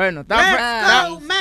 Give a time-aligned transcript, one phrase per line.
[0.00, 0.56] Bueno, está, Let's fe-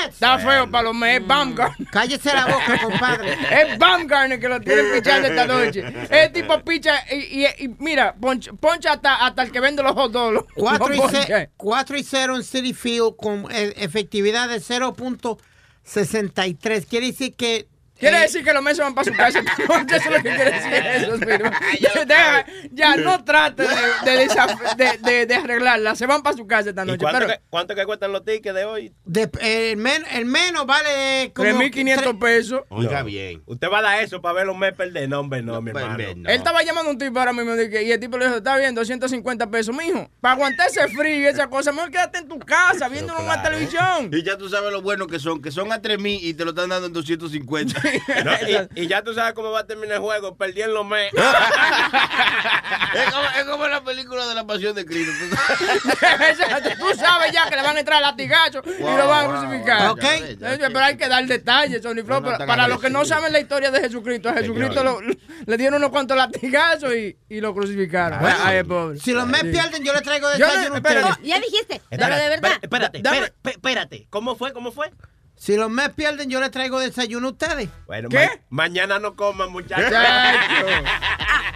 [0.09, 1.21] está- feo para los Mets.
[1.21, 1.87] Es Baumgartner.
[1.89, 3.33] Cállese la boca, compadre.
[3.51, 5.81] Es Baumgartner que lo tienen pichando esta noche.
[6.09, 9.93] Es tipo picha y, y- y mira, poncha, poncha hasta, hasta el que vende los
[9.93, 10.33] hot dogs.
[10.33, 11.23] lo- 4 lo y, poncha.
[11.25, 16.85] ce- cuatro y 0 en City Field con eh, efectividad de 0.63.
[16.85, 17.67] Quiere decir que.
[17.99, 19.39] Quiere eh, decir que los meses van para su casa.
[19.39, 21.17] esta noche, Eso es lo que quiere decir eso.
[22.05, 23.69] Deja- ya, no trate de,
[24.05, 25.95] de, desaf- de- de- de arreglarla.
[25.95, 26.99] Se van para su casa esta ¿Y noche.
[26.99, 28.93] cuánto, Pero que, cuánto que cuestan los tickets de hoy?
[29.05, 31.49] de- el, men- el menos vale como.
[31.49, 32.61] 3.500 pesos.
[32.69, 33.05] Oiga No.
[33.05, 33.43] bien.
[33.45, 35.09] Usted va a dar eso para ver los mes perder.
[35.09, 36.03] No, hombre, no, mi Ven, hermano.
[36.17, 36.29] no.
[36.29, 38.73] Él estaba llamando a un tipo ahora mismo y el tipo le dijo, está bien,
[38.75, 40.09] 250 pesos, mijo.
[40.21, 43.43] Para aguantar ese frío y esa cosa, mejor quédate en tu casa viendo una claro.
[43.43, 44.09] televisión.
[44.13, 46.43] Y ya tú sabes lo bueno que son, que son a 3 mil y te
[46.45, 47.81] lo están dando en 250.
[48.25, 48.31] No,
[48.75, 50.35] y, y ya tú sabes cómo va a terminar el juego.
[50.35, 51.11] Perdí en los mes.
[52.95, 55.11] es, como, es como la película de la pasión de Cristo.
[56.79, 57.31] tú sabes.
[57.31, 59.81] Ya que le van a entrar latigazos y lo van a crucificar.
[59.83, 60.01] wow, Ok.
[60.01, 60.59] ya ves, ya ves.
[60.59, 62.21] Pero hay que dar detalles, Sony Flow.
[62.21, 65.57] No, no para, los que no saben la historia de Jesucristo, a Jesucristo lo- le
[65.57, 68.19] dieron unos cuantos latigazos y, y lo crucificaron.
[68.19, 68.99] Bueno, Ay, pobre.
[68.99, 69.51] Si los Mets Sí.
[69.51, 71.03] pierden, yo le traigo Yo ustedes.
[71.23, 72.51] Ya dijiste, pero de verdad.
[72.61, 74.07] Espérate, espérate, espérate.
[74.09, 74.53] ¿Cómo fue?
[74.53, 74.91] ¿Cómo fue?
[75.39, 77.69] Si los Mets pierden, yo le traigo desayuno a ustedes.
[77.87, 78.17] Bueno, ¿Qué?
[78.49, 79.89] ma- mañana no coman, muchachos.
[79.89, 80.67] Chacho.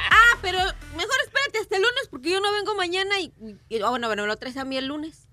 [0.09, 0.57] Ah, pero
[0.95, 3.33] mejor espérate hasta el lunes porque yo no vengo mañana y.
[3.69, 5.27] y- ah, bueno, bueno, lo traes a mí el lunes.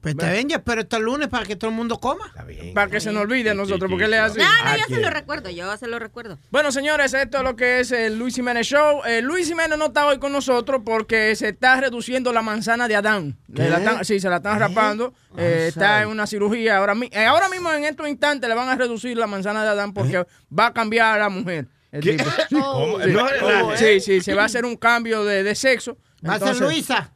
[0.00, 2.26] Pues está bien, yo espero hasta el lunes para que todo el mundo coma.
[2.28, 2.72] Está bien.
[2.72, 4.38] Para que se nos olvide a nosotros, porque le hace.
[4.38, 6.38] No, no, Ah, yo se lo recuerdo, yo se lo recuerdo.
[6.50, 9.02] Bueno, señores, esto es lo que es el Luis Jiménez Show.
[9.04, 12.96] Eh, Luis Jiménez no está hoy con nosotros porque se está reduciendo la manzana de
[12.96, 13.36] Adán.
[13.48, 15.12] La están- sí, se la están rapando.
[15.36, 16.78] Eh, está en una cirugía.
[16.78, 19.68] Ahora, mi- eh, ahora mismo, en estos instantes, le van a reducir la manzana de
[19.68, 20.24] Adán porque
[20.58, 21.66] va a cambiar a la mujer.
[21.92, 22.24] el tipo.
[22.50, 23.00] ¿Cómo?
[23.02, 23.10] Sí.
[23.10, 23.78] No relajes.
[23.80, 25.98] Sí, sí, se va a hacer un cambio de, de sexo.
[26.26, 27.12] Va a ser Luisa.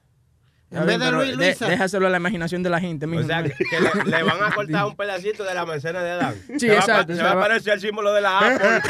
[0.75, 1.67] En vez de Luis, de- Luisa.
[1.69, 3.23] déjaselo a la imaginación de la gente, mijo.
[3.23, 6.11] O sea, que, que le, le van a cortar un pedacito de la manzana de
[6.11, 6.35] Adán.
[6.49, 8.59] Sí, se va, exacto, Se se va a va- parecer al símbolo de la Apple.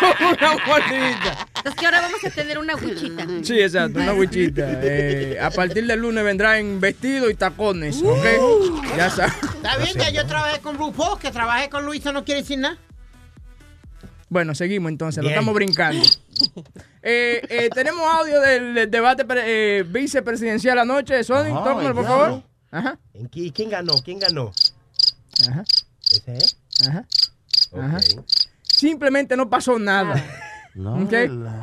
[0.00, 1.46] Como una mordidita.
[1.56, 3.26] Entonces que ahora vamos a tener una huichita.
[3.42, 4.62] Sí, exacto, una huichita.
[4.82, 8.24] Eh, a partir del lunes vendrá en vestido y tacones, ¿ok?
[8.96, 9.32] Ya sabes.
[9.42, 12.78] Está bien, ya yo trabajé con RuPaul, que trabajé con Luisa no quiere decir nada.
[14.28, 16.02] Bueno, seguimos entonces, lo estamos brincando.
[17.08, 21.22] Eh, eh, tenemos audio del, del debate pre- eh, vicepresidencial anoche.
[21.22, 22.42] Sony, tómalo, por favor.
[22.72, 23.92] Ajá, ¿En qui- ¿Quién ganó?
[24.04, 24.50] ¿Quién ganó?
[25.48, 25.62] ajá,
[26.10, 26.58] ¿Ese es?
[26.88, 27.06] ajá.
[28.64, 30.22] Simplemente no pasó nada.
[30.74, 31.12] No, ¿ok?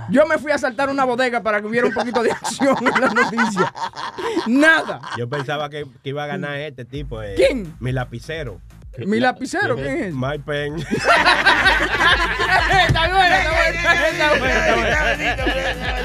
[0.09, 3.01] Yo me fui a saltar una bodega para que hubiera un poquito de acción en
[3.01, 3.71] las noticias.
[4.47, 5.01] Nada.
[5.17, 7.21] Yo pensaba que, que iba a ganar este tipo.
[7.21, 7.75] eh, ¿Quién?
[7.79, 8.59] Mi lapicero.
[8.97, 10.13] Mi lapicero, ¿quién es?
[10.13, 10.75] My pen.
[12.87, 14.53] está bueno, está bueno, está bueno,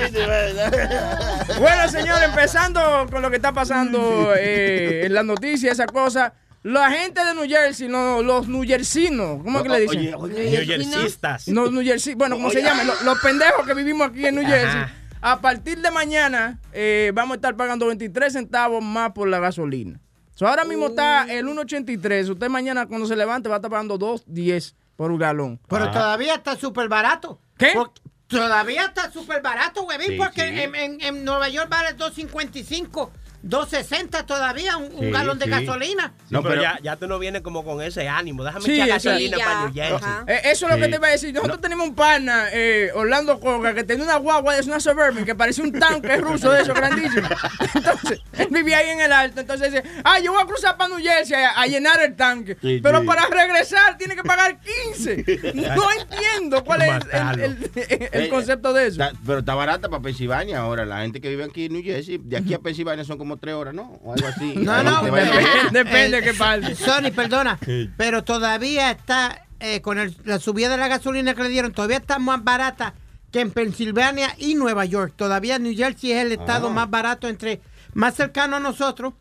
[0.04, 1.60] está bueno.
[1.60, 6.32] Bueno, señor, empezando con lo que está pasando eh, en las noticias, esa cosa.
[6.62, 10.14] La gente de New Jersey, no, los newjersinos, ¿cómo es que le dicen?
[10.14, 11.48] Oye, oye, New Jerseyistas.
[11.48, 12.84] No, New Jersey, bueno, ¿cómo se llama?
[12.84, 14.56] Los, los pendejos que vivimos aquí en New Ajá.
[14.56, 14.80] Jersey.
[15.20, 20.00] A partir de mañana eh, vamos a estar pagando 23 centavos más por la gasolina.
[20.38, 22.30] So, ahora mismo está el 1.83.
[22.30, 25.58] Usted mañana cuando se levante va a estar pagando 2.10 por un galón.
[25.68, 27.40] Pero todavía está súper barato.
[27.56, 27.72] ¿Qué?
[27.74, 27.90] Por-
[28.28, 30.60] todavía está súper barato, huevín, Sí, porque sí.
[30.60, 33.10] En, en- en Nueva York vale 2.55,
[33.46, 35.50] 2.60 todavía un, un Sí, galón de sí.
[35.50, 36.12] gasolina.
[36.18, 38.42] Sí, No, pero, pero- ya, ya tú no vienes como con ese ánimo.
[38.44, 39.60] Déjame Sí, echar gasolina Sí, para.
[39.64, 40.08] New Jersey.
[40.26, 41.34] Eh, eso es lo que te iba a decir.
[41.34, 45.34] Nosotros tenemos un pana, eh, Orlando Coga, que tenía una guagua, es una Suburban, que
[45.34, 47.30] parecía un tanque ruso de esos grandísimos.
[47.74, 49.40] Entonces, él vivía ahí en el alto.
[49.40, 52.56] Entonces dice, ah, yo voy a cruzar para New Jersey a, a llenar el tanque.
[52.60, 53.06] Sí, Pero sí.
[53.06, 54.58] para regresar tiene que pagar
[54.94, 55.52] 15.
[55.54, 59.02] No entiendo cuál es el, el- el- el Eh, concepto de eso.
[59.02, 60.84] Está- pero está barata para Pensilvania ahora.
[60.84, 63.54] La gente que vive aquí en New Jersey, de aquí a Pensilvania son como tres
[63.54, 64.00] horas, ¿no?
[64.02, 64.54] O algo así.
[64.56, 66.74] No, no, vaya- Depende, depende de Eh, qué parte.
[66.74, 67.58] Sony, perdona,
[67.96, 71.98] pero todavía está, eh, con el- la subida de la gasolina que le dieron, todavía
[71.98, 72.94] está más barata
[73.30, 75.12] que en Pensilvania y Nueva York.
[75.16, 76.72] Todavía New Jersey es el estado Ah.
[76.72, 77.60] más barato entre,
[77.94, 79.12] más cercano a nosotros.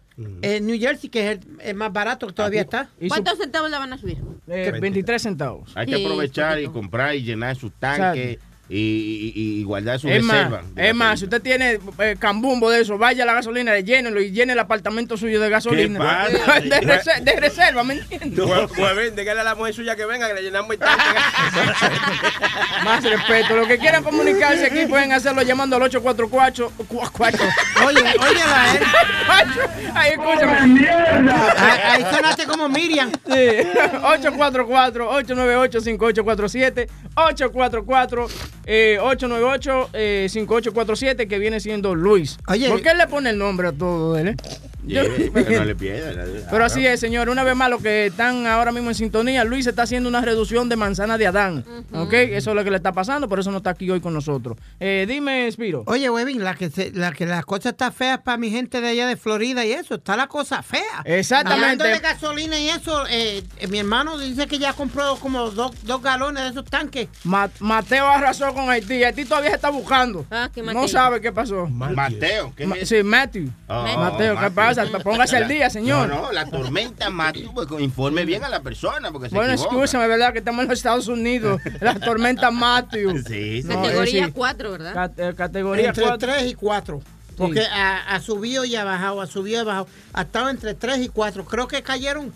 [0.42, 2.90] eh, New Jersey, que es el, el más barato, que todavía está.
[3.00, 4.18] Y su- ¿Cuántos centavos la van a subir?
[4.48, 5.72] eh, 23 centavos.
[5.76, 8.40] Hay que Sí, aprovechar y comprar y llenar sus tanques.
[8.70, 10.62] Y, y- y guardar su Es reserva.
[10.76, 14.32] es más, si usted tiene eh, cambumbo de eso, vaya a la gasolina, llénelo y
[14.32, 16.28] llene el apartamento suyo de gasolina.
[16.28, 18.46] De, rese- de reserva, ¿me entiendes?
[18.46, 21.04] Pues, pues dígale a la mujer suya que venga, que le llenamos el tanque.
[22.84, 23.56] Más respeto.
[23.56, 26.72] Los que quieran comunicarse aquí pueden hacerlo llamando al 844.
[26.90, 27.46] cua- cuatro.
[27.86, 28.80] Oye, óyela, eh.
[29.94, 30.90] Ay, escúchame.
[31.58, 33.12] Ahí, ahí sonaste como Miriam.
[33.26, 33.48] Sí.
[34.04, 36.88] 844-898-5847.
[38.68, 42.38] 844-898-5847, que viene siendo Luis.
[42.48, 42.70] Oye.
[42.70, 44.30] ¿Por qué él le pone el nombre a todo él?
[44.30, 44.36] eh?
[44.88, 46.26] Yo- Yeah, para que no le pierda.
[46.50, 47.30] Pero así es, señor.
[47.30, 50.70] Una vez más, los que están ahora mismo en sintonía, Luis está haciendo una reducción
[50.70, 51.66] de manzana de Adán.
[51.94, 52.14] ¿Ok?
[52.14, 54.58] Eso es lo que le está pasando, por eso no está aquí hoy con nosotros.
[54.80, 55.84] Eh, dime, Spiro.
[55.88, 58.88] Oye, Webin, la que, se- la que la cosa está fea para mi gente de
[58.90, 60.82] allá de Florida y eso, está la cosa fea.
[61.06, 61.64] Exactamente.
[61.64, 66.02] Hablando de gasolina y eso, eh, mi hermano dice que ya compró como dos, dos
[66.02, 67.08] galones de esos tanques.
[67.24, 69.04] Ma- Mateo arrasó con Haití.
[69.04, 70.26] Haití todavía se está buscando.
[70.32, 71.68] Ah, ¿qué no sabe qué pasó.
[71.68, 72.90] Mateo, ¿qué Ma- es?
[72.90, 73.50] sí, Matthew.
[73.68, 74.52] Oh, Mateo, ¿qué Mateo.
[74.86, 75.00] Pasa?
[75.04, 76.08] Póngase al día, señor.
[76.08, 79.76] No, no, la tormenta Mateo, pues informe bien a la persona porque se Bueno, equivoca.
[79.76, 80.32] escúchame, ¿verdad?
[80.34, 81.62] Que estamos en los Estados Unidos.
[81.82, 83.18] La tormenta Matthew.
[83.26, 83.68] Sí, sí.
[83.68, 84.32] No, Categoría eh, sí.
[84.34, 84.94] 4, ¿verdad?
[84.94, 86.18] Cat- eh, categoría Entre 4.
[86.20, 87.02] 3 y 4.
[87.38, 89.88] Porque ha, ha subido y ha bajado, ha subido y ha bajado.
[90.14, 91.46] Ha estado entre 3 y 4.
[91.46, 92.34] Creo que cayeron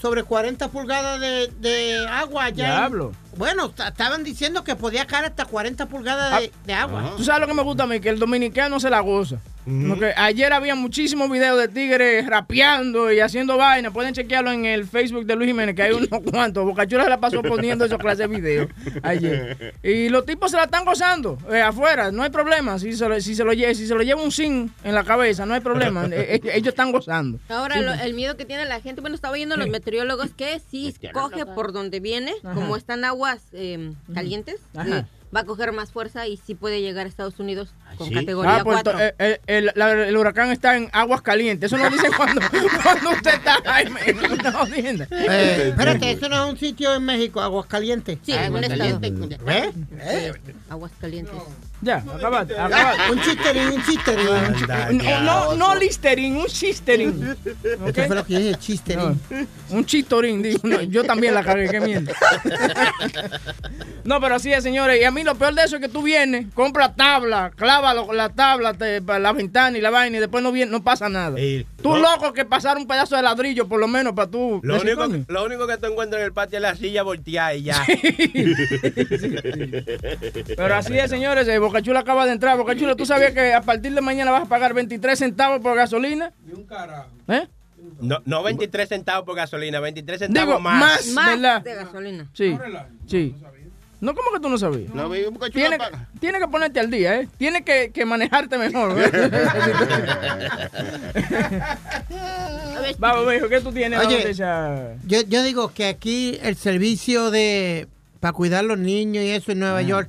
[0.00, 2.64] sobre 40 pulgadas de, de agua allá.
[2.66, 3.12] en- Diablo.
[3.36, 7.14] Bueno, ta- estaban diciendo que podía caer hasta 40 pulgadas de, de agua.
[7.16, 9.36] Tú sabes lo que me gusta a mí, que el dominicano se la goza.
[9.88, 13.90] Porque ayer había muchísimos videos de tigres rapeando y haciendo vaina.
[13.90, 16.66] Pueden chequearlo en el Facebook de Luis Jiménez, que hay unos cuantos.
[16.66, 18.68] Bocachula se la pasó poniendo esos clases de videos
[19.02, 19.74] ayer.
[19.82, 22.78] Y los tipos se la están gozando eh, afuera, no hay problema.
[22.78, 25.02] Si se, lo, si, se lo lleva, si se lo lleva un zinc en la
[25.02, 26.04] cabeza, no hay problema.
[26.12, 27.38] Eh, eh, ellos están gozando.
[27.48, 30.94] Ahora, lo- el miedo que tiene la gente, bueno, estaba oyendo los meteorólogos que si
[31.14, 32.54] coge por donde viene, Ajá.
[32.54, 34.60] como están aguas eh, calientes,
[35.34, 38.14] va a coger más fuerza y sí puede llegar a Estados Unidos con ¿sí?
[38.14, 39.00] categoría Ah, pues, 4.
[39.00, 41.72] eh, eh, el, la- el huracán está en aguas calientes.
[41.72, 42.40] Eso no dicen cuando,
[42.82, 45.06] cuando usted está jodienda.
[45.10, 48.18] Eh, espérate, eso no es un sitio en México, Aguascalientes.
[48.24, 49.00] Sí, en un estado.
[49.46, 50.32] ¿Eh?
[50.70, 51.34] Aguas calientes.
[51.80, 53.12] Ya, acabate, acabate.
[53.12, 54.98] Un chisterín, un chisterín.
[54.98, 57.36] No, no, no listerín, un chisterín.
[57.86, 57.98] ¿Ok?
[57.98, 59.20] Eso fue lo que dije, chisterín.
[59.30, 59.46] No,
[59.76, 60.60] un chistorín, digo.
[60.62, 62.12] No, yo también la cagué, qué mierda.
[64.04, 65.00] No, pero así es, señores.
[65.00, 68.12] Y a mí lo peor de eso es que tú vienes, compras tabla, clava lo-
[68.14, 71.36] la tabla, te- la ventana y la vaina, y después no, viene, no pasa nada.
[71.82, 74.60] Tú loco que pasar un pedazo de ladrillo, por lo menos, para tú.
[74.62, 75.24] Lo único, "Coño".
[75.28, 77.84] lo único que tú encuentras en el patio es la silla volteada y ya.
[80.56, 81.46] Pero así es, señores.
[81.48, 82.56] eh, Bocachula acaba de entrar.
[82.56, 86.32] Bocachula, ¿tú sabías que a partir de mañana vas a pagar 23 centavos por gasolina?
[87.28, 87.46] ¿Eh?
[88.00, 90.80] No, no 23 centavos por gasolina, 23 centavos Digo, más.
[90.80, 91.06] más,
[91.40, 92.28] Más de gasolina.
[92.32, 92.56] Sí,
[93.06, 93.34] sí.
[94.04, 94.94] No, ¿cómo que tú no sabías?
[94.94, 95.10] No,
[95.50, 96.08] Tiene, paga.
[96.20, 97.28] tiene que ponerte al día, ¿eh?
[97.38, 98.96] Tiene que, que manejarte mejor.
[99.00, 99.10] ¿eh?
[102.98, 103.98] Vamos, mijo, ¿qué tú tienes?
[104.00, 104.16] Oye.
[104.16, 107.88] ¿Dónde esa- Yo, yo digo que aquí el servicio de
[108.20, 110.08] para cuidar los niños y eso en Nueva York,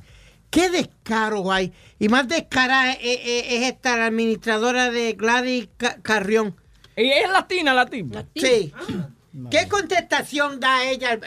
[0.50, 1.72] qué descaro hay.
[1.98, 6.54] Y más descarada es, es- es esta la administradora de Gladys Ca- Carrión.
[6.96, 8.24] Y es latina, latina.
[8.34, 8.72] Sí.
[9.50, 11.18] ¿Qué contestación da ella?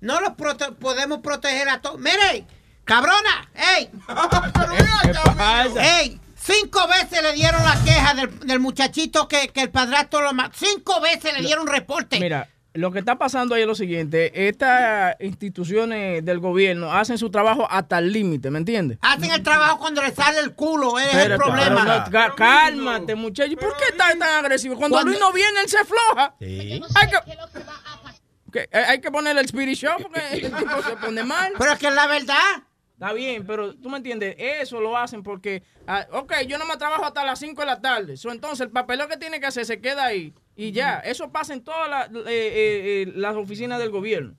[0.00, 1.98] No los prote- podemos proteger a todos.
[2.00, 2.46] ¡Mire!
[2.84, 3.50] ¡Cabrona!
[3.76, 3.90] ¡Ey!
[5.80, 6.20] ¡Ey!
[6.38, 10.54] Cinco veces le dieron la queja del, del muchachito que, que el padrastro lo mató.
[10.56, 12.20] Cinco veces le dieron reporte.
[12.20, 14.48] Mira, lo que está pasando ahí es lo siguiente.
[14.48, 18.98] Estas instituciones del gobierno hacen su trabajo hasta el límite, ¿me entiendes?
[19.02, 22.04] Hacen el trabajo cuando le sale el culo, ese es el problema.
[22.10, 23.56] pero no, cálmate, muchacho.
[23.56, 24.76] ¿Por qué estás tan agresivo?
[24.76, 26.34] Cuando, Cuando- Luis no viene, él se floja.
[26.40, 26.80] Sí.
[26.94, 27.18] Hay que,
[28.52, 31.52] que- eh, hay que ponerle el spirit show porque el tipo se pone mal.
[31.58, 32.62] Pero es que es la verdad.
[32.94, 36.78] Está bien, pero tú me entiendes, eso lo hacen porque, ah, ok, yo no me
[36.78, 38.16] trabajo hasta las 5 de la tarde.
[38.16, 40.98] So, entonces el papeleo que tiene que hacer se queda ahí y ya.
[41.00, 44.34] Eso pasa en todas las, eh, eh, eh, las oficinas del gobierno.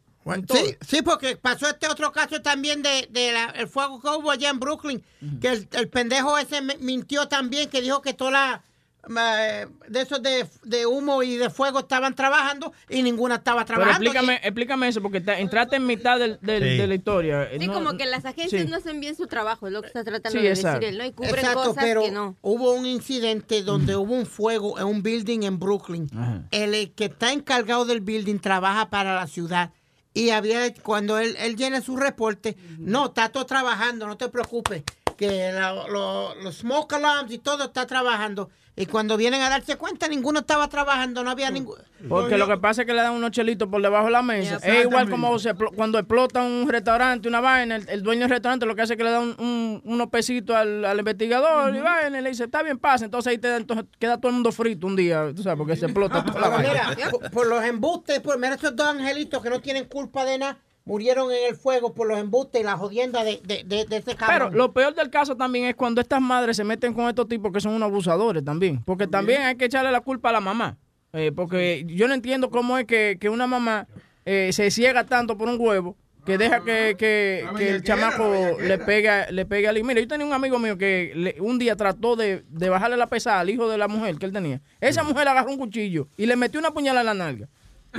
[0.57, 4.29] Sí, sí, porque pasó este otro caso también de, de la- el fuego que hubo
[4.31, 5.01] allá en Brooklyn,
[5.39, 8.63] que el, el pendejo ese mintió también, que dijo que toda la
[9.07, 14.09] de esos de, de humo y de fuego estaban trabajando y ninguna estaba Pero trabajando.
[14.09, 16.77] explícame, explícame eso, porque te- entraste en mitad del- del- Sí.
[16.77, 17.49] de la historia.
[17.59, 18.67] Sí, No- como que las agencias sí.
[18.69, 20.79] no hacen bien su trabajo, es lo que está tratando Sí, de exacto.
[20.79, 21.05] decir él, ¿no?
[21.05, 22.35] Y cubren Exacto, cosas pero que no.
[22.41, 26.09] hubo un incidente donde hubo un fuego en un building en Brooklyn.
[26.13, 26.43] Ajá.
[26.51, 29.71] El, eh, que está encargado del building trabaja para la ciudad.
[30.13, 34.81] Y había, cuando él, él llena su reporte, no, está todo trabajando, no te preocupes.
[35.17, 38.49] Que la- lo- los smoke alarms y todo está trabajando.
[38.79, 41.81] Y cuando vienen a darse cuenta, ninguno estaba trabajando, no había ninguno.
[42.07, 44.57] Porque lo que pasa es que le dan unos chelitos por debajo de la mesa.
[44.57, 48.67] Es igual como se cuando explota un restaurante, una vaina, el, el dueño del restaurante
[48.67, 51.79] lo que hace es que le da un- un- unos pesitos al, al investigador y
[51.79, 53.05] vaina, y le dice, está bien, pasa.
[53.05, 55.75] Entonces ahí te, da- entonces queda todo el mundo frito un día, tú sabes, porque
[55.75, 56.93] se explota toda la vaina.
[56.95, 60.37] mira, por, por los embustes, por, mira esos dos angelitos que no tienen culpa de
[60.37, 63.97] nada, murieron en el fuego por los embustes y la jodienda de, de, de, de
[63.97, 64.57] ese Pero cabrón.
[64.57, 67.59] lo peor del caso también es cuando estas madres se meten con estos tipos que
[67.61, 68.81] son unos abusadores también.
[68.85, 70.77] Porque también hay que echarle la culpa a la mamá.
[71.13, 73.85] Eh, porque yo no entiendo cómo es que, que una mamá
[74.25, 78.77] eh, se ciega tanto por un huevo que deja que, que- que el chamaco le
[78.77, 79.87] pega, le pegue al hijo.
[79.87, 83.07] Mira, yo tenía un amigo mío que le- un día trató de, de bajarle la
[83.07, 84.61] pesada al hijo de la mujer que él tenía.
[84.81, 87.47] Esa mujer agarró un cuchillo y le metió una puñalada en la nalga.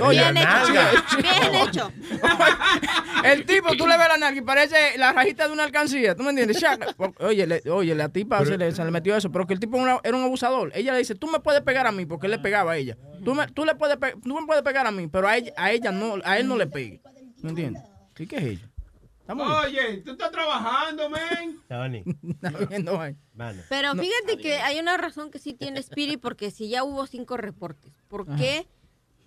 [0.01, 0.91] Oye, Bien hecho, nalga.
[1.23, 1.93] bien hecho.
[3.25, 6.23] El tipo, tú le ves la nalga y parece la rajita de una alcancía, ¿tú
[6.23, 6.63] me entiendes?
[7.21, 9.77] Oye, le- oye, la tipa se, le, se le metió eso, pero que el tipo
[9.79, 10.71] era, un abusador.
[10.75, 12.97] Ella le dice, tú me puedes pegar a mí, porque él le pegaba a ella.
[13.25, 15.53] Tú me, tú le puedes, pe- tú me puedes pegar a mí, pero a ella,
[15.57, 17.01] a ella no, a él no le pegue.
[17.43, 17.83] ¿Me entiendes?
[18.19, 18.69] ¿Y qué es ella?
[19.21, 21.59] Estamos Oye, tú estás trabajando, men.
[23.01, 23.17] Ahí.
[23.35, 23.63] Mano.
[23.69, 27.37] Pero fíjate que hay una razón que sí tiene Spirit, porque si ya hubo cinco
[27.37, 28.67] reportes, ¿por qué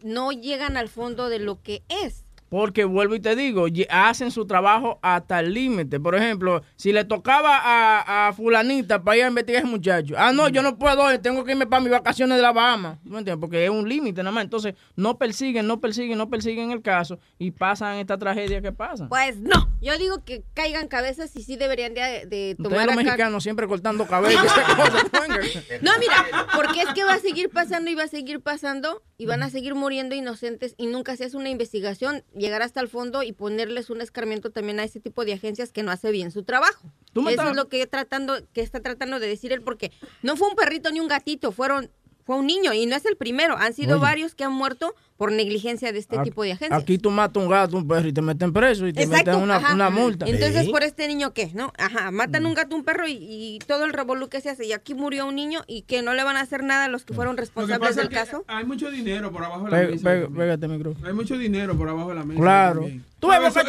[0.03, 2.25] no llegan al fondo de lo que es?
[2.51, 6.01] Porque vuelvo y te digo, hacen su trabajo hasta el límite.
[6.01, 10.15] Por ejemplo, si le tocaba a, a fulanita para ir a investigar a ese muchacho.
[10.17, 12.99] Ah, no, yo no puedo, eh, tengo que irme para mis vacaciones de la Bahama.
[13.05, 13.39] ¿No entiendes?
[13.39, 14.43] Porque es un límite nada más.
[14.43, 19.07] Entonces, no persiguen, no persiguen, no persiguen el caso y pasan esta tragedia que pasa.
[19.07, 22.97] Pues no, yo digo que caigan cabezas y sí deberían de, de Ustedes tomar los
[22.97, 24.43] mexicanos siempre cortando venga.
[25.81, 29.27] No, mira, porque es que va a seguir pasando y va a seguir pasando y
[29.27, 33.21] van a seguir muriendo inocentes y nunca se hace una investigación, llegar hasta el fondo
[33.21, 36.41] y ponerles un escarmiento también a ese tipo de agencias que no hace bien su
[36.41, 36.91] trabajo.
[37.13, 39.91] Eso estás- es lo que tratando que está tratando de decir él porque
[40.23, 41.91] no fue un perrito ni un gatito, fueron
[42.25, 44.01] fue un niño y no es el primero, han sido Oye.
[44.01, 46.81] varios que han muerto por negligencia de este Aquí- tipo de agencias.
[46.81, 49.43] Aquí tú matas un gato, un perro y te meten preso y te Exacto, meten
[49.43, 50.25] una, una multa.
[50.27, 51.51] Entonces, por este niño, ¿qué?
[51.53, 51.71] ¿No?
[51.77, 54.65] Ajá, matan un gato, un perro y, y todo el revolú que se hace.
[54.65, 57.05] Y aquí murió un niño y que no le van a hacer nada a los
[57.05, 58.43] que fueron Lo que responsables es del que caso.
[58.47, 60.35] hay mucho dinero por abajo de la Pega- mesa.
[60.35, 61.07] Pégate micrófono.
[61.07, 62.41] Hay mucho dinero por abajo de la mesa.
[62.41, 62.79] Claro.
[62.81, 63.05] también.
[63.21, 63.27] Tú.
[63.27, 63.63] Boca Esos,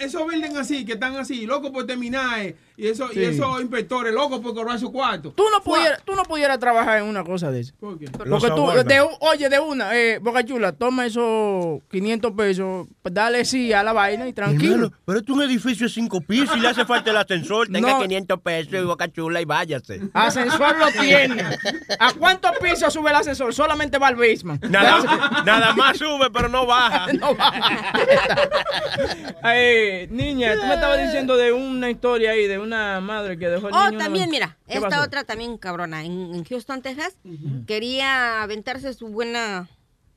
[0.00, 3.20] esos buildings así, que están así, locos por terminar, eh, y, eso, Sí.
[3.20, 5.30] y esos inspectores locos por cobrar su cuarto.
[5.36, 7.74] Tú no pudieras, tú no pudieras trabajar en una cosa de eso.
[7.78, 8.06] ¿Por qué?
[8.24, 13.12] Los Porque tú, de, oye, de una, eh, Boca Chula, toma esos 500 pesos, pues
[13.14, 14.74] dale sí a la vaina y tranquilo.
[14.86, 17.68] Hermano, pero esto es un edificio de cinco pisos y le hace falta el ascensor.
[17.68, 18.00] Tenga No.
[18.00, 20.00] 500 pesos y boca chula y váyase.
[20.14, 21.42] Ascensor lo tiene.
[22.00, 23.52] ¿A cuántos pisos sube el ascensor?
[23.52, 24.64] Solamente va al basement.
[24.64, 27.06] Nada, nada más sube, pero no baja.
[27.18, 27.36] No.
[29.44, 33.68] Eh, niña, tú me estabas diciendo de una historia ahí, de una madre que dejó
[33.68, 33.88] el Oh, niño.
[33.96, 35.02] una- también, mira, ¿Qué esta pasó?
[35.02, 36.04] otra también cabrona.
[36.04, 37.16] En, en Houston, Texas,
[37.66, 39.68] quería aventarse su buena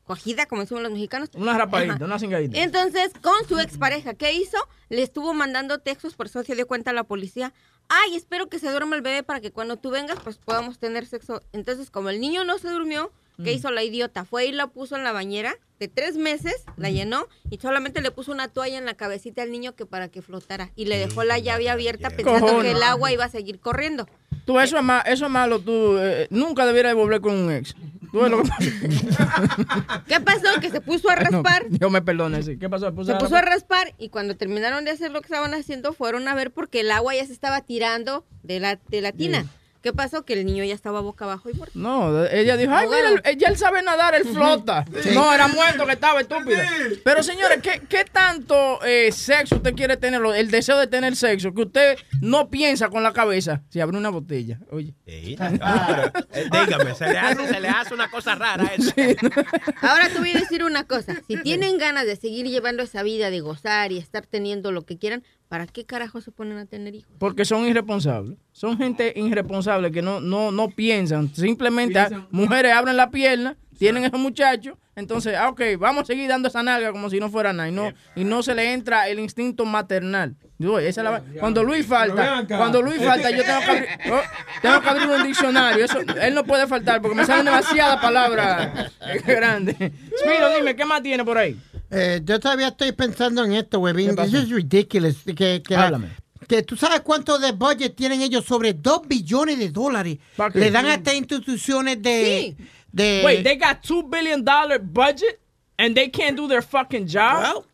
[0.05, 1.29] cogida, como decimos los mexicanos.
[1.36, 2.05] Una rapadita, Ajá.
[2.05, 2.58] una cingadita.
[2.60, 4.58] Entonces, con su expareja, ¿qué hizo?
[4.89, 7.53] Le estuvo mandando textos, por eso se dio cuenta a la policía.
[7.89, 11.05] Ay, espero que se duerma el bebé para que cuando tú vengas, pues podamos tener
[11.05, 11.41] sexo.
[11.51, 13.12] Entonces, como el niño no se durmió,
[13.43, 13.55] ¿qué Mm.
[13.58, 14.24] hizo la idiota?
[14.25, 18.12] Fue y la puso en la bañera de tres meses, la llenó y solamente le
[18.12, 20.72] puso una toalla en la cabecita al niño que para que flotara.
[20.75, 24.08] Y le dejó la llave abierta pensando que el agua iba a seguir corriendo.
[24.46, 27.75] Tú, eso es, ma- eso es malo, tú eh, nunca debieras volver con un ex.
[30.08, 30.60] ¿Qué pasó?
[30.60, 31.65] Que se puso a raspar.
[31.70, 32.58] No, Dios me perdone, sí.
[32.58, 32.88] ¿Qué pasó?
[32.88, 33.86] Se puso Se a puso a raspar.
[33.88, 36.91] raspar y cuando terminaron de hacer lo que estaban haciendo, fueron a ver porque el
[36.91, 39.46] agua ya se estaba tirando de la, de la tina.
[39.81, 40.23] ¿Qué pasó?
[40.25, 41.77] Que el niño ya estaba boca abajo y muerto.
[41.77, 44.85] No, ella dijo, ay, mira, ya él sabe nadar, él flota.
[45.13, 46.63] No, era muerto que estaba estúpida.
[47.03, 51.51] Pero señores, ¿qué, qué tanto eh, sexo usted quiere tener, el deseo de tener sexo,
[51.53, 54.59] que usted no piensa con la cabeza si abre una botella?
[54.69, 54.93] Oye.
[55.07, 55.35] Sí.
[55.39, 58.91] Ah, pero, eh, dígame, se le, hace, se le hace una cosa rara a eso.
[59.81, 61.15] Ahora te voy a decir una cosa.
[61.27, 65.00] Si tienen ganas de seguir llevando esa vida de gozar y estar teniendo lo que
[65.00, 67.12] quieran, ¿para qué carajo se ponen a tener hijos?
[67.20, 68.38] Porque son irresponsables.
[68.53, 71.27] Son gente irresponsable que no, no, no piensan.
[71.36, 72.25] Simplemente Piensan.
[72.31, 74.77] mujeres abren la pierna, tienen esos muchachos.
[74.96, 77.67] Entonces, ah, ok, vamos a seguir dando esa nalga como si no fuera nada.
[77.67, 80.38] Y no, y no se le entra el instinto maternal.
[80.58, 84.22] Yo, esa es la- cuando Luis falta, cuando Luis falta, yo tengo que abrir, oh,
[84.62, 85.84] tengo que abrir un diccionario.
[85.84, 89.75] Eso, él no puede faltar porque me salen demasiadas palabras eh, grandes.
[90.17, 91.60] Spiro, dime, ¿qué más tiene por ahí?
[91.91, 94.15] Eh, yo todavía estoy pensando en esto, ¿Qué huevín.
[94.15, 94.31] pasó?
[94.31, 95.17] This is ridiculous.
[95.36, 96.07] Que, que, Háblame.
[96.48, 100.17] que tú sabes cuánto de budget tienen ellos sobre 2 billones de dólares.
[100.53, 102.55] Le dan a estas instituciones de...
[102.57, 102.65] Sí.
[102.91, 105.39] de Wait, they got two billion dollar budget
[105.77, 107.41] and they can't do their fucking job.
[107.43, 107.65] Well,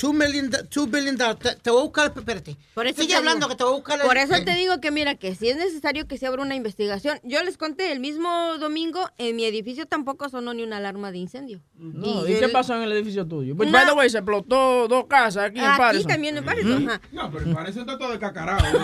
[0.00, 1.38] 2 million, two billion dollars.
[1.38, 2.56] Te, te voy a buscar, espérate.
[2.74, 4.00] Por eso Sigue te hablando digo- que te voy a buscar.
[4.00, 6.42] el- Por eso el- te digo que mira, que si es necesario que se abra
[6.42, 7.20] una investigación.
[7.22, 11.18] Yo les conté, el mismo domingo en mi edificio tampoco sonó ni una alarma de
[11.18, 11.60] incendio.
[11.74, 13.56] No, Y ¿Y qué pasó en el edificio tuyo?
[13.56, 13.76] Pues, No.
[13.76, 16.08] by the way, se explotó dos casas aquí, en Aquí Patterson.
[16.08, 17.00] también en Patterson, ajá.
[17.12, 18.64] No, pero parece está todo descacarado.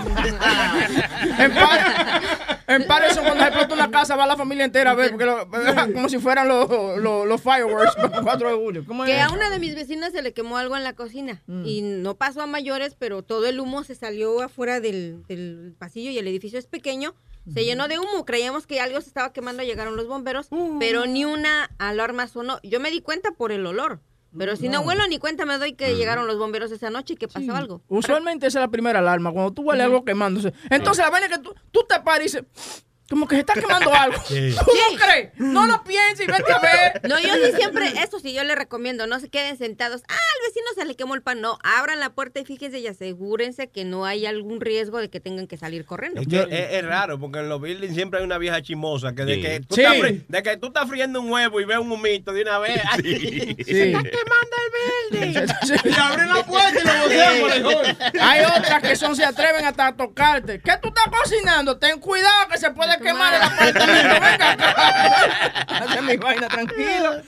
[1.39, 2.23] En, Par-
[2.67, 5.49] en Patterson, cuando se explota una casa, va la familia entera a ver, porque lo-
[5.95, 6.69] como si fueran los,
[6.99, 8.85] los, los fireworks para el 4 de julio.
[8.87, 9.23] ¿Cómo Que es?
[9.23, 11.43] a una de mis vecinas se le quemó algo en la cocina.
[11.65, 16.11] Y no pasó a mayores, pero todo el humo se salió afuera del, del pasillo
[16.11, 17.15] y el edificio es pequeño.
[17.53, 20.49] Se llenó de humo, creíamos que algo se estaba quemando, llegaron los bomberos,
[20.81, 22.59] pero ni una alarma sonó.
[22.65, 24.01] Yo me di cuenta por el olor,
[24.37, 27.17] pero si no huelo ni cuenta me doy que llegaron los bomberos esa noche y
[27.17, 27.83] que pasó algo.
[27.87, 30.53] Usualmente esa es la primera alarma, cuando tú hueles algo quemándose.
[30.71, 32.43] Entonces, la vaina que tú, tú te paras y dices,
[33.09, 34.21] como que se está quemando algo.
[34.29, 35.31] ¿Tú no crees?
[35.37, 37.09] No lo pienses y vete a ver.
[37.09, 40.03] No, yo sí siempre, eso sí, yo le recomiendo, no se queden sentados.
[40.09, 41.41] Ah, al vecino se le quemó el pan.
[41.41, 45.21] No, abran la puerta y fíjense y asegúrense que no hay algún riesgo de que
[45.21, 46.21] tengan que salir corriendo.
[46.21, 49.25] Es que es, es raro, porque en los buildings siempre hay una vieja chimosa que
[49.25, 49.43] de Sí.
[49.43, 49.83] que tú, Sí.
[49.83, 52.81] estás, de que tú estás friendo un huevo y ves un humito de una vez.
[52.91, 53.65] ay, Sí.
[53.65, 55.47] Se está quemando el building.
[55.85, 58.21] y abren la puerta y lo botean por el.
[58.21, 60.61] Hay otras que son, se atreven hasta a tocarte.
[60.61, 61.79] ¿Qué tú estás cocinando?
[61.79, 64.15] Ten cuidado que se puede quemar el apartamento.
[64.15, 65.63] Venga acá.
[65.69, 67.23] Hace mi vaina tranquilo.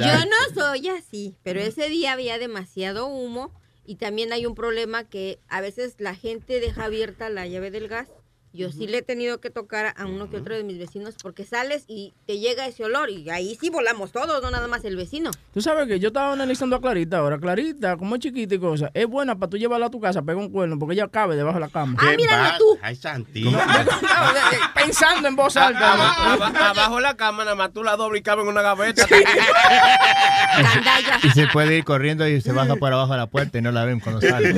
[0.00, 3.52] Yo no soy así, pero ese día había demasiado humo
[3.84, 7.88] y también hay un problema que a veces la gente deja abierta la llave del
[7.88, 8.08] gas.
[8.56, 11.44] Yo sí le he tenido que tocar a uno que otro de mis vecinos porque
[11.44, 14.96] sales y te llega ese olor y ahí sí volamos todos, no nada más el
[14.96, 15.30] vecino.
[15.52, 17.38] Tú sabes que yo estaba analizando a Clarita ahora.
[17.38, 20.38] Clarita, como es chiquita y cosa, es buena para tú llevarla a tu casa, pega
[20.38, 21.96] un cuerno, porque ella cabe debajo de la cama.
[22.00, 22.78] Ah, ¿Qué míralo va- tú.
[22.82, 25.92] Ay, de- Pensando en voz alta.
[25.92, 29.06] Aba- aba- abajo la cama, nada más tú la doble y cabe en una gaveta.
[31.22, 33.72] Y se puede ir corriendo y se baja por abajo de la puerta y no
[33.72, 34.50] la ven cuando sale.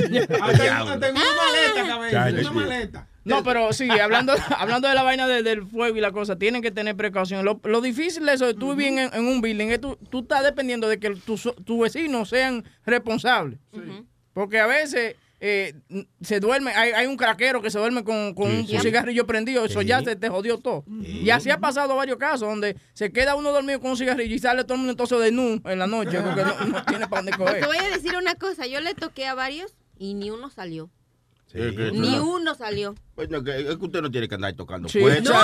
[1.09, 2.29] En una maleta, cabeza.
[2.41, 3.07] Una maleta.
[3.25, 6.61] No, pero sí, hablando, hablando de la vaina de- del fuego y la cosa, tienen
[6.61, 7.43] que tener precaución.
[7.45, 10.19] Lo, lo difícil de eso de tú vivir en, en un building es tú, tú
[10.21, 13.59] estás dependiendo de que tus tus vecinos sean responsables.
[14.33, 15.73] Porque a veces eh,
[16.21, 18.77] se duerme, hay, hay un craquero que se duerme con, con un sí.
[18.79, 19.87] cigarrillo prendido, eso Sí.
[19.87, 20.83] ya se te jodió todo.
[21.03, 24.39] Y así ha pasado varios casos donde se queda uno dormido con un cigarrillo y
[24.39, 27.21] sale todo el mundo entonces de nu en la noche porque no, no tiene para
[27.21, 27.65] dónde Te coger.
[27.65, 30.89] voy a decir una cosa, yo le toqué a varios y ni uno salió.
[31.53, 32.95] Ni uno salió.
[33.15, 34.99] Bueno, que, es que usted no tiene que andar tocando Sí.
[34.99, 35.23] puertas.
[35.23, 35.39] No.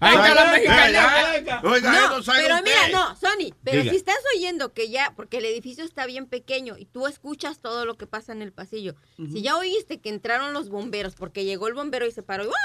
[0.00, 1.60] Ahí está la mexicana.
[1.64, 2.62] Oiga, No, pero usted.
[2.64, 3.90] mira, no, Sony, pero Diga.
[3.90, 7.84] si estás oyendo que ya, porque el edificio está bien pequeño y tú escuchas todo
[7.86, 11.68] lo que pasa en el pasillo, si ya oíste que entraron los bomberos, porque llegó
[11.68, 12.56] el bombero y se paró, y, ¡guau,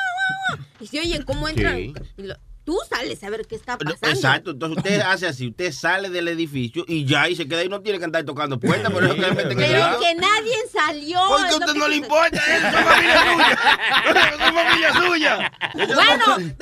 [0.49, 0.67] guau, guau!
[0.81, 1.93] y si oyen cómo entran, Sí.
[2.17, 4.07] y lo- tú sales a ver qué está No, pasando.
[4.07, 7.69] Exacto, entonces usted hace así, usted sale del edificio y ya y se queda ahí,
[7.69, 11.19] no tiene que andar tocando puertas, pero eso que le meten Pero que nadie salió.
[11.27, 13.59] Porque a usted no le importa, eso es familia suya.
[14.05, 15.51] Eso es familia suya.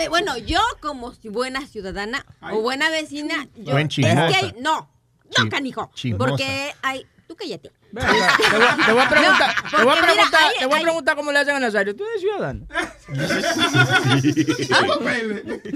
[0.01, 4.55] Bueno, bueno, yo como si buena ciudadana o buena vecina, yo, Buen es que hay-
[4.59, 4.89] no,
[5.37, 6.29] no, canijo, chismosa.
[6.29, 7.71] porque hay, tú cállate.
[7.91, 10.41] Ven acá, Te voy, a- te voy a preguntar, No, te voy a mira, preguntar,
[10.43, 11.95] hay- te voy a hay- preguntar cómo le hacen a Nazario.
[11.95, 12.67] ¿Tú eres ciudadano?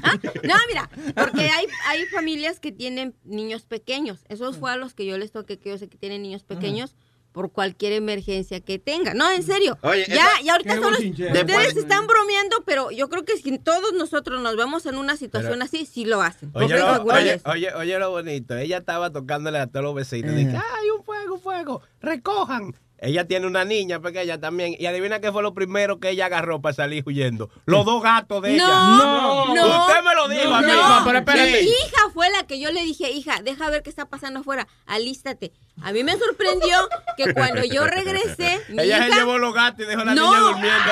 [0.03, 4.23] Ah, No, mira, porque hay, hay familias que tienen niños pequeños.
[4.29, 6.95] Esos fue a los que yo les toqué, que yo sé que tienen niños pequeños
[7.31, 9.17] por cualquier emergencia que tengan.
[9.17, 9.77] No, en serio.
[9.81, 13.91] Oye, ya, esa- ya ahorita solo- ustedes están bromeando, pero yo creo que si todos
[13.93, 16.51] nosotros nos vemos en una situación así, sí lo hacen.
[16.53, 18.55] Oye, oye, oye, oye lo bonito.
[18.55, 20.31] Ella estaba tocándole a todos los vecinos.
[20.31, 20.35] Eh.
[20.37, 20.89] Dije, ¡ay,
[21.25, 21.81] fuego, fuego!
[22.01, 22.75] ¡Recojan!
[22.99, 24.75] Ella tiene una niña pequeña también.
[24.79, 27.49] Y adivina qué fue lo primero que ella agarró para salir huyendo.
[27.65, 28.65] Los dos gatos de ella.
[28.67, 30.67] No, no, Usted me lo dijo a mí.
[30.71, 31.51] No, pero espérate.
[31.61, 34.67] Mi hija fue la que yo le dije, hija, deja ver qué está pasando afuera,
[34.85, 35.51] alístate.
[35.83, 36.77] A mí me sorprendió
[37.17, 40.27] que cuando yo regresé, mi Ella se llevó los gatos y dejó a la No.
[40.31, 40.91] niña durmiendo.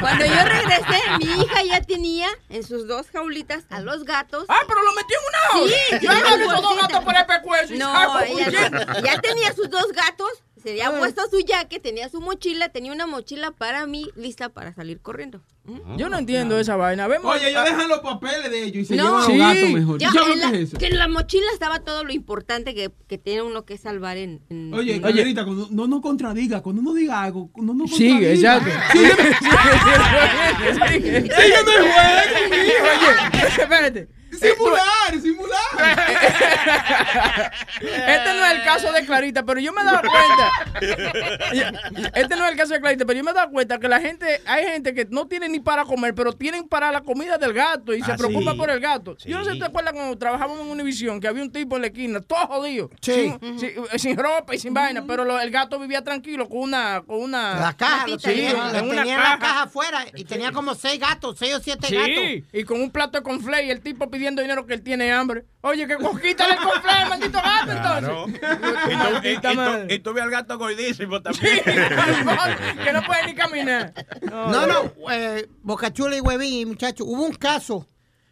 [0.00, 4.44] Cuando yo regresé, mi hija ya tenía en sus dos jaulitas a los gatos.
[4.48, 5.72] Ah, pero lo metió en una jaula.
[5.88, 9.00] Sí, Yo agarré esos dos gatos por el pescuezo y No, ella no.
[9.00, 10.28] ya tenía sus dos gatos,
[10.62, 10.86] se Ah.
[10.88, 15.00] había puesto su jaque, tenía su mochila, tenía una mochila para mí lista para salir
[15.00, 15.42] corriendo.
[15.64, 15.96] ¿Mm?
[15.96, 17.06] Yo no entiendo esa vaina.
[17.06, 17.34] Vemos.
[17.36, 19.04] Oye, ellos ah, dejan los papeles de ellos y se No.
[19.04, 19.38] llevan los Sí.
[19.38, 19.98] gatos mejor.
[20.00, 20.78] Ya, ¿Tú sabes en lo la, que es eso?
[20.78, 24.40] que en la mochila estaba todo lo importante que, que tiene uno que salvar en...
[24.50, 28.34] en- Oye, en- Calerita, cuando no nos contradiga, cuando uno diga algo, no nos Sigue,
[28.36, 28.56] contradiga.
[28.56, 28.70] exacto.
[28.92, 31.18] Sigue, sigue, sigue, sigue.
[31.18, 32.84] Ella no es buena conmigo.
[32.92, 34.08] Oye, espérate.
[34.42, 35.52] Simular, simular.
[37.80, 40.50] Este no es el caso de Clarita, pero yo me he dado cuenta.
[42.14, 44.00] Este no es el caso de Clarita, pero yo me he dado cuenta que la
[44.00, 47.52] gente, hay gente que no tiene ni para comer, pero tienen para la comida del
[47.52, 48.56] gato y se Ah, preocupa sí.
[48.58, 49.16] por el gato.
[49.24, 51.82] Yo no sé si te acuerdas cuando trabajábamos en Univision que había un tipo en
[51.82, 53.32] la esquina, todo jodido, Sí.
[53.40, 57.02] sin, sin- sin ropa y sin vaina, pero lo- el gato vivía tranquilo con una,
[57.06, 59.62] con una La caja, lo tenía, en una tenía en la caja.
[59.64, 62.08] afuera y tenía como seis gatos, seis o siete gatos.
[62.14, 65.12] Sí, y con un plato de conflay y el tipo pidiendo dinero que él tiene
[65.12, 65.44] hambre.
[65.60, 68.24] Oye, que quítale el conflay, maldito gato, Claro.
[68.26, 68.40] entonces.
[68.42, 69.94] Y tú, y- Maldita y tú- madre.
[69.94, 71.60] y tú ves al gato gordísimo también.
[72.84, 73.92] que no puede ni caminar.
[74.22, 77.88] No, no, eh, Bocachula y Huevín, muchachos, hubo un caso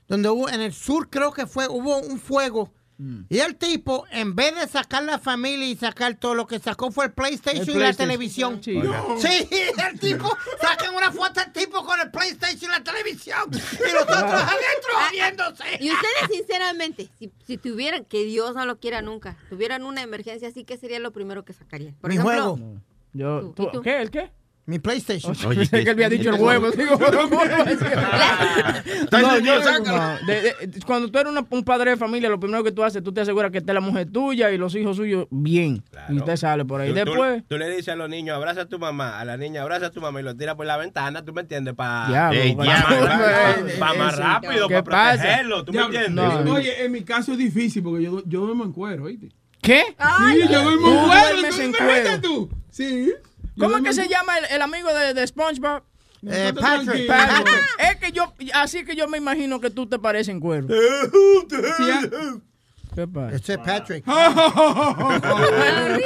[0.08, 2.72] donde hubo, en el sur creo que fue, hubo un fuego.
[3.00, 3.22] Mm.
[3.30, 6.90] Y el tipo, en vez de sacar la familia y sacar todo, lo que sacó
[6.90, 8.60] fue el PlayStation, El y la PlayStation.
[8.60, 8.60] televisión.
[8.62, 8.78] Sí.
[9.48, 9.48] Sí,
[9.88, 10.28] el tipo,
[10.60, 13.48] saquen una foto del tipo con el PlayStation y la televisión.
[13.52, 15.64] Y nosotros adentro viéndose.
[15.80, 20.48] Y ustedes, sinceramente, si, si tuvieran, que Dios no lo quiera nunca, tuvieran una emergencia
[20.48, 21.94] así, ¿qué sería lo primero que sacarían?
[22.02, 22.80] Por Mi ejemplo, juego,
[23.14, 23.82] Yo, Tú, tú- ¿y tú?
[23.82, 24.00] ¿Qué?
[24.02, 24.30] ¿El qué?
[24.70, 25.36] Mi PlayStation.
[25.46, 26.68] Oye, que él había dicho el huevo.
[30.86, 33.20] Cuando tú eres una- un padre de familia, lo primero que tú haces, tú te
[33.20, 35.82] aseguras que esté la mujer tuya y los hijos suyos bien.
[35.90, 36.14] Claro.
[36.14, 36.88] Y usted sale por ahí.
[36.90, 39.62] Tú- Después, Tú, le dices a los niños, abraza a tu mamá, a la niña,
[39.62, 41.74] abraza a tu mamá y lo tira por la ventana, ¿tú me entiendes?
[41.74, 42.30] Para
[43.78, 46.10] para- más rápido, ¿Qué para protegerlo, ¿tú me entiendes?
[46.44, 46.52] No.
[46.54, 49.28] Oye, en mi caso es difícil porque yo, yo duermo en cuero, ¿oíste?
[49.62, 49.82] ¿Qué?
[49.98, 51.22] Sí, yo duermo en cuero.
[51.32, 52.48] duermes ¿tú en me cuero.
[52.70, 53.12] Sí.
[53.60, 55.82] ¿Cómo es que se llama el, el amigo de, de SpongeBob?
[56.26, 57.06] Eh, Patrick.
[57.06, 57.48] Patrick.
[57.78, 60.66] Es que yo, así que yo me imagino que tú te pareces en cuero.
[61.48, 62.02] Sí, ah.
[62.94, 63.36] ¿Qué pasa?
[63.36, 64.04] Ese es Patrick.
[64.06, 65.98] ah.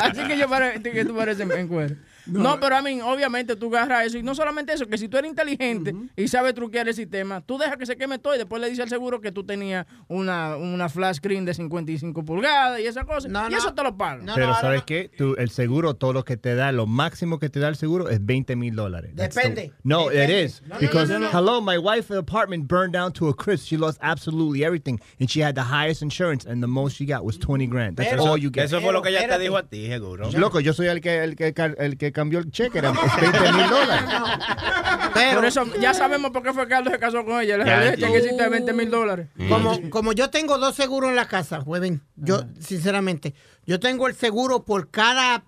[0.00, 1.94] Así que yo pare- que tú pareces en cuero.
[2.26, 4.18] No, pero a mí, obviamente tú agarras eso.
[4.18, 7.58] Y no solamente eso, que si tú eres inteligente y sabes truquear el sistema, tú
[7.58, 10.56] dejas que se queme todo y después le dices al seguro que tú tenías una,
[10.56, 13.28] una flash screen de 55 pulgadas y esa cosa.
[13.28, 13.58] No, y no.
[13.58, 14.24] eso te lo pagan.
[14.24, 14.86] No, Pero ¿sabes no.
[14.86, 15.10] qué?
[15.16, 18.08] Tú, el seguro, todo lo que te da, lo máximo que te da el seguro
[18.08, 19.12] es 20 mil dólares.
[19.14, 19.72] Depende.
[19.82, 20.40] No, Depende.
[20.42, 20.62] it is.
[20.80, 21.38] Because, no, no, no.
[21.38, 23.66] hello, my wife's apartment burned down to a crisp.
[23.66, 24.98] She lost absolutely everything.
[25.20, 27.96] And she had the highest insurance, and the most she got was 20 grand.
[27.96, 28.64] That's Pero- all you get.
[28.64, 30.30] Eso fue lo que ella te dijo a ti, seguro.
[30.32, 32.78] Loco, yo soy el que, el que, car- el que cambió el cheque.
[32.78, 34.10] Era es 20 mil dólares.
[35.12, 37.58] Pero Por eso ya sabemos por qué fue Carlos se casó con ella.
[37.58, 38.08] Le Ya, dije ya.
[38.10, 39.28] que existe 20 mil dólares.
[39.48, 43.34] como, como yo tengo dos seguros en la casa, Huevín, yo, sinceramente,
[43.66, 45.44] yo tengo el seguro por cada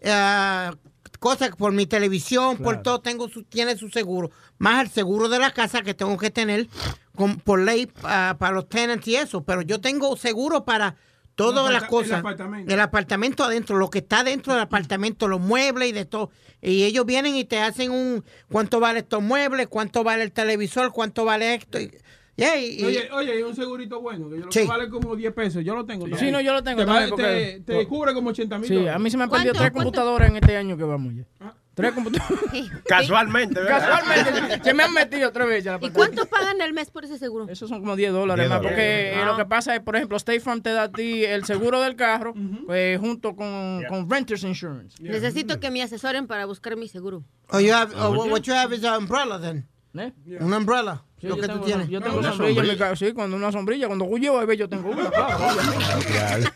[0.00, 0.70] eh,
[1.18, 4.30] cosa, por mi televisión, por todo, tengo su, tiene su seguro.
[4.58, 6.68] Más el seguro de la casa que tengo que tener
[7.14, 9.44] con, por ley ah, para los tenants y eso.
[9.44, 10.96] Pero yo tengo seguro para
[11.36, 12.10] todas las cosas.
[12.12, 12.74] el apartamento.
[12.74, 16.30] El apartamento adentro, lo que está dentro del apartamento, los muebles y de todo.
[16.60, 20.90] Y ellos vienen y te hacen un cuánto vale estos muebles, cuánto vale el televisor,
[20.92, 21.78] cuánto vale esto.
[21.78, 21.92] Y,
[22.36, 24.60] yeah, y- y- Oye, oye, hay un segurito bueno que yo lo Sí.
[24.60, 25.62] que vale como 10 pesos.
[25.62, 26.06] Yo lo tengo.
[26.16, 28.66] Sí, no, yo lo tengo Te, también, vale- porque- te, te cubre como 80 mil
[28.68, 31.54] Sí, a mí se me han perdido tres computadoras en este año que vamos ya.
[31.76, 32.40] Tres computadoras.
[32.88, 33.78] Casualmente, ¿verdad?
[33.90, 35.66] Casualmente se me han metido tres veces.
[35.66, 37.46] a la ¿Y cuánto pagan al mes por ese seguro?
[37.50, 38.76] Esos son como 10 dólares 10 más, dólares.
[38.76, 39.26] porque eh, Ah.
[39.26, 41.94] lo que pasa es, por ejemplo, State Farm te da a ti el seguro del
[41.94, 42.32] carro
[42.64, 44.96] pues, junto con, con Renters Insurance.
[45.02, 47.22] Necesito que me asesoren para buscar mi seguro.
[47.50, 49.68] Oh, you have, oh, what you have is an umbrella then.
[49.98, 50.12] ¿Eh?
[50.40, 51.02] Una umbrella.
[51.20, 51.88] Sí, lo yo que tengo, tú tienes.
[51.88, 52.88] yo tengo Una sombrilla en mi sombrilla.
[52.90, 53.06] casa.
[53.06, 55.38] Sí, cuando una sombrilla, cuando yo ahí yo tengo una, claro.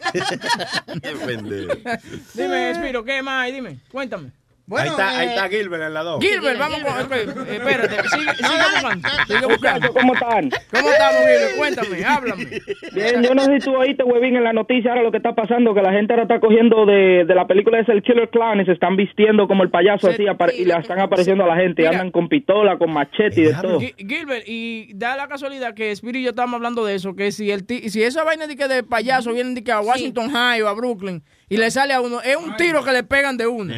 [2.34, 3.52] Dime, Espiro, ¿qué más hay?
[3.52, 4.32] Dime, cuéntame.
[4.70, 6.24] Bueno, ahí, está, ahí eh, está Gilbert en la 2.
[6.24, 6.92] Gilbert, vamos con...
[7.04, 9.08] ok, eh, espérate, sigue, sigue buscando.
[9.26, 9.92] Sigue buscando.
[9.92, 10.50] ¿cómo están?
[10.70, 11.56] ¿Cómo estamos, Gilbert?
[11.56, 12.44] Cuéntame, háblame.
[12.92, 15.34] Bien, yo no sé si tú oíste, huevín, en la noticia ahora lo que está
[15.34, 18.60] pasando, que la gente ahora está cogiendo de, de la película es el Killer Clown
[18.60, 21.48] y se están vistiendo como el payaso Sí, así sí, y le están apareciendo a
[21.48, 21.90] la gente y Mira.
[21.98, 23.80] andan con pistola, con machete y de todo.
[23.80, 27.32] Gi- Gilbert, y da la casualidad que Spirit y yo estábamos hablando de eso, que
[27.32, 30.30] si el ti- si esa vaina de que de payaso vienen de que a Washington
[30.30, 33.36] High o a Brooklyn y le sale a uno, es un tiro que le pegan
[33.36, 33.74] de uno.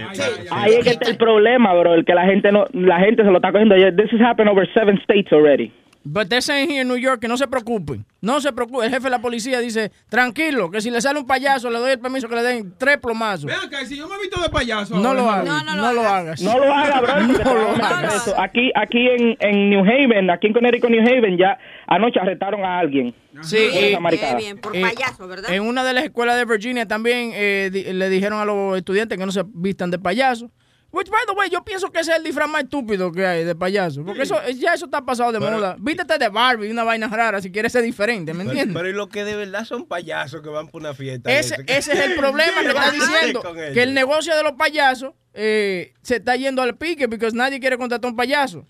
[0.51, 3.31] Ahí es que está el problema, bro, el que la gente no, la gente se
[3.31, 3.75] lo está cogiendo.
[3.75, 5.73] This has happened over seven states already.
[6.05, 8.05] But they're saying here in New York que no se preocupen.
[8.21, 8.85] No se preocupen.
[8.87, 11.93] El jefe de la policía dice, tranquilo, que si le sale un payaso le doy
[11.93, 13.45] el permiso que le den tres plomazos.
[13.45, 14.97] Ven acá, si yo me he visto de payaso.
[14.99, 15.45] No lo hagas.
[15.47, 16.13] No, No, no lo lo hagas.
[16.13, 16.43] hagas.
[16.43, 17.21] No lo haga, bro.
[17.79, 18.35] lo hagas.
[18.39, 22.79] Aquí, aquí en, en New Haven, aquí en Connecticut, New Haven, ya anoche arrestaron a
[22.81, 23.15] alguien.
[23.43, 25.53] Sí, bien, por Eh, payaso, ¿verdad?
[25.53, 29.17] En una de las escuelas de Virginia también eh, di- le dijeron a los estudiantes
[29.19, 30.51] que no se vistan de payaso.
[30.93, 33.45] Which, by the way, yo pienso que ese es el disfraz más estúpido que hay
[33.45, 34.05] de payaso.
[34.05, 35.77] Porque eso, ya eso está pasado de Pero- moda.
[35.79, 38.77] Vístete de Barbie, una vaina rara, si quieres ser diferente, ¿me Pero, entiendes?
[38.77, 41.31] pero y los que de verdad son payasos que van por una fiesta.
[41.33, 43.43] Ese, Ese- ese es el problema que está diciendo.
[43.73, 47.79] Que el negocio de los payasos eh, se está yendo al pique porque nadie quiere
[47.79, 48.67] contratar un payaso.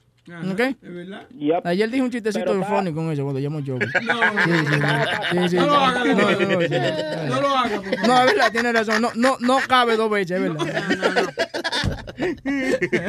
[0.53, 0.61] ¿Ok?
[0.61, 1.27] ¿Es verdad?
[1.37, 1.67] Yep.
[1.67, 3.89] Ayer dije un chistecito Pero de funny con eso cuando llamó Joker.
[4.05, 5.39] No, Sí, sí, sí.
[5.41, 5.57] Sí, sí.
[5.57, 7.81] No lo haga, No, no, no, no, no lo haga.
[8.07, 9.03] No, es verdad, tiene razón.
[9.03, 11.33] No, no, no cabe dos veces, es verdad.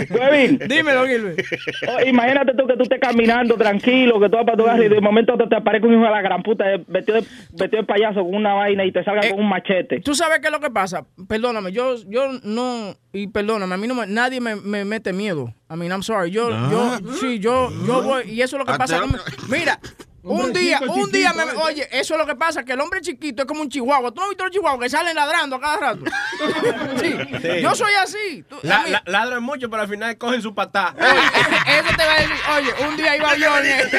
[0.09, 1.39] Huevín, Dímelo, Gilbert.
[1.87, 4.89] oh, imagínate tú que tú estés caminando tranquilo, que tú vas para tu casa y
[4.89, 7.81] de momento te, te aparece un hijo de la gran puta eh, vestido de, vestido
[7.81, 9.99] de payaso con una vaina y te salga Eh, con un machete.
[10.01, 11.05] ¿Tú sabes qué es lo que pasa?
[11.27, 15.53] Perdóname, yo, yo no, y perdóname, a mí no me- nadie me, me mete miedo.
[15.69, 16.29] I mean, I'm sorry.
[16.31, 18.95] Yo, yo, sí, yo, yo voy, y eso es lo que pasa.
[18.97, 19.23] Hasta- conmigo.
[19.49, 19.79] Mira,
[20.23, 21.47] un día, chico, un día, me, eh.
[21.61, 24.09] oye, eso es lo que pasa, que el hombre chiquito es como un chihuahua.
[24.11, 26.03] ¿Tú no has visto los chihuahuas que salen ladrando a cada rato?
[26.99, 27.61] Sí, Sí.
[27.61, 28.43] yo soy así.
[28.47, 30.93] Tú- a La- mí- la- ladran mucho, pero al final cogen su patá.
[30.97, 31.07] Oye,
[31.79, 33.89] eso te va a decir, oye, un día iba yo en el,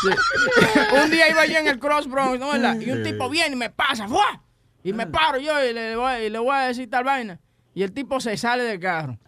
[0.00, 0.10] Sí.
[1.02, 2.78] Un día iba yo en el Cross Bronx, ¿no verdad?
[2.80, 4.42] Y un tipo viene y me pasa, ¡fua!
[4.82, 7.40] Y me paro yo y le, voy, y le voy a decir tal vaina.
[7.74, 9.18] Y el tipo se sale del carro.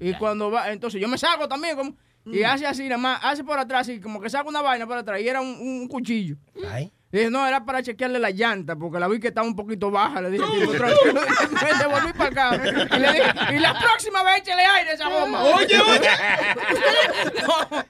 [0.00, 3.42] y cuando va, entonces yo me salgo también como, y hace así, nada más, hace
[3.44, 6.36] por atrás, así como que saca una vaina por atrás y era un, un cuchillo.
[6.68, 6.92] Ay.
[7.12, 10.22] Dije, no, era para chequearle la llanta, porque la vi que estaba un poquito baja.
[10.22, 10.44] Le dije.
[10.66, 12.64] Me devolví para carro.
[12.64, 15.42] Y le dije, y la próxima vez échale aire a esa bomba.
[15.54, 16.08] Oye, oye.
[17.42, 17.82] no,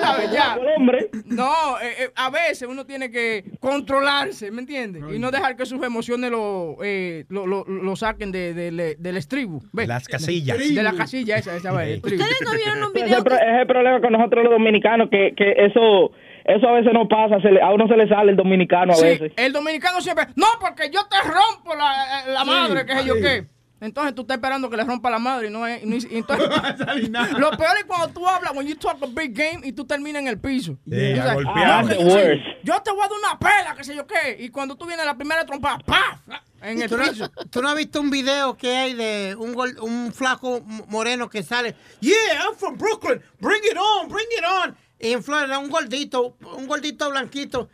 [0.00, 0.30] ¿sabes?
[0.32, 0.58] Ya.
[1.26, 5.02] No, eh, eh, a veces uno tiene que controlarse, ¿me entiendes?
[5.14, 8.96] Y no dejar que sus emociones lo, eh, lo, lo- lo saquen de, de- de-
[8.98, 9.60] del estribo.
[9.72, 9.88] ¿ves?
[9.88, 10.58] Las casillas.
[10.58, 11.98] De la casilla esa, esa vez.
[12.02, 15.52] ¿Ustedes no vieron un video ese es el problema con nosotros los dominicanos, que, que
[15.66, 16.12] eso
[16.56, 18.96] eso a veces no pasa, se le- a uno se le sale el dominicano a
[18.96, 19.32] Sí, veces.
[19.36, 23.46] el dominicano siempre, no, porque yo te rompo la, la madre, que sé yo qué.
[23.82, 25.82] Entonces tú estás esperando que le rompa la madre y no es.
[25.82, 27.38] y no es- y entonces, No va a salir nada.
[27.38, 30.20] lo peor es cuando tú hablas, when you talk a big game y tú terminas
[30.20, 30.76] en el piso.
[30.86, 31.82] Sí, Y tú a sabes, golpear.
[31.84, 34.36] "No, que The yo, sí, te voy a dar una pela, que sé yo qué.
[34.38, 36.18] Y cuando tú vienes a la primera trompada, ¡paf!
[36.60, 37.30] En el ¿Tú no, piso.
[37.50, 41.42] tú no has visto un video que hay de un, gol- un flaco moreno que
[41.42, 41.74] sale?
[42.00, 43.22] Yeah, I'm from Brooklyn.
[43.40, 44.76] Bring it on, bring it on.
[45.00, 47.68] Y en Florida, un gordito, un gordito blanquito.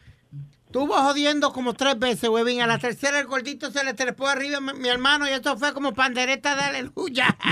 [0.67, 2.61] Estuvo jodiendo como tres veces, huevín.
[2.61, 5.57] A la tercera el gordito se le trepó arriba a mi, mi hermano y esto
[5.57, 7.37] fue como pandereta de aleluya.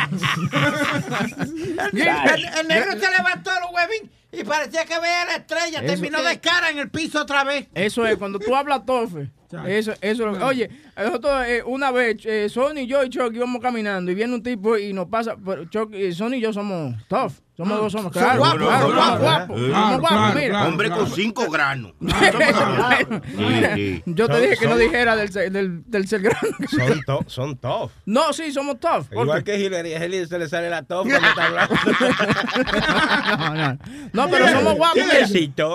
[1.92, 5.78] el, el- el negro se levantó los huevín y parecía que veía la estrella.
[5.80, 7.66] Eso- Terminó de cara en el piso otra vez.
[7.74, 9.30] Eso es, cuando tú hablas tofe.
[9.66, 13.62] Eso, eso, es lo- oye, nosotros eh, una vez, eh, Sony, yo y Chuck íbamos
[13.62, 16.96] caminando y viene un tipo y nos pasa, pero Chuck, eh, Sony y yo somos
[17.06, 19.20] tough, somos dos, somos, claro, guapos, claro, son guapos, guapos.
[19.20, 20.66] guapos, Eh, somos claro, guapos, claro, mira.
[20.66, 21.92] Hombre con cinco granos.
[22.00, 24.02] Bueno, Sí, sí.
[24.06, 26.48] Yo te Son- dije que no dijera del, del, del tercer grano.
[26.68, 27.90] Son, to- son tough.
[28.06, 29.06] No, sí, somos tough.
[29.12, 31.74] ¿Por Igual que Hillary, a Hillary se le sale la tough cuando está hablando.
[33.38, 33.78] no, no.
[34.12, 35.02] No, pero somos guapos.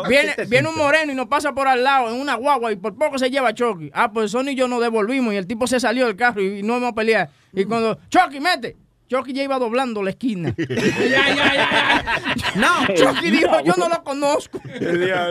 [0.07, 2.95] Viene, viene un moreno y nos pasa por al lado en una guagua y por
[2.95, 3.89] poco se lleva a Chucky.
[3.93, 6.61] Ah, pues Sony y yo nos devolvimos y el tipo se salió del carro y
[6.63, 7.29] no hemos peleado.
[7.53, 8.75] Y cuando, Chucky, mete.
[9.09, 10.53] Chucky ya iba doblando la esquina.
[12.55, 14.61] No, Chucky dijo, yo no lo conozco.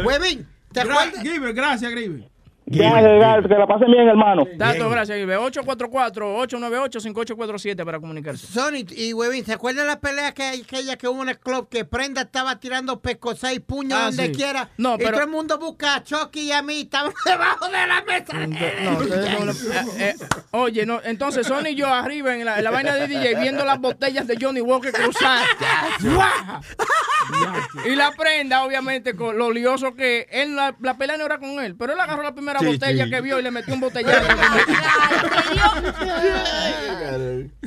[0.04, 0.46] huevín.
[0.72, 1.22] ¿Te Gra- acuerdas?
[1.24, 2.28] Griver, gracias, Griver.
[2.70, 4.44] Ya, que la pasen bien, hermano.
[4.56, 5.18] Dato, gracias.
[5.18, 8.46] 844-898-5847 para comunicarse.
[8.46, 11.84] Sony y Huevín, ¿se acuerdan la pelea que aquella que hubo en el club que
[11.84, 14.32] Prenda estaba tirando pescosas y puños Ah, donde sí.
[14.32, 14.70] quiera?
[14.76, 17.86] No, y pero- todo el mundo busca a Chucky y a mí, estamos debajo de
[17.86, 18.32] la mesa.
[18.34, 18.46] No,
[19.42, 20.14] una- eh, eh,
[20.52, 23.64] oye, no, entonces Sony y yo arriba en la, en la vaina de DJ viendo
[23.64, 25.46] las botellas de Johnny Walker cruzadas.
[27.86, 31.60] Y la prenda, obviamente, con lo lioso que él, la, la pelea no era con
[31.60, 33.10] él, pero él agarró la primera Sí, botella sí.
[33.10, 34.26] que vio y le metió un botellazo.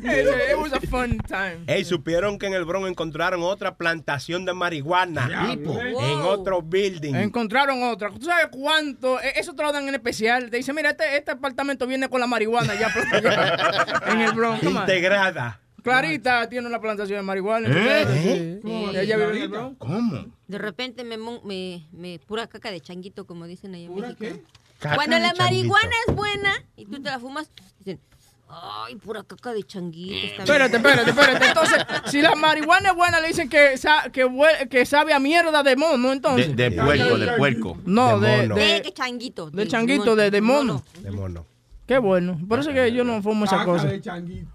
[0.04, 1.64] It was a fun time.
[1.68, 5.48] Ey, supieron que en el Bronx encontraron otra plantación de marihuana.
[5.52, 5.80] Tipo.
[5.80, 7.16] En otro building.
[7.16, 8.10] Encontraron otra.
[8.12, 9.20] ¿Tú sabes cuánto?
[9.22, 10.50] Eh, Eso te lo dan en especial.
[10.50, 12.90] Te dice, mira, este, este apartamento viene con la marihuana ya,
[14.12, 14.64] en el Bronx.
[14.64, 15.60] Integrada.
[15.82, 17.68] Clarita tiene una plantación de marihuana.
[17.72, 18.60] ¿Eh?
[18.64, 18.70] Sí.
[18.98, 19.78] Ella vive en el Bronx.
[19.80, 20.26] ¿Cómo?
[20.48, 24.22] de repente me, me, me pura caca de changuito, como dicen allá en ¿Pura México.
[24.40, 24.44] qué?
[24.80, 25.44] Caca Cuando de la changuito.
[25.44, 28.02] marihuana es buena y tú te la fumas, dicen,
[28.50, 30.14] ay, pura caca de changuito.
[30.14, 30.42] bien".
[30.42, 31.46] Espérate, espérate, espérate.
[31.48, 35.76] Entonces, si la marihuana es buena, le dicen que, sa- que, sabe a mierda de
[35.78, 36.56] mono, De, entonces.
[36.56, 37.78] de puerco, de puerco.
[37.86, 38.48] no, de de.
[38.50, 39.50] De de, que changuito.
[39.52, 40.84] de changuito, de, de mono.
[41.00, 41.46] De mono.
[41.92, 42.40] Qué bueno.
[42.48, 43.86] Por eso que yo no fumo esa cosa.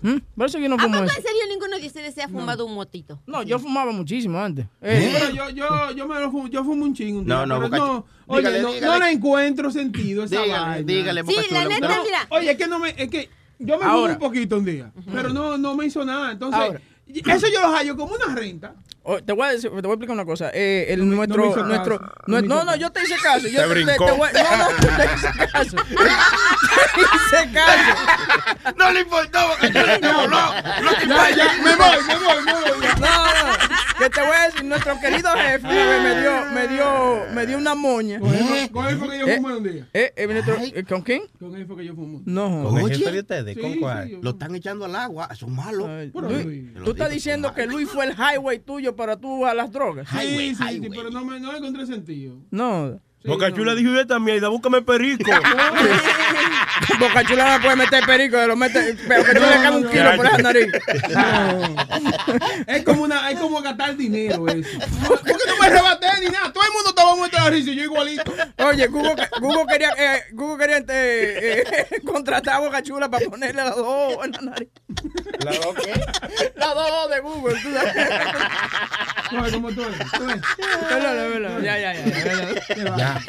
[0.01, 0.16] ¿Mm?
[0.35, 1.18] Por eso que yo no ¿A fumo poco eso.
[1.18, 3.20] en serio ninguno de ustedes se ha fumado un motito?
[3.27, 4.64] No, yo fumaba muchísimo antes.
[4.81, 7.18] Eh, Pero yo, yo, yo me lo fumo, yo fumo un chingo.
[7.18, 8.87] un No, día, no, pero no, oye, dígale, no, dígale.
[8.99, 10.87] no le encuentro sentido a esa Dígale, vaina.
[10.87, 12.27] dígale, Sí, la neta, No, mira.
[12.31, 14.12] Oye, es que no me, es que yo me fumo Ahora.
[14.14, 16.33] un poquito un día, pero no, no me hizo nada.
[16.33, 16.81] Entonces, Ahora.
[17.07, 18.75] eso yo lo hallo como una renta.
[19.06, 20.50] Oh, te, voy a decir- te voy a explicar una cosa.
[20.52, 22.12] Eh, el, No nuestro, no nuestro, caso.
[22.26, 23.48] No me no, no, yo te hice caso.
[23.48, 24.04] Yo Te te, te- brincó.
[24.06, 25.76] te voy- no, no, te hice caso.
[26.94, 28.74] te hice caso.
[28.76, 29.98] No le importó, Boca Chula.
[30.00, 30.52] No, no.
[31.08, 32.86] Ya, ya, me voy, me voy, me voy.
[33.00, 38.20] No, no, que nuestro querido jefe me dio, me dio, me dio una moña.
[38.20, 39.88] Con él, fue que yo Eh, fumé un día.
[39.92, 41.22] eh, eh, nuestro- eh, ¿Con quién?
[41.38, 42.20] Con él fue que yo fumé.
[42.24, 42.64] No.
[42.64, 43.58] ¿Con el jefe de ustedes?
[43.58, 44.08] ¿Con sí, cuál?
[44.08, 45.88] yo- Lo están echando al agua, son malos.
[46.12, 50.09] Tú estás diciendo que Luis fue el highway tuyo para tú a las drogas.
[50.09, 52.37] Sí, Highway, sí, sí, pero no, me, no encontré sentido.
[52.50, 53.00] No.
[53.22, 53.56] Sí, Boca no.
[53.56, 55.30] Chula dijo, yo mierda, búscame perico.
[57.01, 59.90] Boca Chula no puede meter perico, lo mete, pero que tú le cae un no,
[59.90, 60.72] kilo por esa nariz.
[62.66, 64.79] Es como una, es como gastar dinero eso.
[65.07, 66.53] ¿Por qué no me rebaté ni nada?
[66.53, 68.33] Todo el mundo estaba muerto de la risa y yo igualito.
[68.59, 73.62] Oye, Google, Google quería, eh, Google quería eh, eh, contratar a Boca Chula para ponerle
[73.62, 74.68] las dos en la nariz.
[75.44, 75.92] ¿La dos qué?
[76.57, 77.94] Las dos de Google, tú sabes.
[79.53, 79.99] Como tú eres.
[80.12, 81.62] tú eres.
[81.62, 82.96] Ya, ya, ya.
[82.96, 83.20] Ya.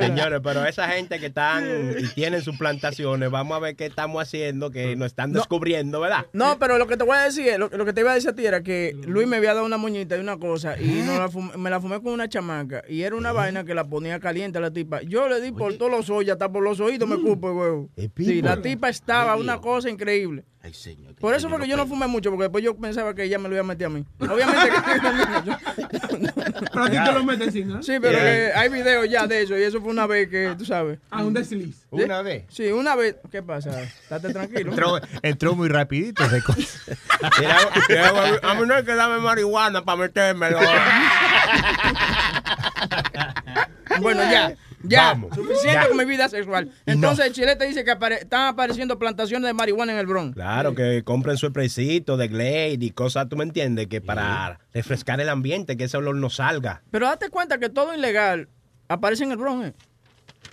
[0.00, 4.22] Señores, pero esa gente que están y tienen sus plantaciones, vamos a ver qué estamos
[4.22, 6.26] haciendo, que nos están descubriendo, ¿verdad?
[6.32, 8.14] No, pero lo que te voy a decir, es- lo, lo que te iba a
[8.14, 11.02] decir a ti era que Luis me había dado una moñita y una cosa y
[11.06, 13.84] no la fumé- me la fumé con una chamaca y era una vaina que la
[13.84, 15.02] ponía caliente a la tipa.
[15.02, 17.88] Yo le di por todos los ojos, hasta por los oídos me cupo, huevo.
[18.16, 20.44] Sí, la tipa estaba una cosa increíble.
[20.68, 21.14] Ay, señor.
[21.14, 23.48] Por eso fue que yo no fumé mucho, porque después yo pensaba que ella me
[23.48, 24.04] lo iba a meter a mí.
[24.20, 26.28] Obviamente que...
[26.72, 27.82] Pero a ti te lo meten sin nada.
[27.82, 30.64] Sí, pero que hay videos ya de eso y eso fue una vez que, tú
[30.64, 30.98] sabes.
[31.10, 31.86] A un desliz.
[31.90, 32.44] Una vez.
[32.48, 33.16] Sí, una vez.
[33.30, 33.82] ¿Qué pasa?
[33.82, 34.70] Estate tranquilo.
[34.70, 36.38] Entró, entró muy rapidito ese
[38.42, 40.58] a mí no hay que darme marihuana para metérmelo.
[44.00, 44.54] Bueno, ya.
[44.82, 45.34] Ya, Vamos.
[45.34, 45.88] suficiente Ya.
[45.88, 46.70] con mi vida sexual.
[46.86, 50.34] Entonces, Chile te dice que apare- están apareciendo plantaciones de marihuana en el Bronx.
[50.34, 55.20] Claro, que compren su spraycito de Glade y cosas, tú me entiendes, que para refrescar
[55.20, 56.82] el ambiente, que ese olor no salga.
[56.90, 58.48] Pero date cuenta que todo ilegal
[58.88, 59.68] aparece en el Bronx.
[59.68, 59.74] ¿eh?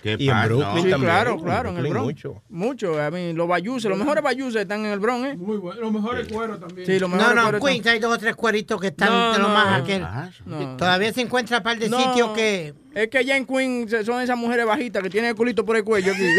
[0.06, 0.36] ¿Qué Y en?
[0.44, 0.74] Brooklyn No.
[0.76, 2.04] Sí, también, claro, claro, en el Bronx.
[2.06, 2.42] mucho.
[2.48, 3.02] Mucho.
[3.02, 5.36] A mí, los bayuses, los mejores bayuses están en el Bronx, ¿eh?
[5.36, 5.80] Muy bueno.
[5.80, 6.86] Los mejores cueros también.
[6.86, 9.32] Sí, los No, mejores no, cueros Queens hay dos o tres cueritos que están No,
[9.32, 9.54] de lo no.
[9.54, 10.06] más aquel.
[10.44, 10.76] No.
[10.76, 12.72] Todavía se encuentra un par de No, sitios que...
[12.94, 15.82] Es que allá en Queens son esas mujeres bajitas que tienen el culito por el
[15.84, 16.22] cuello aquí.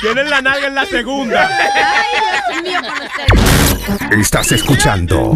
[0.00, 1.46] Tienen la nalga en la segunda.
[1.46, 4.20] Ay, Dios mío.
[4.20, 5.34] Estás escuchando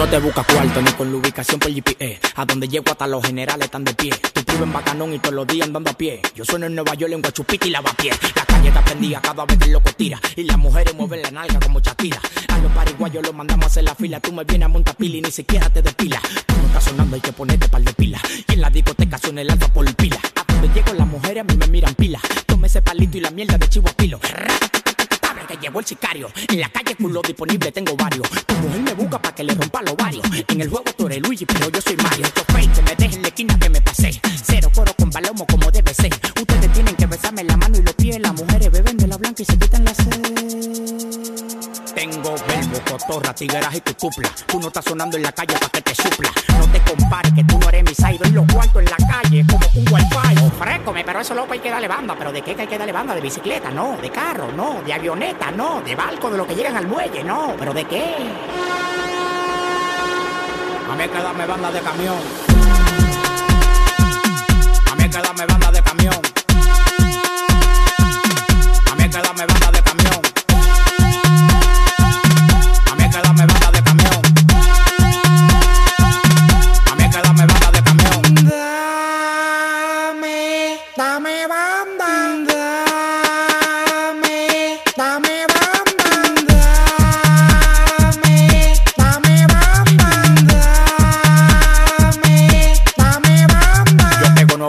[0.00, 2.20] no te buscas cuarto ni con la ubicación por GPS.
[2.34, 4.10] A donde llego hasta los generales están de pie.
[4.32, 6.22] Tú vives en Bacanón y todos los días andando a pie.
[6.34, 8.10] Yo sueno en Nueva York en Guachupita y lavapié.
[8.34, 10.18] La calle está prendida cada vez que el loco tira.
[10.36, 12.18] Y las mujeres mueven la nalga como Shakira.
[12.48, 14.20] A los pariguayos los mandamos a hacer la fila.
[14.20, 16.18] Tú me vienes a montar pila y ni siquiera te despila.
[16.46, 18.18] Tú no estás sonando, hay que ponerte par de pila.
[18.48, 20.18] Y en la discoteca suena el alto por pila.
[20.34, 22.20] A donde llego las mujeres a mí me miran pila.
[22.46, 24.18] Tome ese palito y la mierda de chivo a pilo.
[25.60, 26.30] Llegó el sicario.
[26.48, 28.28] En la calle culo disponible tengo varios.
[28.46, 30.24] Tu mujer me busca para que le rompa los varios.
[30.48, 32.26] En el juego tú eres Luigi, pero yo soy Mario.
[32.34, 34.20] Yo fake, me deja en la esquina que me pasé.
[34.42, 36.12] Cero coro con palomo como debe ser.
[36.40, 38.18] Ustedes tienen que besarme la mano y los pies.
[38.20, 40.22] Las mujeres beben de la blanca y se quitan la sed.
[41.94, 44.30] Tengo verbo, cotorra, tigueras y cucupla.
[44.46, 46.32] Tú no estás sonando en la calle para que te supla.
[46.58, 47.44] No te compares que
[47.94, 48.18] side.
[48.24, 50.44] En los cuartos en la calle como un wifi.
[50.46, 52.14] Ofrécome, pero eso loco hay que darle banda.
[52.18, 53.14] ¿Pero de qué hay que darle banda?
[53.14, 53.70] ¿De bicicleta?
[53.70, 53.96] No.
[54.00, 54.52] ¿De carro?
[54.52, 54.82] No.
[54.84, 55.50] ¿De avioneta?
[55.50, 55.80] No.
[55.80, 56.30] ¿De barco?
[56.30, 57.24] ¿De lo que llegan al muelle?
[57.24, 57.54] No.
[57.58, 58.16] ¿Pero de qué?
[60.90, 62.16] A mí hay que darme banda de camión.
[64.90, 66.20] A mí hay que darme banda de camión.
[68.90, 70.29] A mí hay que darme banda de camión.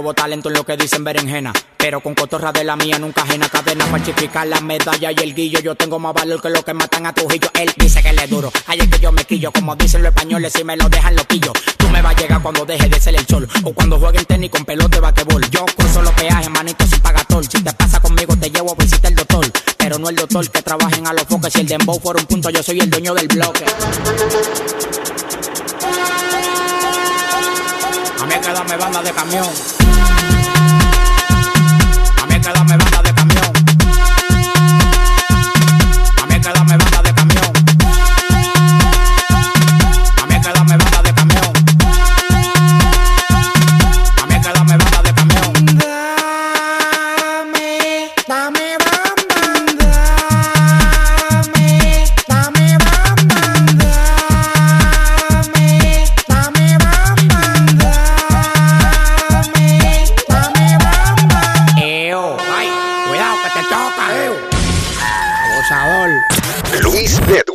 [0.02, 1.54] Nuevo talento en lo que dicen berenjena.
[1.78, 5.60] Pero con cotorra de la mía nunca ajena cadena falsificar la medalla y el guillo.
[5.60, 7.52] Yo tengo más valor que lo que matan a Trujillo.
[7.54, 8.52] Él dice que le duro.
[8.68, 9.52] Es que yo me quillo.
[9.52, 11.54] Como dicen los españoles, si me lo dejan loquillo.
[11.78, 13.48] Tú me vas a llegar cuando deje de ser el sol.
[13.64, 15.48] O cuando jueguen tenis con pelota de basquetbol.
[15.52, 17.44] Yo cruzo los peajes, manito sin pagatol.
[17.44, 19.46] Si te pasa conmigo, te llevo a visitar el doctor.
[19.78, 21.54] Pero no el doctor que trabaja en a los foques.
[21.54, 23.66] Si el dembow fuera un punto, yo soy el dueño del bloque.
[28.20, 29.50] A mí hay que darme banda de camión.
[32.22, 32.78] A mí hay que darme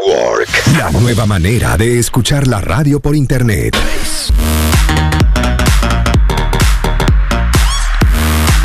[0.06, 0.48] Network.
[0.78, 3.76] La nueva manera de escuchar la radio por internet.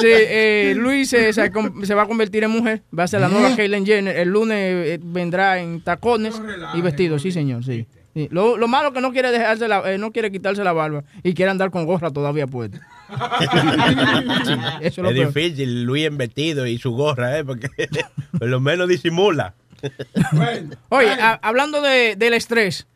[0.00, 2.82] Sí, eh, Luis se, se com- se va a convertir en mujer.
[2.96, 4.16] Va a ser la nueva Caitlyn Jenner.
[4.16, 6.40] El lunes eh, vendrá en tacones
[6.74, 7.18] y vestido.
[7.18, 7.86] Sí, señor, sí.
[8.14, 8.28] Sí.
[8.32, 11.32] Lo, lo malo que no quiere dejarse la, eh, no quiere quitarse la barba y
[11.34, 12.80] quiere andar con gorra todavía puesta.
[14.80, 17.44] Eso es lo es difícil, Luis en vestido y su gorra, ¿eh?
[17.44, 17.68] Porque
[18.38, 19.54] por lo menos disimula.
[20.90, 22.86] Oye, a- hablando de, del estrés.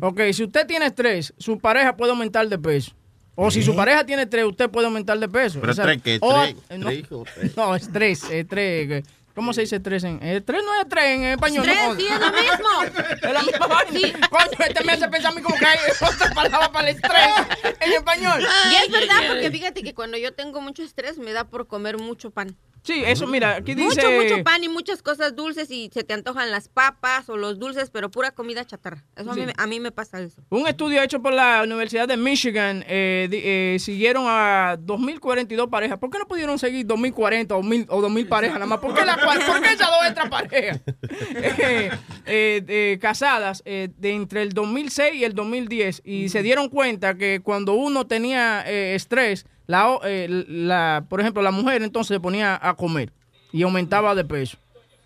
[0.00, 2.92] Ok, si usted tiene estrés, su pareja puede aumentar de peso.
[3.34, 5.58] O si su pareja tiene estrés, usted puede aumentar de peso.
[5.60, 6.24] Pero O sea, estrés, ¿qué?
[6.24, 7.56] o- Estrés, eh, no, o estrés.
[7.56, 9.04] no, estrés, estrés.
[9.34, 10.62] ¿Cómo se dice estrés en estrés?
[10.64, 11.68] no es estrés en español.
[11.68, 13.00] Estrés, no, sí, es lo mismo.
[13.22, 14.28] Es la misma vaina.
[14.30, 17.74] Coño, este me hace pensar a mí como que hay otra palabra para el estrés
[17.80, 18.40] en español.
[18.70, 21.98] Y es verdad, porque fíjate que cuando yo tengo mucho estrés me da por comer
[21.98, 22.56] mucho pan.
[22.86, 23.86] Sí, eso, mira, aquí dice...
[24.06, 27.58] Mucho, mucho pan y muchas cosas dulces y se te antojan las papas o los
[27.58, 29.02] dulces, pero pura comida chatarra.
[29.16, 29.46] Eso a, mí, Sí.
[29.46, 30.42] me- a mí me pasa eso.
[30.50, 35.98] Un estudio hecho por la Universidad de Michigan eh, eh, siguieron a 2.042 parejas.
[35.98, 38.80] ¿Por qué no pudieron seguir 2.040 o 1.000 o 2.000 parejas nada más?
[38.80, 40.80] ¿Por qué, la, por qué esas dos extra parejas
[41.36, 41.90] eh,
[42.26, 46.02] eh, eh, casadas de entre el 2006 y el 2010?
[46.04, 49.98] Y se dieron cuenta que cuando uno tenía estrés, la,
[50.28, 53.12] la, por ejemplo, la mujer entonces se ponía a comer
[53.52, 54.58] y aumentaba de peso.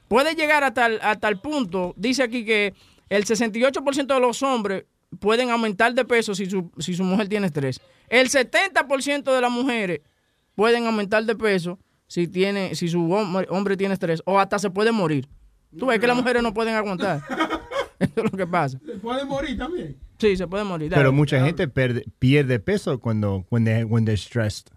[0.09, 2.75] Puede llegar hasta el, hasta el punto, dice aquí que
[3.09, 4.85] el 68% de los hombres
[5.21, 7.81] pueden aumentar de peso si su, si su mujer tiene estrés.
[8.09, 10.01] El 70% de las mujeres
[10.55, 14.71] pueden aumentar de peso si tiene si su hombre, hombre tiene estrés o hasta se
[14.71, 15.29] puede morir.
[15.79, 17.21] Tú ves que las mujeres no pueden aguantar.
[18.01, 18.79] Eso es lo que pasa.
[18.85, 19.97] Se puede morir también.
[20.19, 20.89] Sí, se puede morir.
[20.91, 21.13] Pero dale.
[21.13, 24.71] mucha gente perde- pierde peso cuando when they, when they're stressed.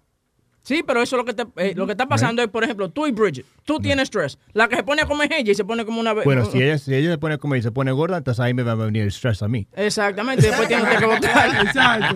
[0.64, 2.89] Sí, pero eso es lo que, te- eh, lo que está pasando es, por ejemplo,
[2.89, 4.38] tú y Bridget, tú tienes estrés.
[4.53, 6.14] La que se pone a comer ella y se pone como una...
[6.14, 8.62] Bueno, si ella, si ella se pone como y se pone gorda, entonces ahí me
[8.62, 9.68] va a venir el stress a mí.
[9.74, 11.66] Exactamente, después tienes que votar.
[11.66, 12.16] Exacto.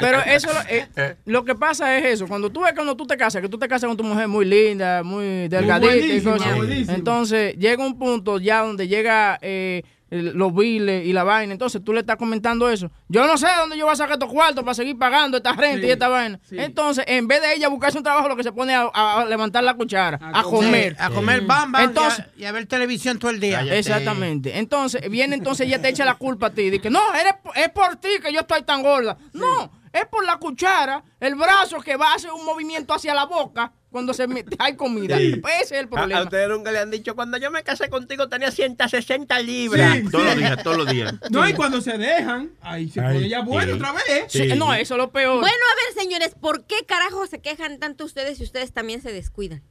[0.00, 2.26] Pero eso, eh, lo que pasa es eso.
[2.26, 4.46] Cuando tú ves cuando tú te casas, que tú te casas con tu mujer muy
[4.46, 6.58] linda, muy delgadita y cosas.
[6.88, 9.82] Entonces llega un punto ya donde llega eh,
[10.12, 11.52] los biles y la vaina.
[11.52, 12.90] Entonces tú le estás comentando eso.
[13.08, 15.80] Yo no sé dónde yo voy a sacar estos cuartos para seguir pagando esta renta
[15.80, 16.38] Sí, y esta vaina.
[16.48, 16.56] sí.
[16.58, 19.64] Entonces, en vez de ella buscarse un trabajo, lo que se pone a, a- levantar
[19.64, 20.94] la cuchara, a, comer.
[20.98, 23.62] A comer bamba Entonces, y, a, y a ver televisión todo el día.
[23.76, 24.58] Exactamente.
[24.58, 26.68] Entonces, viene entonces ella te echa la culpa a ti.
[26.70, 29.16] Dice, no, eres, es por ti que yo estoy tan gorda.
[29.32, 33.26] No, es por la cuchara, el brazo que va a hacer un movimiento hacia la
[33.26, 35.18] boca cuando se mete- hay comida.
[35.42, 36.22] Pues ese es el A, a problema.
[36.22, 39.96] ustedes nunca le han dicho, cuando yo me casé contigo tenía 160 libras.
[39.98, 41.14] Sí, Todos los días, todos los días.
[41.30, 43.78] No, y cuando se dejan, ahí se pone ya bueno sí.
[43.78, 44.24] otra vez.
[44.28, 45.40] Sí, no, eso es lo peor.
[45.40, 49.12] Bueno, a ver, señores, ¿por qué carajo se quejan tanto ustedes si ustedes también se
[49.12, 49.62] descuidan?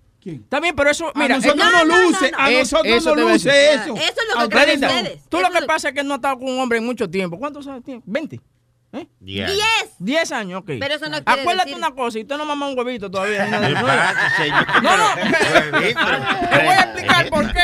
[0.50, 2.38] También, pero eso, mira, a nosotros eh, no, no, no, luce, no.
[2.38, 3.96] a nosotros eso no luce eso.
[3.96, 5.24] Eso es lo que creen ustedes.
[5.30, 6.78] Tú Eso lo es que lo- pasa es que no has estado con un hombre
[6.78, 7.40] en mucho tiempo.
[7.40, 8.04] ¿Cuántos años tienes?
[8.06, 8.40] ¿20?
[8.94, 9.08] ¿Eh?
[9.24, 9.50] Yeah.
[9.50, 9.96] ¡Diez!
[10.00, 10.72] 10 años, ok.
[10.80, 13.46] Pero eso no quiere Acuérdate decir- una cosa, y usted no mama un huevito todavía.
[14.82, 15.06] No, no,
[15.72, 16.00] Huevito.
[16.50, 17.60] Te voy a explicar por qué.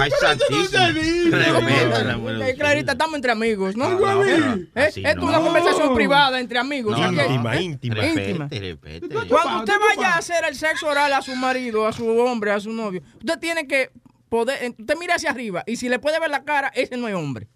[0.00, 1.36] Ay, santísimo.
[1.36, 2.44] Respétala, bueno.
[2.44, 3.90] Eh, Clarita, estamos entre amigos, ¿no?
[3.90, 4.68] No, pero ¿Eh?
[4.74, 5.26] Esto es no.
[5.26, 6.98] una conversación privada entre amigos.
[6.98, 7.12] No, ¿ok?
[7.12, 7.22] no.
[7.24, 8.06] Íntima, íntima.
[8.06, 8.48] Íntima.
[9.28, 12.60] Cuando usted vaya a hacer el sexo oral a su marido, a su hombre, a
[12.60, 13.90] su novio, usted tiene que
[14.28, 17.06] poder, eh, usted mira hacia arriba y si le puede ver la cara, ese no
[17.08, 17.48] es hombre.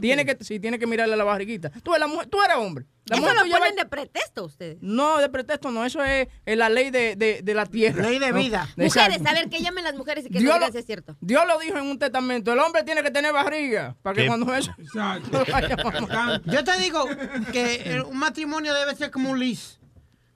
[0.00, 1.70] Tiene que, sí, tiene que mirarle la barriguita.
[1.82, 2.86] Tú, eres la mujer, tú eres hombre.
[3.06, 4.78] La Eso mujer lo va- ponen de pretexto ustedes.
[4.82, 8.02] No, de pretexto no, eso es, la ley de, de- de la tierra.
[8.02, 8.68] Ley de No, vida.
[8.76, 10.86] Mujeres, a ver, que llamen las mujeres y que Dios nos lo- digan si es
[10.86, 11.16] cierto.
[11.20, 14.26] Dios lo dijo en un testamento, el hombre tiene que tener barriga para que ¿Qué?
[14.28, 14.72] cuando eso...
[14.78, 15.38] Exacto.
[16.10, 16.40] a.
[16.44, 17.04] Yo te digo
[17.52, 19.79] que un matrimonio debe ser como un lis.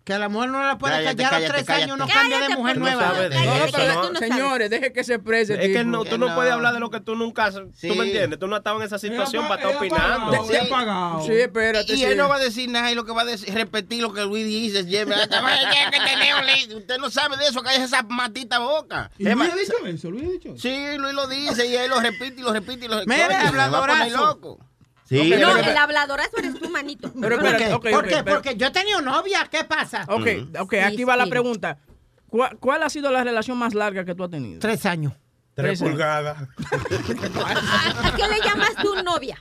[0.04, 1.84] Que a la mujer no la puede Cállate, callar a cállate, tres cállate.
[1.84, 3.06] años, no cambia de mujer nueva.
[3.06, 5.54] No, no, pero, no señores, deje que se exprese.
[5.54, 6.34] Es que no, tú no no.
[6.34, 7.54] puedes hablar de lo que tú nunca has...
[7.74, 7.88] Sí.
[7.88, 8.38] ¿Tú me entiendes?
[8.38, 10.44] Tú no has estado en esa situación para estar opinando.
[10.44, 10.56] Sí.
[10.68, 11.24] pagado.
[11.24, 11.90] Sí, espérate.
[11.94, 12.04] Y sí.
[12.04, 14.12] él no va a decir nada y lo que va a decir es repetir lo
[14.12, 14.80] que Luis dice.
[16.76, 19.10] Usted no sabe de eso, que hay esa matita boca.
[19.16, 20.10] ¿Y Luis ha dicho eso?
[20.10, 20.58] ¿Luis ha dicho eso?
[20.58, 23.16] Sí, Luis lo dice y él lo repite y lo repite y lo repite.
[23.16, 24.58] Mira, a habladorazo.
[25.04, 27.12] Sí, No, pero- el habladorazo eres tú, manito.
[27.20, 27.72] Pero ¿Por espérate, qué?
[27.74, 28.22] ok, ¿Por qué?
[28.24, 30.04] pero- Porque yo he tenido novia, ¿qué pasa?
[30.08, 30.26] Ok,
[30.60, 31.78] ok, aquí va la pregunta.
[32.28, 34.58] ¿Cuál, cuál ha sido la relación más larga que tú has tenido?
[34.60, 35.12] Tres años.
[35.54, 36.48] Tres pulgadas.
[38.02, 39.40] ¿A qué le llamas tú novia?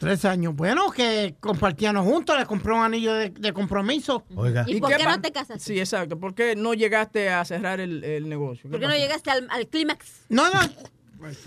[0.00, 0.54] Tres años.
[0.54, 4.24] Bueno, que compartíamos juntos, le compró un anillo de, de compromiso.
[4.36, 4.64] Oiga.
[4.66, 5.58] ¿Y por qué no te casaste?
[5.62, 6.18] Sí, exacto.
[6.18, 8.70] ¿Por qué no llegaste a cerrar el, el negocio?
[8.70, 10.06] ¿Por qué no llegaste al, al clímax?
[10.28, 10.60] No, no.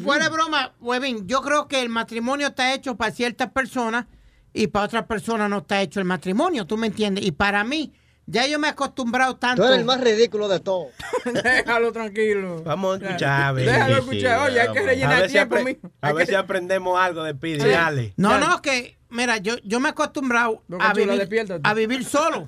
[0.04, 4.06] Fuera de broma, Webin, yo creo que el matrimonio está hecho para ciertas personas
[4.54, 7.26] y para otras personas no está hecho el matrimonio, ¿tú me entiendes?
[7.26, 7.94] Y para mí,
[8.26, 9.62] ya yo me he acostumbrado tanto.
[9.64, 10.88] Tú eres el más ridículo de todos.
[11.44, 12.62] Déjalo tranquilo.
[12.64, 13.42] Vamos a escuchar.
[13.44, 13.66] a ver.
[13.66, 14.50] Déjalo escuchar.
[14.50, 15.92] Oye, hay que rellenar A ver si tiempo, apre- mijo.
[16.02, 17.62] A ver que- si aprendemos algo de Pidi.
[17.62, 17.68] Sí.
[17.70, 18.14] Dale.
[18.18, 22.48] No, no, que, mira, yo, yo me he acostumbrado a Chula, vivir, a vivir solo.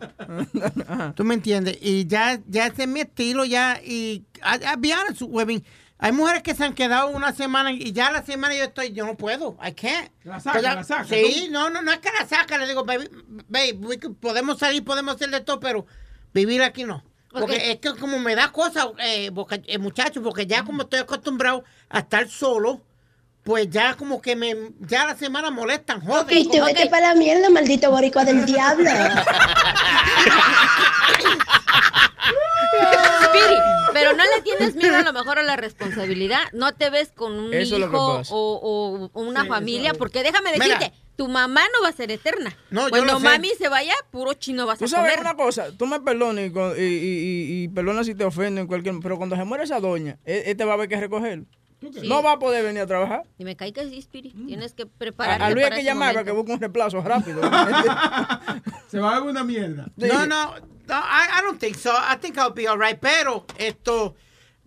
[1.16, 1.78] ¿Tú me entiendes?
[1.82, 5.64] Y ya, ya ese es mi estilo, ya, y a, a be honest, Webin,
[6.06, 9.06] hay mujeres que se han quedado una semana y ya la semana yo estoy, yo
[9.06, 10.12] no puedo, I can't.
[10.24, 12.84] La saca, ya- la saca, Sí, no, no, no es que la saca, le digo,
[12.84, 13.08] baby,
[13.99, 15.86] could- podemos salir, podemos hacer de todo, pero
[16.34, 17.04] vivir aquí no.
[17.32, 20.99] Porque es que como me da cosa, eh, boca- eh, muchachos, porque ya como estoy
[20.99, 22.82] acostumbrado a estar solo,
[23.44, 26.36] pues ya como que me, ya la semana molestan, joder.
[26.38, 28.89] Y tú vete para la mierda, maldito boricua del diablo.
[33.24, 33.56] Spiri,
[33.94, 36.39] pero no le tienes miedo a lo mejor a la responsabilidad.
[36.54, 40.24] No te ves con un Eso que hijo o, o una Sí, familia, eso- porque
[40.24, 40.66] déjame Mira.
[40.66, 42.56] decirte, tu mamá no va a ser eterna.
[42.72, 43.26] No, yo Cuando sé.
[43.26, 45.20] mami se vaya, puro chino vas Tú a sabes comer.
[45.20, 48.68] una cosa, tú me perdones y, y, y- y- y perdona si te ofendo en
[48.68, 48.96] cualquier...
[49.02, 51.46] Pero cuando se muere esa doña, e- este va a haber que recogerlo.
[51.92, 52.08] Sí.
[52.08, 53.24] No va a poder venir a trabajar.
[53.38, 54.32] Y me cae que sí, Spiri.
[54.32, 57.42] Tienes que A, prepararte a Luis hay que llamar para que busque un reemplazo rápido.
[58.88, 59.88] Se va a ver una mierda.
[59.98, 60.56] No, no,
[60.88, 61.92] no, I, I don't think so.
[61.92, 63.00] I think I'll be alright.
[63.00, 64.16] Pero esto,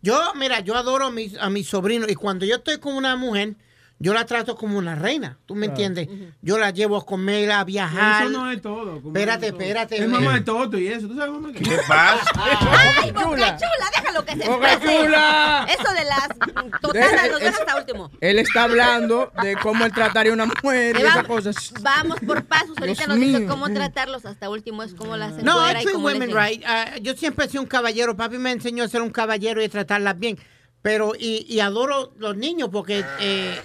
[0.03, 3.17] yo, mira, yo adoro a mis, a mis sobrinos y cuando yo estoy con una
[3.17, 3.57] mujer,
[3.99, 5.38] yo la trato como una reina.
[5.47, 5.82] ¿Tú me Claro.
[5.84, 6.32] entiendes?
[6.42, 8.22] Yo la llevo a comer, a viajar.
[8.26, 8.97] Eso no es todo.
[8.97, 9.61] Espérate, es todo.
[9.62, 10.03] espérate.
[10.03, 11.09] Es mamá de Toto y eso.
[11.09, 11.51] ¿Tú sabes mamá?
[11.53, 12.20] ¿Qué pasa?
[13.03, 13.90] ¡Ay, boca chula!
[13.97, 15.03] Déjalo que se Boca exprese.
[15.05, 15.66] chula.
[15.68, 18.11] Eso de las Deja- totadas los es- dejas hasta último.
[18.20, 21.72] Él está hablando de cómo él trataría a una mujer y esas cosas.
[21.80, 22.76] Vamos por pasos.
[22.78, 24.82] Ahorita Dios nos dice cómo tratarlos hasta último.
[24.82, 26.62] Es como las No, I encuera y treat cómo les women right.
[26.66, 28.16] Ah, yo siempre he sido un caballero.
[28.16, 30.38] Papi me enseñó a ser un caballero y a tratarlas bien.
[30.82, 33.61] Pero, y, y adoro los niños porque eh,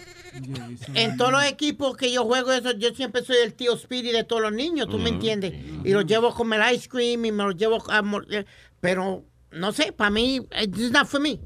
[0.96, 4.24] en todos los equipos que yo juego, eso, yo siempre soy el tío Speedy de
[4.24, 5.54] todos los niños, ¿tú me entiendes?
[5.84, 8.02] Y los llevo a comer ice cream y me los llevo a...
[8.30, 8.46] eh,
[8.80, 11.40] Pero, no sé, para mí, it's not for me.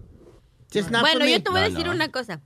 [0.74, 1.32] Just not Bueno, for me.
[1.32, 2.42] yo te voy a decir una cosa.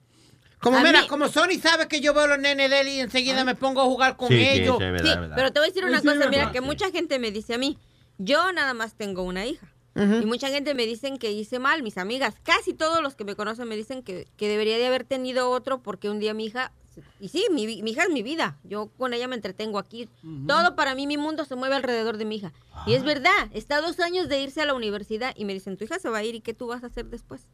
[0.60, 2.88] Como A mira, mí- como Sony sabe que yo veo a los nenes de él
[2.90, 4.78] y enseguida me pongo a jugar con Sí, sí, ellos.
[4.78, 5.36] sí, es verdad, Sí, verdad.
[5.38, 6.52] pero te voy a decir una Sí, cosa, mira, verdad.
[6.52, 7.78] que mucha gente me dice a mí,
[8.18, 9.74] yo nada más tengo una hija.
[10.22, 13.36] Y mucha gente me dicen que hice mal, mis amigas, casi todos los que me
[13.36, 16.72] conocen me dicen que, que debería de haber tenido otro porque un día mi hija,
[17.20, 20.10] y sí, mi, hija es mi vida, yo con ella me entretengo aquí,
[20.48, 22.52] todo para mí, mi mundo se mueve alrededor de mi hija.
[22.86, 25.78] Y es verdad, está a dos años de irse a la universidad y me dicen,
[25.78, 27.48] tu hija se va a ir y qué tú vas a hacer después.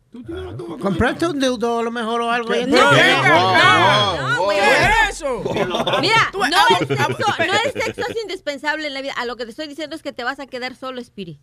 [0.80, 2.54] Comprarte un dildo a lo mejor o algo.
[2.68, 4.58] No, no, güey.
[4.58, 5.42] ¿Qué es eso?
[6.02, 6.46] Mira, Tú- no
[6.80, 9.14] el, sexo, no el sexo es indispensable en la vida.
[9.18, 11.40] A lo que te estoy diciendo es que te vas a quedar solo, Spiri.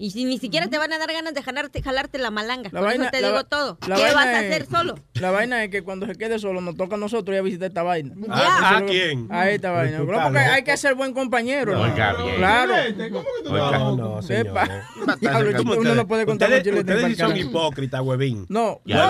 [0.00, 2.70] Y si ni siquiera te van a dar ganas de jalarte, jalarte la malanga.
[2.72, 3.78] La Por vaina- eso te la digo todo.
[3.88, 4.94] la ¿Qué vaina vas a es- hacer solo?
[5.14, 7.68] La vaina es que cuando se quede solo nos toca a nosotros ir a visitar
[7.68, 8.14] esta vaina.
[8.28, 8.34] Ya.
[8.34, 9.26] Es ¿A quién?
[9.30, 9.98] A esta vaina.
[9.98, 11.72] Porque hay que ser buen compañero.
[11.72, 11.80] ¿no?
[11.82, 12.36] Oiga, bien.
[12.36, 12.74] Claro.
[13.10, 14.22] ¿Cómo que tú Oiga, estás No, no.
[14.22, 14.68] Sepa.
[15.20, 18.46] Diablo, ¿Cómo uno no puede contar ustedes, con ustedes sí son hipócritas, huevín.
[18.48, 19.08] No, Ya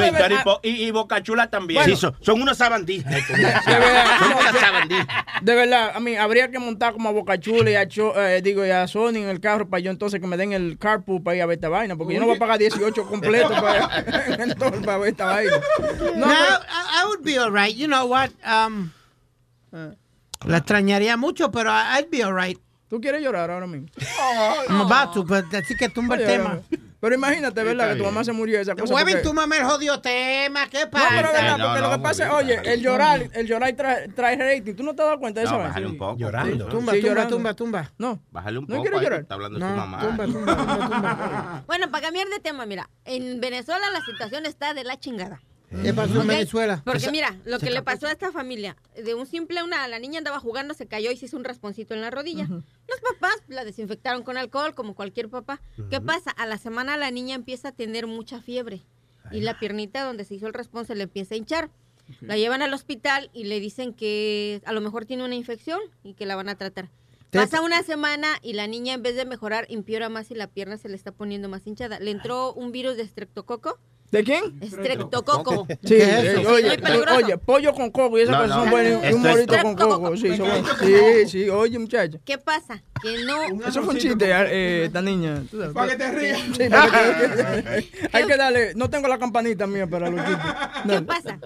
[0.63, 1.85] y, y Bocachula también.
[1.85, 3.13] Sí, son, son unos sabandijas.
[3.15, 3.37] estos.
[3.37, 4.55] de verdad, Son no, unas
[5.43, 8.41] de- verdad, a mí habría que montar como a Boca Chula y a, Cho- eh,
[8.43, 11.23] digo, y a Sony en el carro para yo entonces que me den el carpool
[11.23, 13.89] para ir a ver esta vaina, porque yo no voy a pagar 18 completos para,
[14.85, 15.53] para ver esta vaina.
[16.17, 17.75] No, No, I, pero- I would be alright.
[17.75, 18.31] You know what?
[18.45, 18.91] Um,
[19.73, 22.59] la extrañaría mucho, pero I- I'd be alright.
[22.89, 23.89] ¿Tú quieres llorar ahora mismo?
[24.69, 26.61] I'm about to, but así que tumba el tema.
[27.01, 27.91] Pero imagínate, ¿verdad?
[27.93, 28.93] Que tu mamá se murió esa cosa.
[28.93, 30.67] Huevín, porque- tú mamá el jodido tema.
[30.69, 31.07] ¿Qué No, pasa?
[31.11, 34.09] pero verdad, no, porque no, lo que pasa es, oye, el llorar, el llorar trae,
[34.09, 34.75] trae rating.
[34.75, 35.57] ¿Tú no te has dado cuenta de eso?
[35.57, 36.19] No, bájale un poco.
[36.19, 36.67] Llorando.
[36.67, 37.37] Tumba, Sí, tumba, llorando.
[37.37, 37.93] tumba, tumba.
[37.99, 38.21] No.
[38.33, 38.83] Bájale un ¿No poco.
[38.83, 39.21] quieres ahí, llorar?
[39.21, 39.99] Está hablando No, su mamá.
[40.01, 41.63] tumba, tumba, tumba, tumba.
[41.69, 45.41] Bueno, para cambiar de tema, mira, en Venezuela la situación está de la chingada.
[45.83, 46.27] ¿Qué pasó en.
[46.29, 46.83] Venezuela?
[46.85, 50.19] Porque mira, lo que le pasó a esta familia, de un simple, una, la niña
[50.19, 52.47] andaba jugando, se cayó y se hizo un rasponcito en la rodilla.
[52.49, 55.61] Los papás la desinfectaron con alcohol, como cualquier papá.
[55.91, 56.31] ¿Qué pasa?
[56.31, 58.83] A la semana la niña empieza a tener mucha fiebre
[59.31, 61.71] y la piernita donde se hizo el raspón se le empieza a hinchar.
[62.23, 66.15] La llevan al hospital y le dicen que a lo mejor tiene una infección y
[66.15, 66.89] que la van a tratar.
[67.29, 70.47] Te- Pasa una semana y la niña en vez de mejorar empeora más y la
[70.47, 72.01] pierna se le está poniendo más hinchada.
[72.01, 73.79] Le entró un virus de estreptococo.
[74.11, 74.59] ¿De quién?
[74.63, 75.67] Estreptococo.
[75.69, 76.51] Sí, ¿Qué es eso?
[76.51, 76.81] oye,
[77.15, 78.63] oye, pollo con coco y esas No, cosas no.
[78.63, 79.11] son buenas.
[79.11, 80.17] y Un morito con coco.
[80.17, 80.49] Sí, son
[80.81, 82.19] sí, sí, oye, muchacha.
[82.25, 82.83] ¿Qué pasa?
[83.03, 83.43] Que no...
[83.67, 85.43] Eso fue un chiste, eh, esta niña.
[85.75, 86.41] Para que te rías.
[86.57, 88.75] Sí, para que- hay que darle.
[88.75, 90.47] No tengo la campanita mía para los chistes.
[90.89, 91.39] ¿Qué pasa?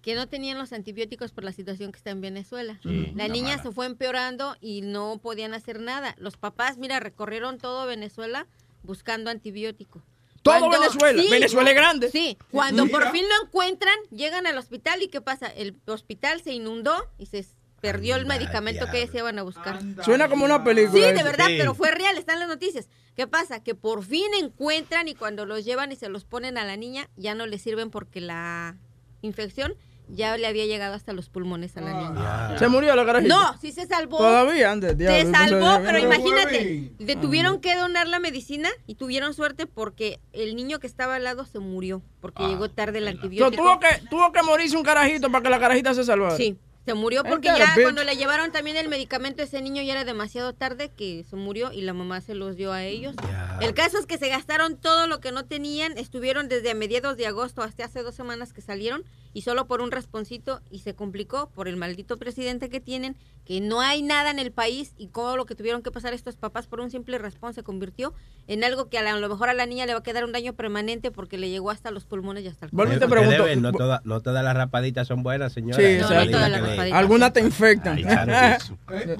[0.00, 2.80] que no tenían los antibióticos por la situación que está en Venezuela.
[2.82, 3.62] Sí, la niña mala.
[3.62, 6.14] se fue empeorando y no podían hacer nada.
[6.18, 8.46] Los papás, mira, recorrieron todo Venezuela
[8.82, 10.02] buscando antibiótico.
[10.42, 11.22] Todo Venezuela.
[11.30, 12.10] Venezuela es grande.
[12.10, 12.98] Sí, cuando Mira.
[12.98, 15.46] por fin lo encuentran, llegan al hospital y ¿qué pasa?
[15.46, 17.44] El hospital se inundó y se
[17.80, 19.80] perdió el medicamento que ellos iban a buscar.
[20.04, 20.92] Suena como una película.
[21.08, 22.88] Sí, de verdad, pero fue real, están las noticias.
[23.16, 23.62] ¿Qué pasa?
[23.62, 27.08] Que por fin encuentran y cuando los llevan y se los ponen a la niña,
[27.16, 28.76] ya no le sirven porque la
[29.22, 29.74] infección
[30.12, 32.58] ya le había llegado hasta los pulmones a la niña.
[32.58, 33.34] ¿Se murió la carajita?
[33.34, 34.18] No, sí se salvó.
[34.18, 34.96] Todavía, antes.
[34.96, 40.56] Se salvó, pero imagínate, le tuvieron que donar la medicina y tuvieron suerte porque el
[40.56, 43.62] niño que estaba al lado se murió porque llegó tarde el So, antibiótico.
[43.62, 46.36] tuvo, que, tuvo que morirse un carajito para que la carajita se salvara.
[46.36, 47.82] Sí, se murió porque ya bitch.
[47.82, 51.36] cuando le llevaron también el medicamento a ese niño ya era demasiado tarde que se
[51.36, 53.14] murió y la mamá se los dio a ellos.
[53.60, 57.16] El caso es que se gastaron todo lo que no tenían, estuvieron desde a mediados
[57.16, 60.94] de agosto hasta hace dos semanas que salieron y solo por un rasponcito y se
[60.94, 65.06] complicó por el maldito presidente que tienen, que no hay nada en el país y
[65.08, 68.12] todo lo que tuvieron que pasar estos papás por un simple raspón se convirtió
[68.48, 70.24] en algo que a, la- a lo mejor a la niña le va a quedar
[70.24, 73.46] un daño permanente porque le llegó hasta los pulmones y hasta el y te pregunto-
[73.56, 75.76] no, toda- no todas las rapaditas son buenas, señora.
[75.76, 76.38] Sí, Hay exacto.
[76.38, 77.96] rapaditas que le- Algunas te infectan.
[77.98, 78.58] Ay, claro
[78.88, 79.16] que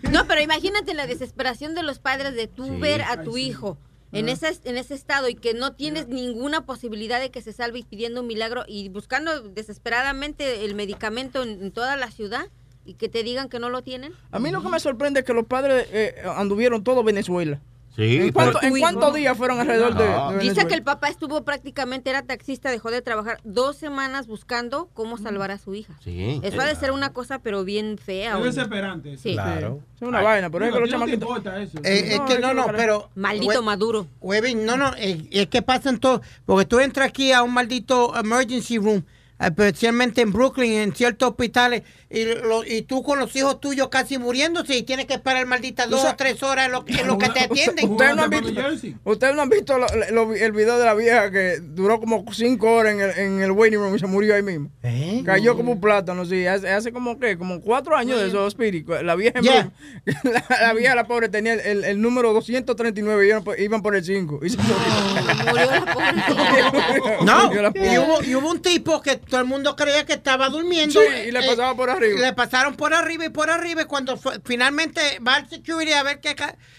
[0.12, 2.70] No, pero imagínate la desesperación de los padres de tú Sí.
[2.80, 3.42] ver a Ay, tu sí.
[3.48, 3.78] hijo
[4.12, 7.80] en, ese, en ese estado y que no tienes ninguna posibilidad de que se salve
[7.80, 12.46] y pidiendo un milagro y buscando desesperadamente el medicamento en, en toda la ciudad
[12.84, 14.12] y que te digan que no lo tienen.
[14.30, 17.60] A mí lo que me sorprende es que los padres eh, anduvieron todo Venezuela.
[17.96, 20.38] Sí, ¿En, cuánto- en cuántos días fueron alrededor de, de Venezuela?
[20.42, 25.16] Dice que el papá estuvo prácticamente, era taxista, dejó de trabajar dos semanas buscando cómo
[25.16, 25.94] salvar a su hija.
[26.04, 26.38] Sí.
[26.42, 28.36] Eso ha de ser una cosa, pero bien fea.
[28.38, 29.16] Es desesperante.
[29.16, 29.32] Sí.
[29.32, 29.80] Claro.
[29.96, 31.28] Es una vaina, pero es que los chamaquitos...
[31.84, 33.08] Eh, es que no, no, pero.
[33.14, 34.06] Maldito Maduro.
[34.20, 36.20] Huevín, no, no, eh, es que pasan todo.
[36.44, 39.04] Porque tú entras aquí a un maldito emergency room,
[39.38, 44.16] especialmente en Brooklyn, en ciertos hospitales, y, lo- y tú con los hijos tuyos casi
[44.18, 47.28] muriéndose y tienes que esperar maldita dos o tres horas en lo, en lo que
[47.30, 47.90] te atienden.
[47.90, 48.60] Ustedes no han visto,
[49.04, 52.72] ustedes no han visto lo- lo- el video de la vieja que duró como cinco
[52.72, 54.70] horas en el, en el waiting room y se murió ahí mismo.
[54.82, 55.22] ¿Eh?
[55.24, 56.46] Cayó como un plátano, sí.
[56.46, 58.88] Hace, hace como que, como cuatro años de eso, Spirit.
[59.02, 59.70] La vieja, Yeah.
[60.24, 63.82] la, la vieja, la pobre, tenía el, el- el número 239 y iban por, iban
[63.82, 64.40] por el 5.
[64.46, 64.76] Y se murió.
[67.24, 67.98] No, Murió la y pobre.
[67.98, 71.00] hubo, y hubo un tipo que todo el mundo creía que estaba durmiendo.
[71.00, 72.20] Sí, y le pasaba por arriba.
[72.20, 73.82] Le pasaron por arriba y por arriba.
[73.82, 76.34] Y cuando fue- finalmente va al security a ver que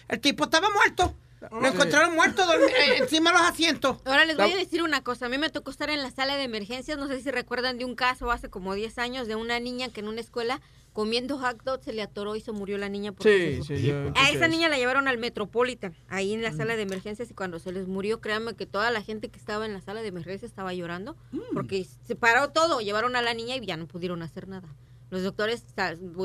[0.09, 1.15] el tipo estaba muerto.
[1.51, 3.97] Lo encontraron muerto eh, encima de los asientos.
[4.05, 5.27] Ahora les voy a decir una cosa.
[5.27, 6.97] A mí me tocó estar en la sala de emergencias.
[6.97, 9.99] No sé si recuerdan de un caso hace como 10 años de una niña que
[9.99, 10.59] en una escuela
[10.97, 13.11] comiendo hot se le atoró y se murió la niña.
[13.11, 16.75] porque Sí, sí, yo A esa niña la llevaron al Metropolitan, ahí en la sala
[16.75, 19.73] de emergencias, y cuando se les murió, créanme que toda la gente que estaba en
[19.73, 21.15] la sala de emergencias estaba llorando,
[21.53, 24.67] porque se paró todo, llevaron a la niña y ya no pudieron hacer nada.
[25.11, 25.63] Los doctores,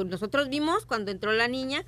[0.06, 1.84] nosotros vimos cuando entró la niña,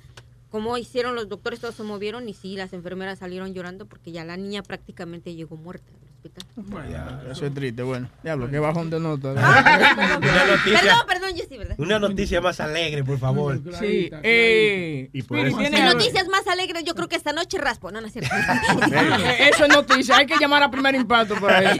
[0.51, 4.23] cómo hicieron los doctores, todos se movieron y sí, las enfermeras salieron llorando porque ya
[4.25, 5.91] la niña prácticamente llegó muerta
[6.25, 7.27] al hospital.
[7.31, 8.09] Eso es triste, bueno.
[8.23, 9.31] Diablo, qué bajón de nota.
[9.31, 11.75] Una noticia, Perdón, perdón, Jessy, ¿verdad?
[11.77, 13.61] una noticia más alegre, por favor.
[13.79, 17.91] Sí, eh, Y por eso- algo- noticias más alegres, yo creo que esta noche raspo,
[17.91, 18.29] no, no es cierto.
[18.95, 21.77] Eh, Eso es noticia, hay que llamar a primer impacto por ahí.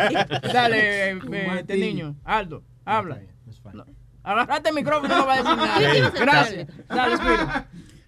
[0.54, 3.20] Dale, eh, eh, este niño, Aldo, habla.
[3.74, 3.86] No,
[4.24, 6.10] Agarrate el micrófono, no va a decir nada.
[6.20, 6.68] Gracias.
[6.88, 7.50] Dale, Spirit.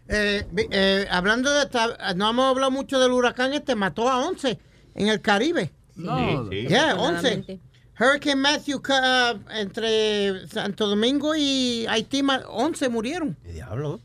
[0.10, 4.58] Eh, eh, hablando de esta, no hemos hablado mucho del huracán este, mató a 11
[4.96, 5.72] en el Caribe.
[5.98, 6.50] No.
[6.50, 6.68] Sí, sí.
[6.68, 7.00] Yeah, 11.
[7.18, 7.60] Afortunadamente.
[8.00, 13.36] Hurricane Matthew ca- entre Santo Domingo y Haití, ma- 11 murieron.
[13.44, 14.00] Diablo.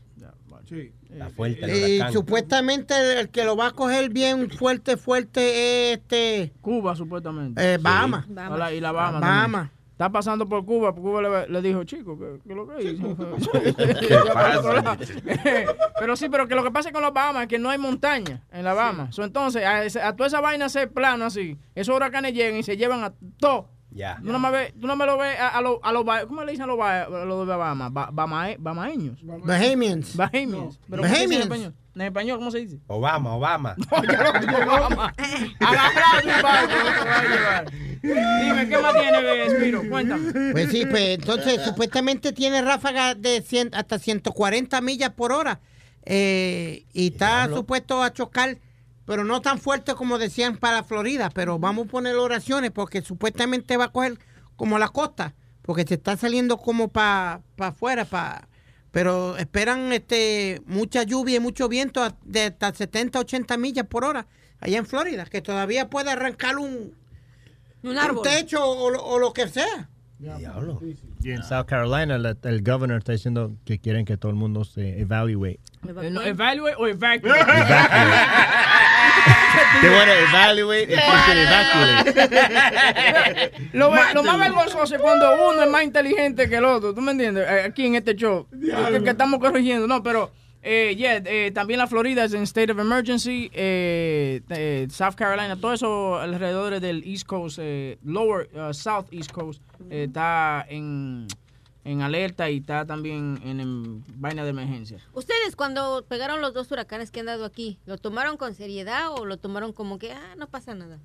[0.67, 0.91] Sí.
[1.09, 2.13] La fuerte Y huracán.
[2.13, 7.73] supuestamente el, que lo va a coger bien fuerte, fuerte es este, Cuba, supuestamente.
[7.73, 8.25] eh, Bahama.
[8.27, 8.55] Bahamas.
[8.55, 9.19] Hola, y la Bahama.
[9.19, 9.71] Bahama.
[10.03, 13.15] Está pasando por Cuba, porque Cuba le, le dijo, chico, ¿qué, lo que hizo?
[14.33, 14.97] pasa?
[15.99, 18.41] pero sí, pero que lo que pasa con los Bahamas es que no hay montaña
[18.51, 19.11] en la Bahama.
[19.13, 22.63] So, entonces, a, ese- a toda esa vaina se plano así, esos huracanes llegan y
[22.63, 23.69] se llevan a todo.
[23.91, 24.17] Ya.
[24.17, 26.25] Tú no me, ves, tú no me lo ves a, a los, a los, ba-
[26.25, 27.93] ¿cómo le dicen a los, los de Bahamas?
[27.93, 29.23] Ba, bamae- bamaeños.
[29.23, 30.17] Bahamians.
[30.17, 30.79] Bahamians.
[30.89, 31.75] Pero ¿cómo se dice en Bahamians.
[31.95, 32.79] En español, ¿cómo se dice?
[32.87, 33.75] Obama, Obama.
[33.89, 35.13] Bahama.
[35.59, 37.71] Agarrado un barco, no te va a llevar.
[38.01, 39.89] Dime, ¿qué más tiene, Espiro?
[39.89, 40.51] Cuéntame.
[40.51, 45.59] Pues sí, pues entonces supuestamente tiene ráfagas de 100 hasta 140 millas por hora.
[46.05, 48.57] Eh, y está supuesto a chocar,
[49.05, 51.29] pero no tan fuerte como decían para Florida.
[51.29, 54.17] Pero vamos a poner oraciones porque supuestamente va a coger
[54.55, 58.47] como la costa, porque se está saliendo como para afuera, pa,
[58.93, 64.05] pero esperan este mucha lluvia y mucho viento a- de hasta 70, 80 millas por
[64.05, 64.27] hora
[64.59, 66.95] allá en Florida, que todavía puede arrancar un,
[68.19, 69.89] un techo o, lo- o lo que sea.
[71.23, 74.63] Y en South Carolina, la- el governor está diciendo que quieren que todo el mundo
[74.65, 75.59] se evaluate.
[76.01, 77.39] Eh, no, Evaluate o evacuate.
[79.81, 83.51] They want to evaluate should evacuate.
[83.73, 86.93] Lo, lo más vergonzoso es cuando uno es más inteligente que el otro.
[86.93, 87.47] ¿Tú me entiendes?
[87.49, 88.47] Eh, Aquí en este show.
[88.51, 89.87] Que, que estamos corrigiendo.
[89.87, 90.31] No, pero.
[90.65, 93.51] Eh, yeah, eh, también la Florida es en state of emergency.
[93.53, 99.31] eh, eh, South Carolina, todo eso alrededor del East Coast, eh, lower uh, South East
[99.33, 101.27] Coast, eh, está en,
[101.83, 104.99] en alerta y está también en, en vaina de emergencia.
[105.13, 109.25] Ustedes cuando pegaron los dos huracanes que han dado aquí, ¿lo tomaron con seriedad o
[109.25, 110.97] lo tomaron como que, ah, no pasa nada?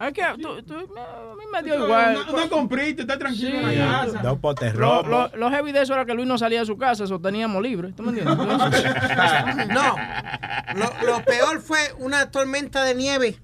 [0.00, 2.18] Es que tú, tú- a mí me dio igual.
[2.30, 3.74] No, no compriste, está tranquilo Sí.
[3.74, 4.18] en la casa.
[4.22, 5.32] Dos potes Lo, rojos.
[5.32, 7.60] lo, lo heavy de eso era que Luis no salía de su casa, eso teníamos
[7.62, 7.92] libre.
[7.92, 8.36] ¿Tú me entiendes?
[9.68, 9.96] No,
[10.76, 13.38] lo, lo peor fue una tormenta de nieve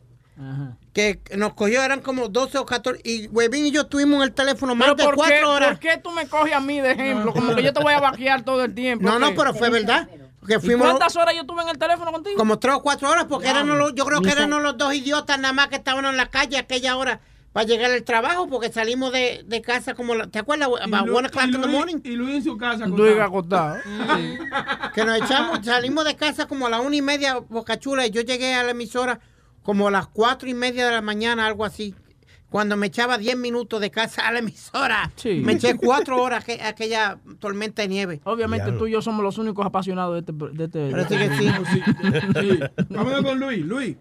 [0.92, 4.32] que nos cogió, eran como 12 o 14, y Webin y yo estuvimos en el
[4.32, 5.70] teléfono más de ¿por qué, cuatro horas.
[5.70, 7.32] ¿por qué tú me coges a mí de ejemplo?
[7.32, 9.04] Como que yo te voy a vaquear todo el tiempo.
[9.08, 10.08] No, no, pero fue verdad.
[10.46, 12.36] Que ¿Y fuimos cuántas horas yo estuve en el teléfono contigo?
[12.36, 15.38] como tres o cuatro horas, porque éramos los- yo creo que son- los dos idiotas
[15.38, 17.20] nada más que estaban en la calle a aquella hora
[17.52, 20.68] para llegar al trabajo, porque salimos de, de casa como, la- ¿te acuerdas?
[20.82, 21.96] About one o'clock in the morning.
[22.04, 22.86] Y Luis en su casa.
[22.86, 23.76] Luis acostado.
[23.76, 24.34] acostado.
[24.94, 28.10] que nos echamos, salimos de casa como a las una y media, Boca Chula, y
[28.10, 29.20] yo llegué a la emisora
[29.62, 31.94] como a las cuatro y media de la mañana, algo así.
[32.54, 35.42] Cuando me echaba diez minutos de casa a la emisora, Sí.
[35.44, 38.20] me eché cuatro horas que- aquella tormenta de nieve.
[38.22, 40.32] Obviamente tú y yo somos los únicos apasionados de este...
[40.56, 41.82] De este Parece que sí.
[42.90, 43.58] Vámonos con Luis.
[43.58, 43.96] Luis.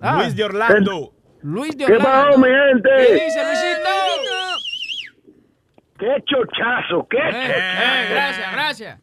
[0.00, 0.16] Ah.
[0.20, 1.12] Luis de Orlando.
[1.42, 2.26] Luis de ¿Qué Orlando.
[2.30, 2.90] pasó, mi gente?
[2.96, 3.88] ¿Qué dice Luisito?
[5.96, 7.06] ¡Qué chochazo!
[7.08, 7.52] ¡Qué Eh, chochazo!
[7.54, 9.00] eh, gracias, gracias.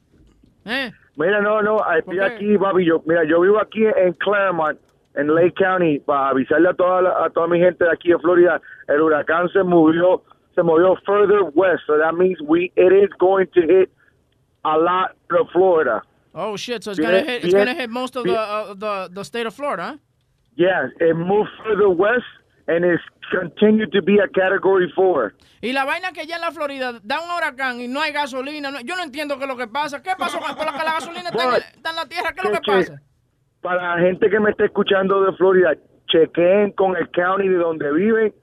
[0.66, 2.24] Eh, Mira, no, no, estoy qué?
[2.26, 2.84] aquí, papi.
[2.86, 4.78] Yo, mira, yo vivo aquí en Claremont,
[5.16, 8.20] en Lake County, para avisarle a toda, la- a toda mi gente de aquí de
[8.20, 8.60] Florida.
[8.88, 10.24] El huracán se movió,
[10.56, 13.90] se movió further west, so that means we it is going to hit
[14.66, 16.02] a lot of Florida.
[16.36, 16.84] Oh shit!
[16.84, 17.44] So it's gonna hit.
[17.46, 20.00] It's gonna hit most of the uh, the the state of Florida.
[20.56, 22.26] Yes, it moved further west
[22.68, 25.34] and it's continued to be a Category Four.
[25.62, 28.72] Y la vaina que ya en la Florida da un huracán y no hay gasolina.
[28.72, 30.02] no- yo no entiendo qué es lo que pasa.
[30.02, 32.34] ¿Qué pasó con la la gasolina está en, está en la tierra?
[32.34, 33.02] ¿Qué es lo Que- pasa?
[33.64, 35.74] Para la gente que me está escuchando de Florida,
[36.08, 38.34] chequeen con el county de donde viven.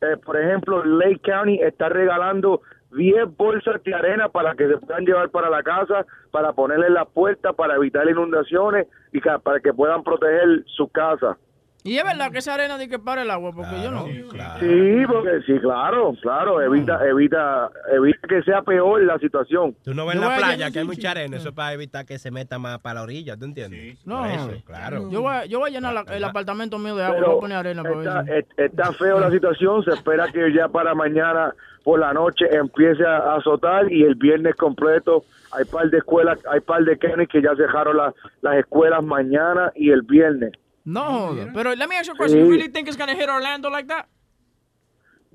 [0.00, 2.62] Eh, por ejemplo, Lake County está regalando
[2.96, 7.04] 10 bolsas de arena para que se puedan llevar para la casa, para ponerle la
[7.04, 11.36] puerta, para evitar inundaciones y para que puedan proteger su casa.
[11.82, 14.04] Y es verdad que esa arena de que para el agua, porque yo no.
[14.06, 19.74] Sí, porque sí, claro, claro, evita, evita, evita que sea peor la situación.
[19.82, 21.72] Tú no ves Yo en la a playa que hay mucha arena, eso es para
[21.72, 24.04] evitar que se meta más para la orilla, ¿tú entiendes?
[24.04, 25.10] No, Por eso, claro.
[25.10, 27.36] Yo voy, a- yo voy a llenar la- el apartamento mío de agua, Pero voy
[27.36, 31.54] a poner arena para está, está feo la situación, se espera que ya para mañana
[31.82, 36.60] por la noche empiece a azotar y el viernes completo hay par de escuelas, hay
[36.60, 38.12] par de counties que ya cerraron la-
[38.42, 40.52] las escuelas mañana y el viernes.
[40.84, 41.52] No, joda.
[41.52, 42.38] Pero let me ask you a question.
[42.40, 44.06] You really think it's gonna hit Orlando like that?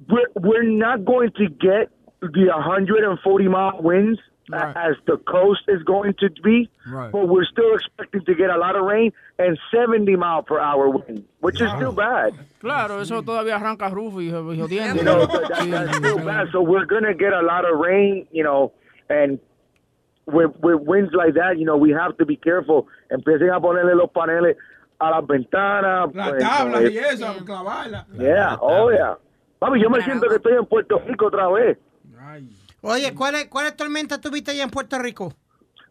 [0.09, 1.89] We're, we're not going to get
[2.21, 4.19] the 140 mile winds
[4.51, 7.11] a- as the coast is going to be, Right.
[7.11, 10.89] but we're still expecting to get a lot of rain and 70 mile per hour
[10.89, 12.33] wind, which is still bad.
[12.59, 14.97] Claro, eso todavía arranca Rufo y, y jodiendo.
[14.97, 16.47] You know, so that- that's still bad.
[16.51, 18.73] So we're gonna get a lot of rain, you know,
[19.09, 19.39] and
[20.27, 22.87] with with winds like that, you know, we have to be careful.
[23.11, 24.55] Empiecen a ponerle los paneles
[24.99, 26.13] a las ventanas.
[26.13, 28.07] Las pues, tablas pues, y eso, clavarla.
[28.17, 29.17] Yeah, oh yeah.
[29.59, 31.77] Papi, yo me siento que estoy en Puerto Rico otra vez.
[32.81, 35.33] Oye, ¿cuáles cuál tormentas tuviste allá en Puerto Rico?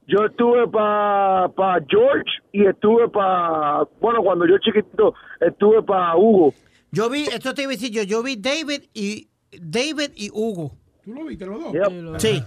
[0.07, 6.52] Yo estuve para pa George y estuve para, bueno, cuando yo chiquitito, estuve para Hugo.
[6.92, 10.72] Yo vi, esto te iba a decir yo, yo vi David y David y Hugo.
[11.05, 11.72] ¿Tú lo viste los dos?
[11.72, 12.18] Yep.
[12.18, 12.42] Sí.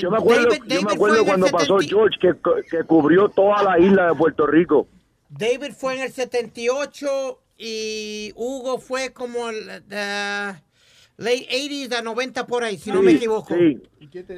[0.00, 2.34] Yo me acuerdo, David- yo me acuerdo cuando pasó 70 George que,
[2.70, 4.86] que cubrió toda la isla de Puerto Rico.
[5.28, 10.54] David fue en el 78 y Hugo fue como el uh,
[11.16, 13.54] late 80s a 90 por ahí, si no me Sí, equivoco.
[13.54, 13.80] Sí.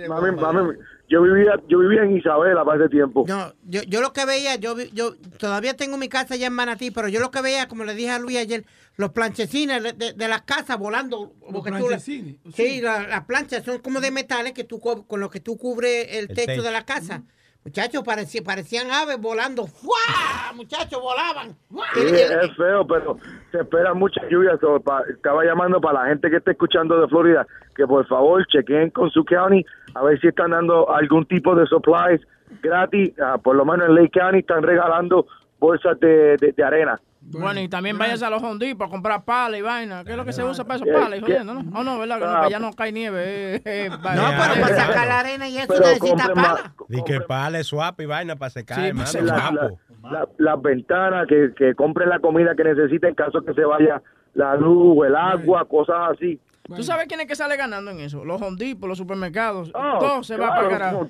[0.08, 0.74] Mami, mami,
[1.08, 3.24] yo vivía, yo vivía en Isabela para ese tiempo.
[3.28, 6.90] No, yo, yo lo que veía, yo, yo todavía tengo mi casa allá en Manatí,
[6.90, 8.64] pero yo lo que veía, como le dije a Luis ayer,
[8.96, 11.34] los planchecines de, de- de las casas volando.
[11.70, 15.30] la- planchecines, sí, la- las planchas son como de metales que tú co- con los
[15.30, 16.62] que tú cubres el, El techo, techo.
[16.62, 17.22] de la casa.
[17.66, 19.66] Muchachos, parecían, parecían aves volando.
[19.66, 20.52] ¡Fua!
[20.54, 21.48] Muchachos, volaban.
[21.94, 23.18] Sí, es feo, pero
[23.50, 24.56] se espera mucha lluvia.
[24.60, 27.44] so, pa- estaba llamando para la gente que está escuchando de Florida
[27.74, 31.66] que por favor chequen con su county a ver si están dando algún tipo de
[31.66, 32.20] supplies
[32.62, 33.12] gratis.
[33.20, 35.26] Ah, por lo menos en Lake County están regalando
[35.58, 37.00] bolsas de, de- de arena.
[37.28, 40.04] Bueno, y también vayas a los Home Depot a comprar pala y vaina.
[40.04, 41.18] ¿Qué es lo que se usa para esos Eh, palas?
[41.18, 41.64] y ¿no?
[41.74, 42.18] Oh, no, ¿verdad?
[42.20, 43.56] Que, no, Ah, que ya no cae nieve.
[43.56, 46.72] eh, eh, No, pero para sacar la arena y eso necesita pala.
[46.88, 49.08] Di que pale, swap y vaina para secar, Sí, hermano.
[49.10, 49.78] pues, la- guapo.
[50.04, 53.64] la- la- las ventanas, que, que compren la comida que necesiten en caso que se
[53.64, 54.00] vaya
[54.34, 56.38] la luz, el agua, cosas así.
[56.74, 58.24] ¿Tú sabes quién es que sale ganando en eso?
[58.24, 59.70] Los Home Depot, los supermercados.
[59.74, 61.06] Oh, todo se va claro, para carajo.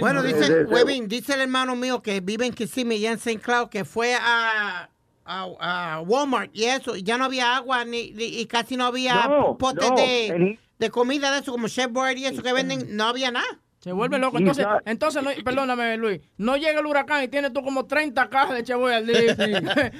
[0.00, 3.18] Bueno, Eh, dice, eh, Webin, dice el hermano mío que vive en Kissimmee, ya en
[3.18, 3.38] St.
[3.40, 4.88] Cloud, que fue a,
[5.24, 5.46] a,
[5.94, 9.26] a Walmart y eso, y ya no había agua ni, ni- y casi no había
[9.28, 12.96] No, potes no, de, de comida de eso, como Chef Boyardee y eso que venden,
[12.96, 13.46] no había nada.
[13.82, 14.38] Se vuelve loco.
[14.38, 16.20] Entonces, entonces no, perdóname, Luis.
[16.36, 19.34] No llega el huracán y tienes tú como 30 cajas de cheboy al día.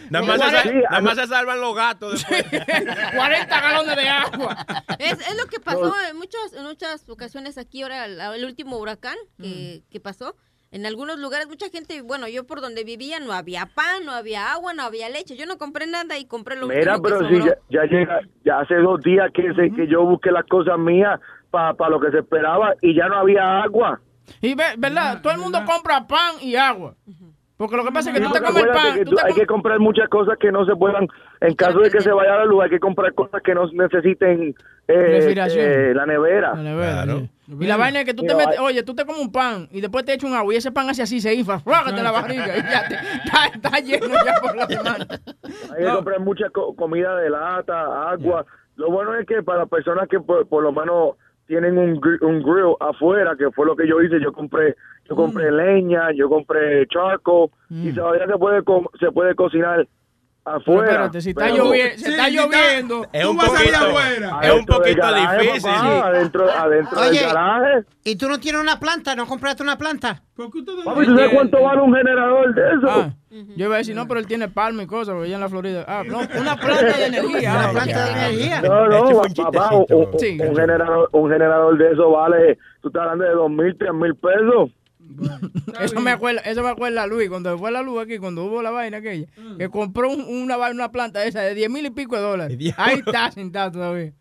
[0.09, 2.45] Nada más, se, Cuare- sal- nada más se salvan los gatos después.
[3.17, 4.67] 40 galones de agua.
[5.01, 8.79] Es, es lo que pasó en muchas, en muchas ocasiones aquí ahora, el, el último
[8.79, 10.37] huracán que, que pasó.
[10.71, 14.53] En algunos lugares, mucha gente, bueno, yo por donde vivía no había pan, no había
[14.53, 15.37] agua, no había leche.
[15.37, 18.61] Yo no compré nada y compré lo Mira, que pero si ya, ya llega, ya
[18.61, 21.21] hace dos días que, se, que yo busqué las cosas mías
[21.53, 24.01] para lo que se esperaba y ya no había agua.
[24.41, 25.21] Y ve, ¿verdad?
[25.23, 26.95] Todo el mundo compra pan y agua.
[27.57, 28.95] Porque lo que pasa es que tú te comes pan.
[28.95, 31.07] que tú tú- te hay com- que comprar muchas cosas que no se puedan,
[31.41, 34.55] en caso de que se vaya la luz, hay que comprar cosas que no necesiten
[34.89, 35.19] eh,
[35.61, 36.55] eh, la nevera.
[36.57, 37.31] La nevera, sí.
[37.61, 39.81] Y la vaina es que tú te metes, oye, tú te comes un pan y
[39.81, 42.57] después te echas un agua y ese pan hace así, se infla, frágate la barriga
[42.57, 45.07] y ya te, está, está lleno ya por la semana.
[45.77, 48.45] Hay que comprar mucha co- comida de lata, agua.
[48.77, 51.11] Lo bueno es que para personas que por, por lo menos
[51.47, 54.75] tienen un, gr- un grill afuera, que fue lo que yo hice, yo compré
[55.09, 55.55] yo compré Mm.
[55.57, 58.63] leña, yo compré charco y todavía se puede
[59.01, 59.87] se puede cocinar
[60.45, 60.91] Pero afuera.
[60.91, 63.07] espérate, si está, Pero- lloviendo, si está lloviendo.
[63.13, 64.39] Es un poquito, afuera.
[64.43, 65.63] es un poquito garaje, difícil.
[65.71, 67.11] papá, adentro adentro Oye.
[67.21, 67.85] del garaje.
[68.05, 69.15] ¿Y tú no tienes una planta?
[69.15, 70.21] ¿No compraste una planta?
[70.35, 72.87] ¿Por qué ustedes Papi, ¿tú sabes cuánto vale un generador de eso?
[72.91, 73.11] Ah,
[73.57, 75.49] yo iba a decir, no, pero él tiene palma y cosas, porque allá en la
[75.49, 75.85] Florida.
[75.87, 77.53] Ah, no, una planta de energía.
[77.59, 78.63] Una planta de energía.
[78.63, 82.89] No, no, fue un papá, un- Sí, un generador, un generador de eso vale, tú
[82.89, 84.71] estás hablando de dos mil, tres mil pesos.
[85.81, 88.63] Eso me acuerda, eso me acuerda a Luis, cuando fue la luz aquí, cuando hubo
[88.63, 89.27] la vaina aquella,
[89.59, 92.59] que compró un- una, vaina, una planta esa de 10 mil y pico de dólares.
[92.77, 94.13] Ahí está sentado todavía.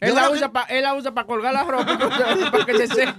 [0.00, 1.86] Él la usa pa- él la usa para colgar la ropa
[2.52, 3.12] para que se seque.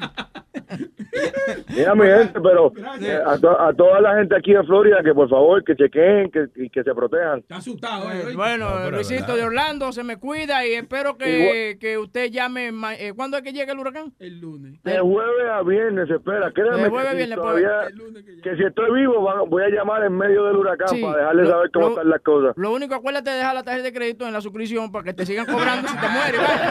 [1.76, 2.72] Mira, mi gente, pero
[3.02, 6.32] eh, a, to- a toda la gente aquí de Florida que por favor que chequen
[6.32, 7.40] que, y que se protejan.
[7.40, 8.24] Está asustado, eh.
[8.28, 8.36] oye.
[8.36, 12.72] Bueno, No, Luisito de Orlando, se me cuida y espero que, que usted llame.
[12.98, 14.14] eh, ¿Cuándo es que llegue el huracán?
[14.20, 14.82] El lunes.
[14.84, 18.24] De jueves a viernes, espera, créeme De jueves a que, si viernes, todavía- El lunes
[18.42, 21.02] que si estoy vivo voy a llamar en medio del huracán Sí.
[21.02, 22.54] para dejarles Lo- saber cómo lo- están las cosas.
[22.58, 25.26] Lo único, acuérdate de dejar la tarjeta de crédito en la suscripción para que te
[25.26, 26.42] sigan cobrando si te mueres.
[26.42, 26.71] ¿vale?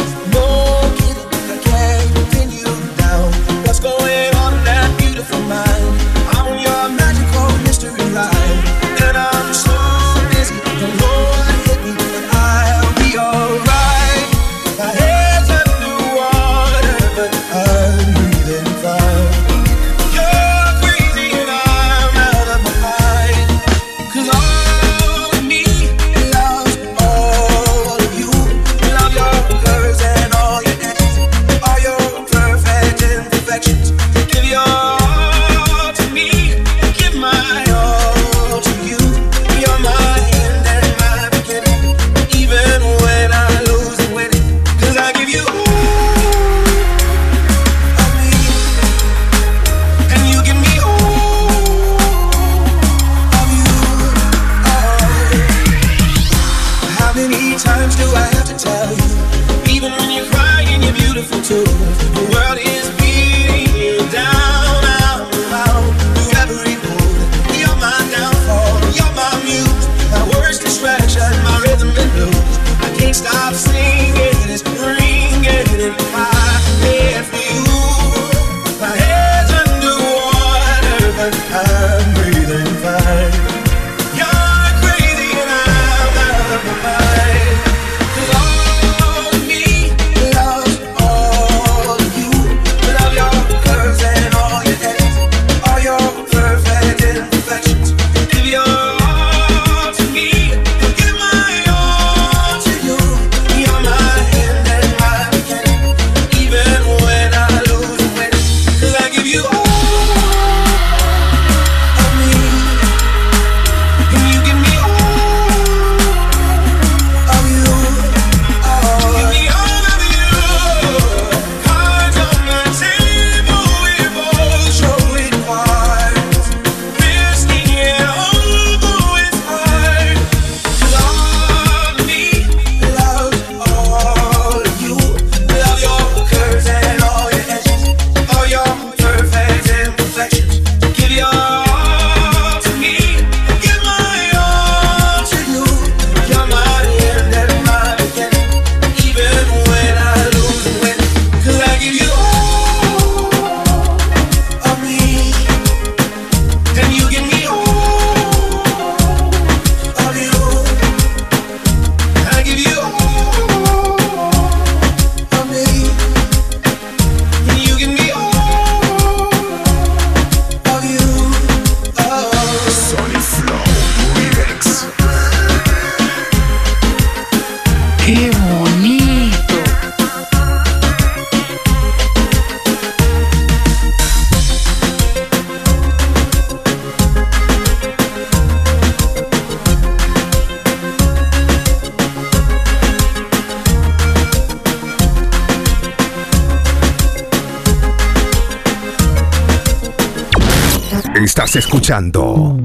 [201.91, 202.55] escuchando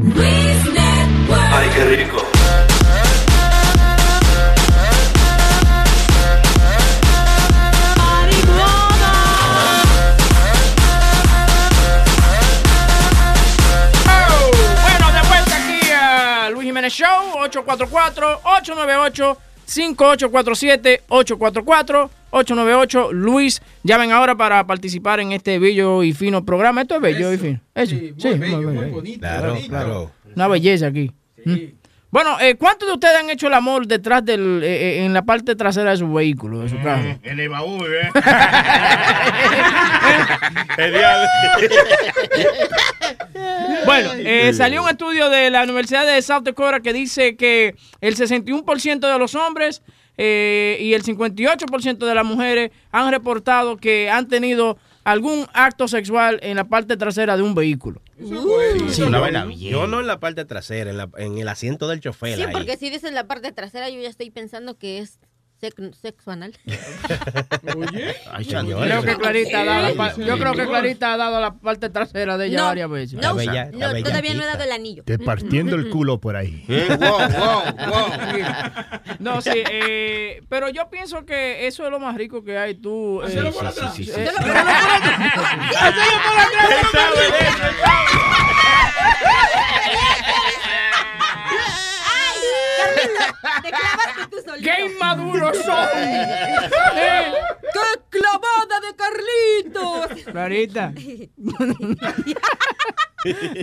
[1.52, 2.16] Ay, qué rico.
[14.06, 14.50] Oh,
[14.82, 17.36] bueno, de vuelta aquí a Luis Jiménez Show,
[19.66, 23.62] 844-898-5847, 844-898, Luis.
[23.86, 26.82] Llamen ahora para participar en este bello y fino programa.
[26.82, 27.60] Esto es bello y fino.
[27.72, 29.00] Eso, sí, muy bello.
[29.20, 30.10] Claro, claro.
[30.34, 31.12] Una belleza aquí.
[31.44, 31.54] ¿Mm?
[32.10, 35.22] Bueno, eh, ¿cuántos de ustedes han hecho el amor detrás del, eh, eh, en la
[35.22, 37.16] parte trasera de su vehículo, de su carro?
[37.22, 38.10] En el baúl, ¿eh?
[43.84, 48.16] Bueno, eh, salió un estudio de la Universidad de South Dakota que dice que el
[48.16, 49.82] 61% de los hombres
[50.18, 56.40] eh, y el 58% de las mujeres han reportado que han tenido algún acto sexual
[56.42, 58.00] en la parte trasera de un vehículo.
[58.18, 59.72] Sí, una yo- vaina bien.
[59.72, 62.36] Yo no en la parte trasera, en, la- en el asiento del chofer.
[62.36, 62.52] Sí, ahí.
[62.52, 65.18] porque si dices la parte trasera, yo ya estoy pensando que es
[65.58, 66.52] sexo anal.
[68.32, 68.86] Ay, Yo señores.
[68.88, 70.66] creo que Clarita ha dado la yo creo que.
[70.66, 73.14] Clarita ha dado la parte trasera de ella No, varias veces.
[73.14, 73.34] no, no,
[74.02, 75.02] todavía no he dado el anillo.
[75.04, 76.64] Te partiendo el culo por ahí.
[79.18, 82.74] No, sí, eh, pero yo pienso que eso es lo más rico que hay.
[82.74, 83.22] Tú.
[83.22, 83.98] eh, Hacelo por atrás.
[83.98, 84.46] eh, Hacelo eh, por
[85.76, 86.66] Hacelo por atrás.
[92.86, 94.70] Él Te clavaste tú solito.
[94.70, 95.88] ¡Qué inmaduros son!
[97.72, 100.24] ¡Qué clavada de Carlitos!
[100.32, 100.92] Clarita.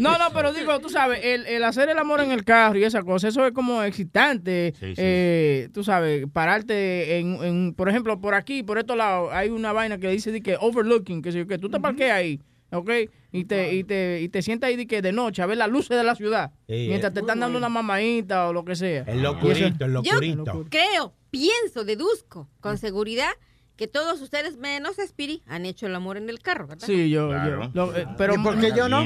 [0.01, 2.83] No, no, pero digo, tú sabes, el, el hacer el amor en el carro y
[2.83, 4.73] esa cosa, eso es como excitante.
[4.77, 4.95] Sí, sí.
[4.97, 9.71] eh, tú sabes, pararte en, en, por ejemplo, por aquí, por estos lados, hay una
[9.71, 12.89] vaina que dice de que overlooking, que, si- que tú te parqueas ahí, ¿ok?
[13.35, 15.67] Y te, y te, y te sientas ahí de, que de noche a ver las
[15.67, 18.75] luces de la ciudad, Sí, mientras es te están dando una mamadita o lo que
[18.75, 19.03] sea.
[19.07, 20.65] El locurito, el Yo locurito.
[20.69, 23.31] creo, pienso, deduzco con seguridad
[23.75, 26.85] que todos ustedes, menos Spiri, han hecho el amor en el carro, ¿verdad?
[26.85, 27.71] Sí, yo, yo.
[27.73, 28.35] lo- eh, pero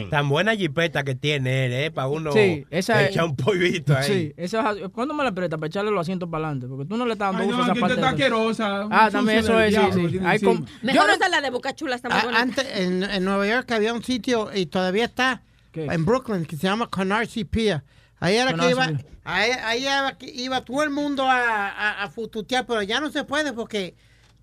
[0.09, 1.91] Tan buena jipeta que tiene él, ¿eh?
[1.91, 4.07] Para uno Sí, esa es- echar un pollito ahí.
[4.07, 4.81] Sí, eso es así.
[4.91, 6.67] ¿Cuándo me la presta para echarle los asientos para adelante?
[6.67, 7.95] Porque tú no le estás dando Ay, uso no, a esa parte.
[7.95, 10.07] está asquerosa, Ah, también eso es, sí, diablo, sí.
[10.11, 10.63] tiene Hay decir.
[10.81, 13.93] Mejor usa la de Boca Chula, está muy Ah, antes, en, en Nueva York había
[13.93, 15.43] un sitio y todavía está
[15.73, 17.83] en Brooklyn que se llama Canarsie Pier.
[18.19, 18.89] Ahí era que iba,
[19.23, 23.11] ahí, ahí iba, que iba todo el mundo a, a, a fututear, pero ya no
[23.11, 23.95] se puede porque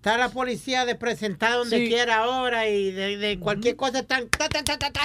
[0.05, 1.87] está la policía de presentar donde Sí.
[1.87, 4.29] quiera ahora y de, de cualquier cosa están.
[4.29, 5.01] ta, ta, ta, ta, ta.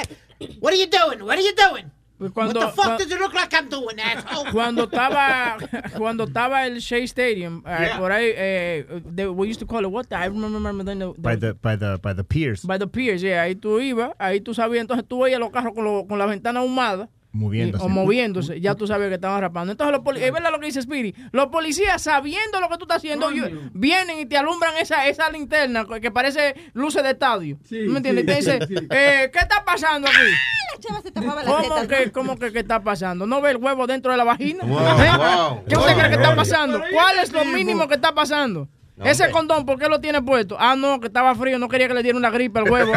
[0.60, 1.22] What are you doing?
[1.22, 1.86] What are you doing?
[2.18, 4.50] Pues cuando- What the fuck does it look like I'm doing, asshole?
[4.52, 5.56] Cuando estaba
[5.96, 7.96] cuando estaba el Shea Stadium, Yeah.
[7.98, 8.84] por ahí, eh,
[9.14, 10.04] they- we used to call it what?
[10.08, 12.62] the- I remember the, the- By the, by the, by the piers.
[12.66, 13.40] by the piers, yeah.
[13.44, 16.26] Ahí tú ibas, ahí tú sabías, entonces tú veías los carros con, lo- con la
[16.26, 17.08] ventana ahumada.
[17.32, 17.84] Moviéndose.
[17.84, 19.70] O moviéndose, ya tú sabes que estaban rapando.
[19.70, 22.84] Entonces, los policías, es verdad lo que dice Speedy, los policías sabiendo lo que tú
[22.84, 27.58] estás haciendo, yo- vienen y te alumbran esa, esa linterna que parece luces de estadio.
[27.70, 28.24] ¿Me entiendes?
[28.24, 28.74] Y te sí, dicen, sí.
[28.90, 30.16] eh, ¿qué está pasando aquí?
[30.72, 33.26] La chava se tapaba las ¿Cómo que, ¿Cómo que qué está pasando?
[33.26, 34.64] ¿No ve el huevo dentro de la vagina?
[34.64, 35.10] Wow, ¿Eh?
[35.16, 36.80] wow, ¿Qué usted wow, cree que está pasando?
[36.92, 38.68] ¿Cuál ¿y es lo mínimo que está pasando?
[39.00, 39.32] No, Ese hombre.
[39.32, 40.56] condón, ¿por qué lo tiene puesto?
[40.60, 42.92] Ah, no, que estaba frío, no quería que le diera una gripe al huevo.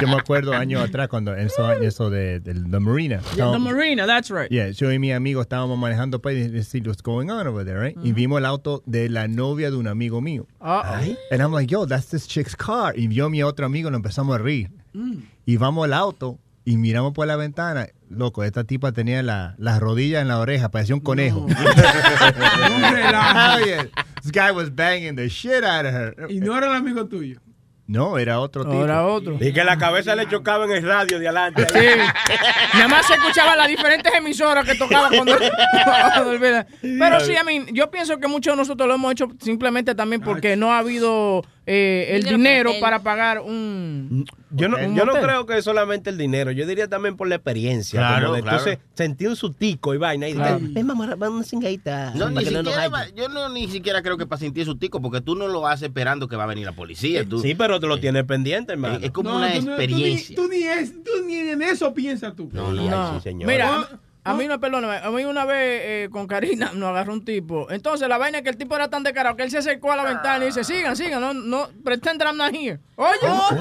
[0.00, 3.20] Yo me acuerdo años atrás cuando en eso, eso de, de, the marina.
[3.34, 4.50] Yeah, the marina, that's right.
[4.50, 7.96] Yeah, yo y mi amigo estábamos manejando para decir what's going on over there, right?
[8.04, 10.46] Y vimos el auto de la novia de un amigo mío.
[10.60, 11.16] Uh-oh.
[11.30, 12.98] And I'm like, yo, that's this chick's car.
[12.98, 14.70] Y yo y mi otro amigo nos empezamos a reír.
[15.46, 17.88] Y vamos al auto y miramos por la ventana.
[18.08, 21.46] Loco, esta tipa tenía la- las rodillas en la oreja, parecía un conejo.
[21.48, 21.56] Hell
[23.66, 23.88] yeah.
[24.26, 26.26] This guy was banging the shit out of her.
[26.28, 27.38] Y no era el amigo tuyo.
[27.86, 28.82] No, era otro tipo.
[28.82, 29.38] Era otro.
[29.40, 31.64] Y que la cabeza le chocaba en el radio de adelante.
[31.72, 31.86] Sí.
[32.74, 35.36] Nada más se escuchaban las diferentes emisoras que tocaban cuando,
[35.84, 36.66] cuando él venía.
[36.80, 40.20] Pero sí, I mean, yo pienso que muchos de nosotros lo hemos hecho simplemente también
[40.20, 42.36] porque no ha habido eh, el Dinero
[42.70, 44.24] dinero para pagar un.
[44.50, 47.26] Yo no, un yo no creo que es solamente el dinero, yo diría también por
[47.28, 47.98] la experiencia.
[47.98, 48.58] Claro, como de claro.
[48.58, 50.28] Entonces, sentir un sutico y vaina.
[50.28, 50.58] Y Claro.
[50.60, 52.12] dije, ven, mamá, vamos a una cingadita.
[52.14, 52.92] No, ni no siquiera hallen".
[52.92, 55.66] va- yo no ni siquiera creo que para sentir su tico, porque tú no lo
[55.66, 57.24] haces esperando que va a venir la policía.
[57.28, 58.98] Tú, Sí, pero tú lo tienes pendiente, hermano.
[59.02, 60.36] es como No, una tú no- tú ni- experiencia.
[60.36, 62.48] Tú ni, es- tú ni en eso piensas tú.
[62.52, 63.08] No, no, No.
[63.10, 63.48] ay, sí, señor.
[63.50, 63.88] Mira,
[64.30, 67.70] a- mí no, perdóname, a mí una vez eh, con Karina nos agarró un tipo.
[67.70, 69.96] Entonces la vaina es que el tipo era tan descarado que él se acercó a
[69.96, 72.78] la ventana y dice, sigan, sigan, no, no, pretend that I'm not here.
[72.96, 73.50] Oye, Oh.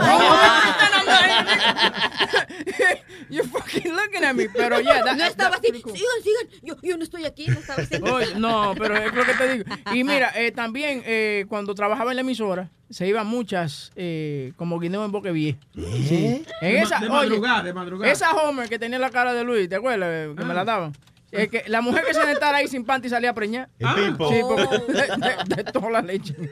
[3.30, 5.02] You're fucking looking at me, pero ya.
[5.16, 7.96] No estaba así, sigan, sigan, yo, yo no estoy aquí, no estaba así.
[8.02, 9.66] Oye, no, pero es lo que te digo.
[9.94, 14.80] Y mira, eh, también eh, cuando trabajaba en la emisora, se iban muchas eh, como
[14.80, 15.60] guineo en boque viejo.
[15.76, 16.04] ¿Eh?
[16.08, 16.46] Sí.
[16.62, 18.12] En De esa, de oye, madrugada, de madrugada.
[18.12, 20.36] Esa Homer que tenía la cara de Luis, ¿te acuerdas?
[20.38, 20.56] Que me Ah.
[20.56, 20.94] la daban.
[21.38, 23.70] Es que la mujer que se sentara ahí sin panty salía preñada.
[23.80, 24.30] El Pipo.
[24.32, 26.36] Sí, porque de, de- de toda la leche.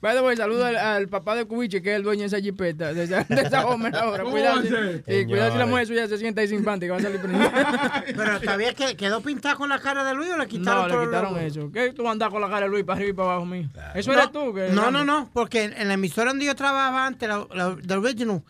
[0.00, 2.92] By the saludo al, al papá de Cubiche, que es el dueño de esa jipeta,
[2.92, 4.22] de esa, de esa Homer ahora.
[4.22, 6.90] ¿Cómo Cuidado, a si, cuidado si la mujer suya se sienta ahí sin panty, que
[6.92, 8.04] va a salir preñada.
[8.16, 11.00] Pero todavía que, quedó pintada con la cara de Luis o le quitaron No, todo
[11.00, 11.44] le quitaron logo?
[11.44, 11.70] eso.
[11.72, 13.68] ¿Qué tú andas con la cara de Luis para arriba y para abajo mío?
[13.94, 14.54] Eso no, eres tú.
[14.54, 17.76] Que No, no, no, porque en, en la emisora donde yo trabajaba antes, la, la,
[17.86, 18.42] the original,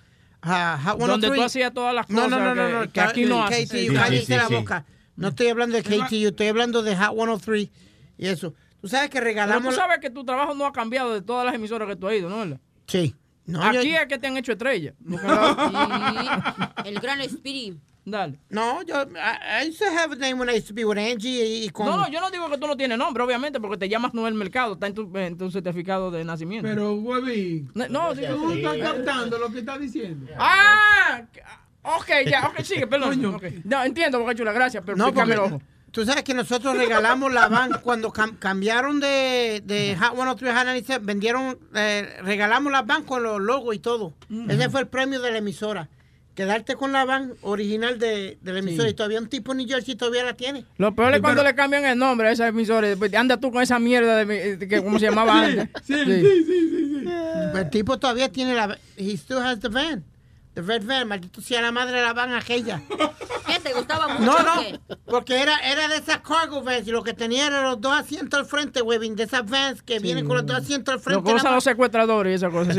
[0.43, 1.35] Hot Donde 103.
[1.35, 3.43] tú hacías todas las No, cosas no, no, no, que- no, que aquí no KTU,
[3.55, 3.69] haces.
[3.69, 4.85] Sí, sí, cállate sí, la boca.
[5.17, 7.69] No estoy hablando de KTU, estoy hablando de Hot 103
[8.19, 8.55] y eso.
[8.81, 9.75] Tú sabes que Pero regalamos...
[9.75, 12.15] tú sabes que tu trabajo no ha cambiado de todas las emisoras que tú has
[12.15, 12.59] ido, ¿no?
[12.87, 13.15] Sí.
[13.47, 14.95] No, Aquí yo- es que te han hecho estrella.
[16.85, 17.79] El gran Spirit.
[18.11, 18.39] Dale.
[18.51, 20.99] No, yo, I, I used to have a name when I used to be with
[20.99, 21.87] Angie y, y con...
[21.87, 24.35] No, no, yo no digo que tú no tienes nombre, obviamente, porque te llamas Noel
[24.35, 26.69] Mercado, está en tu, en tu certificado de nacimiento.
[26.69, 27.71] Pero, huevín.
[27.75, 28.59] No, no, sí, Tú sí.
[28.65, 30.27] estás captando lo que estás diciendo.
[30.39, 31.23] ¡Ah!
[31.83, 33.25] Ok, ya, ok, sigue, perdón.
[33.27, 33.45] ok.
[33.65, 35.63] No, entiendo, Boca Chula, gracias, pero No, porque el ojo.
[35.91, 40.57] tú sabes que nosotros regalamos la van cuando cam- cambiaron de, de Hot 103 a
[40.59, 44.13] Hot 97, vendieron, eh, regalamos la van con los logos y todo.
[44.49, 45.89] Ese fue el premio de la emisora.
[46.39, 48.93] Quedarte con la van original de, de la emisora Sí.
[48.93, 50.65] y todavía un tipo en New Jersey todavía la tiene.
[50.77, 52.87] Lo peor es Sí, cuando pero- le cambian el nombre a esa emisora.
[53.17, 55.69] Anda tú con esa mierda de, que, ¿cómo se llamaba Sí, antes?
[55.85, 58.79] sí, sí, sí, Pero el tipo todavía tiene la...
[58.97, 60.05] He still has the van.
[60.59, 61.07] The red van.
[61.07, 62.83] Maldito sea la madre de la van aquella.
[63.47, 64.25] ¿Qué te gustaba mucho?
[64.25, 64.81] No, no, qué?
[65.07, 68.41] porque era, era de esas cargo vans y lo que tenía eran los dos asientos
[68.41, 71.23] al frente, Webin, de esas vans que vienen con los dos asientos al Lo frente.
[71.33, 72.75] usan nada los secuestradores y esas cosas.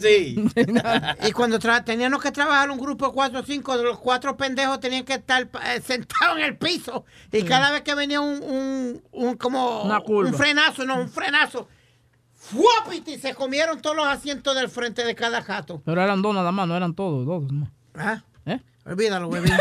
[0.00, 0.36] Sí.
[0.72, 1.16] más.
[1.28, 4.36] Y cuando tra- teníamos que trabajar un grupo de cuatro o cinco, de los cuatro
[4.36, 7.04] pendejos tenían que estar eh, sentados en el piso.
[7.32, 10.30] Y cada vez que venía un, un, un como Una curva.
[10.30, 11.68] un frenazo, no, un frenazo,
[12.50, 13.18] ¡fuapiti!
[13.18, 15.82] Se comieron todos los asientos del frente de cada jato.
[15.84, 17.44] Pero eran dos nada más, no eran todos, dos.
[17.52, 17.94] nada más.
[17.94, 18.22] ¿Ah?
[18.46, 18.60] ¿Eh?
[18.84, 19.52] Olvídalo, Webin.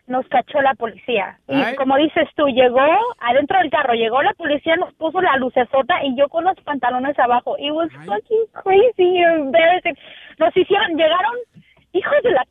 [0.06, 1.38] nos cachó la policía.
[1.48, 1.76] Y Ay.
[1.76, 2.84] como dices tú, llegó
[3.20, 7.18] adentro del carro, llegó la policía, nos puso la lucesota y yo con los pantalones
[7.18, 7.56] abajo.
[7.58, 9.96] It was fucking crazy, embarrassing.
[10.38, 11.36] Nos hicieron, llegaron,
[11.92, 12.44] hijos de la,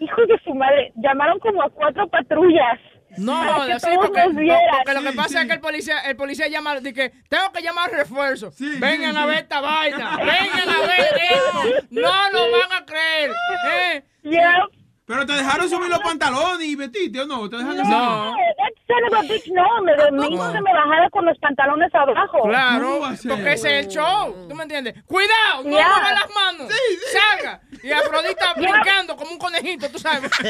[0.00, 2.78] hijos de su madre, llamaron como a cuatro patrullas.
[3.18, 4.60] No, para que sí, todos porque, nos no, vieran.
[4.84, 7.62] porque lo que pasa es que el policía, el policía llama, dice que tengo que
[7.62, 8.50] llamar refuerzo.
[8.78, 11.86] Vengan a ver esta vaina, vengan a ver esto.
[11.90, 13.30] No lo van a creer.
[13.70, 14.04] ¿eh?
[15.06, 17.48] Pero te dejaron subir los pantalones y vestiste, ¿o no?
[17.48, 21.08] ¿Te dejaron No, that son of a bitch, no, me, me hizo que me bajara
[21.10, 22.42] con los pantalones abajo.
[22.48, 24.34] Claro, porque ese es el show.
[24.48, 24.94] ¿Tú me entiendes?
[25.06, 25.88] Cuidado, no Ya.
[25.88, 26.72] mueva las manos.
[27.12, 27.60] Salga.
[27.82, 28.62] Y Afrodita Ya.
[28.72, 30.30] brincando como un conejito, tú sabes.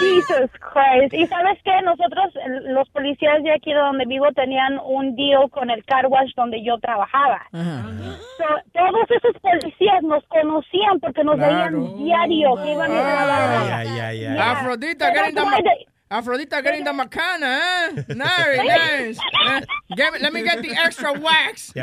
[0.00, 1.12] Jesus Christ.
[1.14, 2.32] Y sabes qué, nosotros,
[2.68, 6.62] los policías de aquí de donde vivo, tenían un deal con el car wash donde
[6.64, 7.46] yo trabajaba.
[7.52, 12.90] So, todos esos policías nos conocían porque nos veían diario que iban.
[12.90, 13.01] Yeah.
[14.38, 17.58] Afrodita, getting the, Afrodita getting the macana,
[17.88, 18.02] eh?
[18.08, 19.18] Very nice.
[19.48, 19.60] Eh,
[19.96, 21.72] give- let me get the extra wax.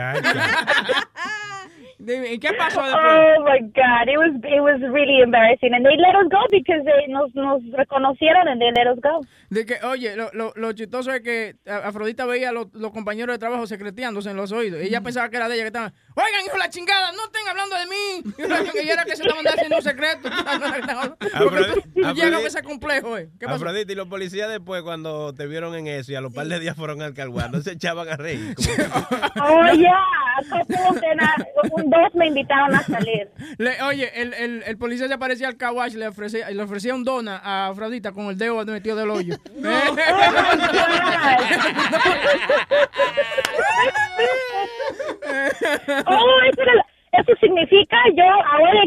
[2.01, 3.03] Dime, ¿Y qué pasó después?
[3.03, 6.81] Oh my God, it was it was really embarrassing, and they let us go because
[6.85, 9.19] they nos nos reconocieron and they let us go.
[9.49, 12.91] De que, oye, lo, lo, lo chistoso es que a- Afrodita veía a los, los
[12.93, 14.81] compañeros de trabajo secreteándose en los oídos.
[14.81, 15.93] Y ella pensaba que era de ella que estaban,
[16.23, 18.23] oigan, hijo de la chingada, no estén hablando de mí.
[18.83, 20.29] Y era que se estaban haciendo un secreto.
[21.39, 23.29] Porque tú, tú Afrodita- llegas a ese complejo, eh.
[23.39, 23.55] ¿Qué pasó?
[23.57, 26.59] Afrodita y los policías después cuando te vieron en eso y a los par de
[26.59, 28.55] días fueron al carguán, no se echaban a reír.
[29.41, 29.65] Oh uh,
[31.81, 33.29] un dos me invitaron a salir.
[33.57, 37.03] Le- oye, el, el, el policía se aparecía al kawash le ofrecía, le ofrecía un
[37.03, 39.35] dona a Afrodita con el dedo metido del hoyo.
[46.10, 48.81] Oh, eso, era- eso significa yo ahora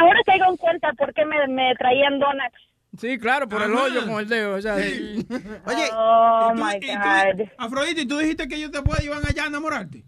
[0.00, 2.56] ahora- caigo en cuenta por qué me, me traían donuts.
[2.98, 4.56] Sí, claro, por el hoyo con el dedo.
[4.56, 4.74] O sea,
[5.66, 7.48] Oye, Oh y tú- my y tú- God.
[7.58, 10.02] Afrodita, ¿y tú dijiste que ellos después iban allá a enamorarte?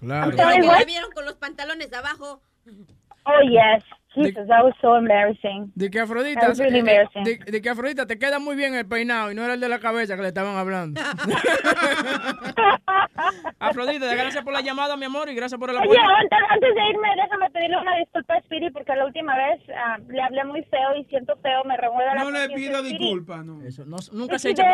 [0.00, 0.30] Claro.
[0.32, 2.42] La vieron con los pantalones abajo.
[3.24, 3.82] Oh yes.
[4.24, 5.70] Jesus, that was so embarrassing.
[5.74, 7.24] De que Afrodita, That was really eh, embarrassing.
[7.24, 9.68] de, de que Afrodita te queda muy bien el peinado y no era el de
[9.68, 11.00] la cabeza que le estaban hablando.
[13.58, 15.90] Afrodita, gracias por la llamada, mi amor, y gracias por el apoyo.
[15.90, 19.60] Oye, antes, antes de irme, déjame pedirle una disculpa a Speedy porque la última vez
[19.76, 22.98] ah, le hablé muy feo y siento feo, me remueve la No le pido Speedy.
[22.98, 23.62] disculpas, no.
[23.66, 24.64] Eso, no, nunca Is se echa.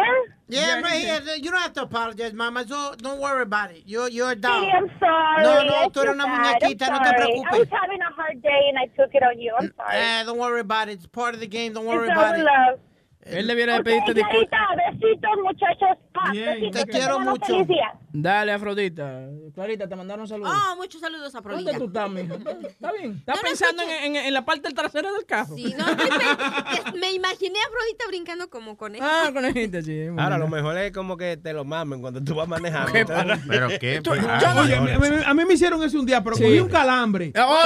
[0.48, 1.20] Yeah, I'm right here.
[1.40, 2.64] You don't have to apologize, mama.
[2.66, 3.82] So don't worry about it.
[3.86, 4.62] You're, you're down.
[4.62, 5.43] Speedy, I'm sorry.
[5.43, 7.14] No, I no, tú eres una muñequita, no te sorry.
[7.14, 7.59] I preocupes.
[7.60, 9.54] was having a hard day and I took it on you.
[9.59, 9.96] I'm sorry.
[9.96, 10.92] Eh, don't worry about it.
[10.92, 11.72] It's part of the game.
[11.72, 12.44] Don't worry It's about it.
[12.44, 12.78] love.
[13.24, 14.59] Él debiera de Ok, pedirte disculpas.
[14.61, 15.99] Clarita, besitos, muchachos.
[16.12, 17.66] Pa, Bien, besitos, te quiero mucho.
[18.15, 19.20] Dale, Afrodita.
[19.55, 20.53] Clarita, te mandaron saludos.
[20.55, 21.78] Oh, muchos saludos a ¿Dónde Afrodita.
[21.78, 22.35] tú estás, mija?
[22.69, 23.12] ¿Está bien?
[23.19, 25.55] ¿Estás No, no, pensando en, en- en la parte del trasero del carro?
[25.57, 29.05] Sí, no, estoy me imaginé a Afrodita brincando como conejo.
[29.09, 30.07] Ah, conejita, sí.
[30.19, 32.93] Ahora, lo mejor es como que te lo mamen cuando tú vas manejando.
[32.93, 33.07] ¿Qué
[33.49, 34.01] Pero qué.
[34.03, 36.43] Tú- yo Oye, a mí, a mí- a me hicieron eso un día, pero Sí.
[36.43, 37.32] cogí un calambre.
[37.35, 37.65] Oye, Oh,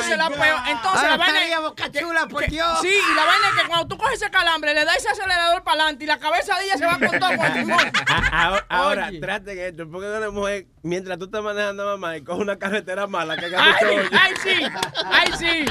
[0.00, 0.58] esa es la peor.
[0.68, 2.78] Entonces, Ah, la vaina Boca Chula, por que- Dios.
[2.82, 5.62] Sí, y la vaina es que cuando tú coges ese calambre, le das ese acelerador
[5.64, 7.92] para adelante y la cabeza de ella se va con todo con el timón.
[8.08, 9.20] Ah, Ahora, ahora Oye.
[9.20, 13.36] traten esto, porque una mujer, mientras tú estás manejando mamá y coge una carretera mala
[13.36, 14.64] que haga ¡Ay, ay, sí!
[15.06, 15.64] ¡Ay, sí!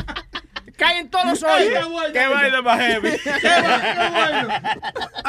[0.78, 1.88] Caen todos los hoyos.
[2.12, 3.18] ¡Qué vaina más heavy!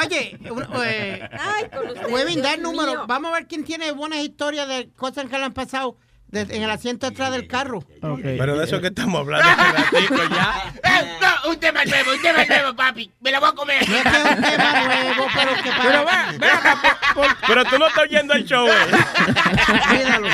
[0.05, 2.93] Oye, un- eh, Ay, con el Dios número.
[2.93, 3.05] mío.
[3.06, 5.97] Vamos a ver quién tiene buenas historias de cosas que le han pasado
[6.45, 7.83] de- en el asiento atrás del carro.
[8.01, 10.73] Pero de eso que estamos hablando ratito ya.
[10.85, 13.11] Eh, no, un tema nuevo, un tema nuevo, papi.
[13.21, 13.89] Me lo voy a comer.
[13.89, 15.83] No es que un tema nuevo, pero que para...
[15.83, 16.79] Pero ven, ven acá,
[17.15, 18.73] por- por- Pero tú no estás oyendo el show, eh.
[19.91, 20.29] Olvídalo,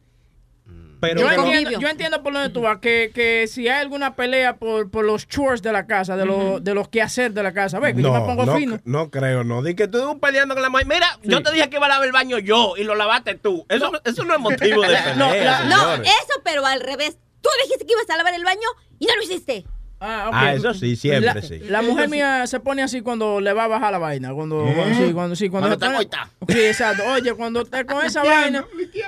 [1.00, 4.56] Pero, Yo entiendo, yo entiendo por donde tú vas, que, que si hay alguna pelea
[4.56, 7.78] por, por los chores de la casa, de, los de los quehacer de la casa,
[7.78, 8.80] ve, que yo me pongo no, fino.
[8.84, 9.62] no creo, no.
[9.62, 10.86] Di que tú peleando con la mujer.
[10.88, 13.64] Mira, yo te dije que iba a lavar el baño yo y lo lavaste tú.
[13.68, 17.16] Eso no, eso no es motivo de pelea, No, la- No, eso, pero al revés.
[17.40, 19.64] Tú dijiste que ibas a lavar el baño y no lo hiciste.
[20.00, 20.34] Ah, ok.
[20.36, 21.58] Ah, eso sí, siempre la, sí.
[21.68, 24.32] La mujer mía se pone así cuando le va a bajar la vaina.
[24.32, 26.08] Cuando, cuando- sí, cuando, sí, cuando, está pone-.
[26.48, 27.02] Sí, exacto.
[27.12, 28.64] Oye, cuando esté con esa vaina.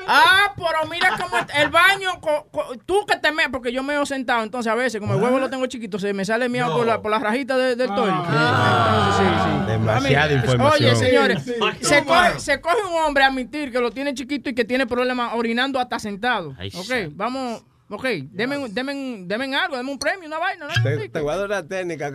[0.09, 2.21] Ah, pero mira cómo el baño.
[2.21, 4.43] co- co- tú que te meas, porque yo me he sentado.
[4.43, 7.01] Entonces, a veces, como el huevo lo tengo chiquito, se me sale miedo por, la,
[7.01, 8.13] por la rajita de- del toile.
[8.13, 9.67] Entonces, sí, sí.
[9.71, 10.73] Demasiada A mí- información.
[10.91, 11.85] Oye, señores, Sí, sí.
[11.85, 14.87] se, coge, se coge un hombre a admitir que lo tiene chiquito y que tiene
[14.89, 16.55] problemas orinando hasta sentado.
[16.59, 17.13] Ay, ok, sí.
[17.15, 17.63] vamos.
[17.93, 20.69] Ok, denme, un- denme algo, denme un premio, una vaina.
[20.69, 20.83] ¿no?
[20.83, 22.13] Te, te voy a dar una técnica,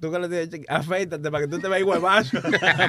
[0.00, 2.38] tú que le tienes, afeítate para que tú te veas huevazo.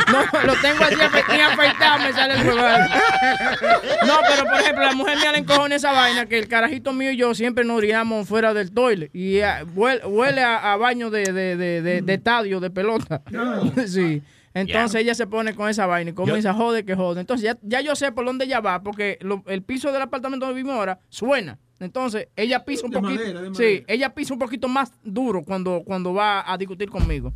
[0.09, 2.93] No, lo tengo así afeitado, me sale el huevazo.
[4.07, 7.11] No, pero por ejemplo, la mujer mía le encojona esa vaina que el carajito mío
[7.11, 9.09] y yo siempre nos orinamos fuera del toile.
[9.13, 13.21] Y ah, huele, huele a, a baño de, de, de, de- de estadio, de pelota.
[13.87, 14.21] Sí.
[14.53, 17.21] Entonces ella se pone con esa vaina y comienza a joder que jode.
[17.21, 20.45] Entonces ya, ya yo sé por dónde ella va, porque lo- el piso del apartamento
[20.45, 21.59] donde vivimos ahora suena.
[21.79, 23.19] Entonces ella pisa un De poquito.
[23.21, 27.31] madera, de sí, ella pisa un poquito más duro cuando, cuando va a discutir conmigo.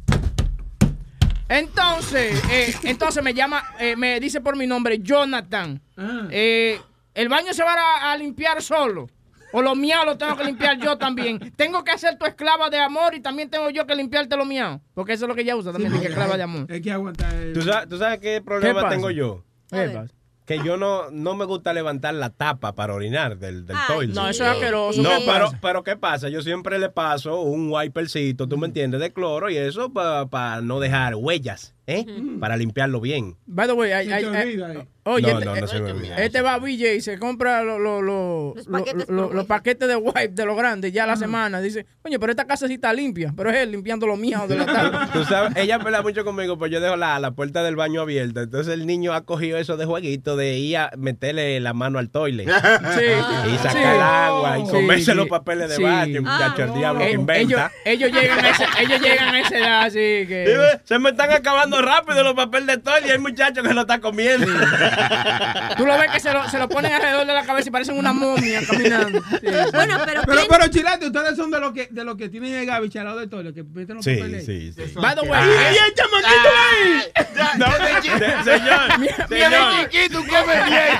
[1.49, 5.79] Entonces, eh, entonces me llama, eh, me dice por mi nombre, Jonathan.
[5.97, 6.27] Ah.
[6.31, 6.79] Eh,
[7.13, 9.07] el baño se va a, a limpiar solo.
[9.53, 11.53] O lo miau lo tengo que limpiar yo también.
[11.55, 14.81] Tengo que ser tu esclava de amor y también tengo yo que limpiarte lo miau.
[14.95, 16.65] Porque eso es lo que ella usa también, que esclava de amor.
[16.71, 17.33] Hay que aguantar.
[17.35, 19.43] el- ¿Tú sabes, tú sabes qué ¿Qué problema tengo yo?
[19.69, 20.13] ¿Qué pasa?
[20.45, 24.15] Que yo no, no me gusta levantar la tapa para orinar del, del Ay, toilet.
[24.15, 25.01] No, eso es asqueroso.
[25.01, 26.27] No, ¿Qué pero, pero ¿qué pasa?
[26.27, 30.81] Yo siempre le paso un wipercito, tú me entiendes, de cloro y eso para no
[30.81, 32.05] dejar huellas, ¿eh?
[32.39, 33.35] Para limpiarlo bien.
[33.45, 34.87] By the way, hay- Se hay- te hay- olvida ahí.
[35.03, 36.41] oye, No, este, no, no se me olvida.
[36.43, 39.95] va a BJ y se compra lo- lo- lo- Los lo- paquetes los paquetes de
[39.95, 41.59] wipe de los grandes ya a la semana.
[41.61, 43.33] Dice, coño, pero esta casa sí está limpia.
[43.35, 45.09] Pero es él limpiando lo mío de la tapa.
[45.11, 48.41] Tú sabes, ella pelea mucho conmigo, pues yo dejo la, la puerta del baño abierta.
[48.41, 52.09] Entonces el niño ha cogido eso de jueguito de ir a meterle la mano al
[52.09, 52.45] toile.
[52.93, 53.51] Sí.
[53.53, 53.79] Y sacar Sí.
[53.79, 55.17] el agua y comerse sí.
[55.17, 55.83] los papeles de Sí.
[55.83, 57.71] baño, muchacho, el diablo que ellos, inventa.
[57.85, 59.97] ellos llegan a ese, ellos llegan a esa edad así
[60.27, 60.57] que...
[60.85, 64.01] Se me están acabando rápido los papeles de toile y hay muchachos que lo están
[64.01, 64.45] comiendo.
[65.77, 67.97] Tú lo ves que se lo, se lo ponen alrededor de la cabeza y parecen
[67.97, 69.21] una momia caminando.
[69.41, 69.47] Sí.
[69.73, 72.53] Bueno, pero, Pero, ¿quién- pero chilate, ustedes son de los que, de los que tienen
[72.55, 74.45] el lado de todo, los que meten los Sí, papeles.
[74.45, 74.81] sí, sí.
[74.95, 77.11] By the way, ¡Y el chamaquito ahí!
[77.57, 79.89] No, Se- señor, Mira, señor.
[79.89, 80.97] chiquito, come bien.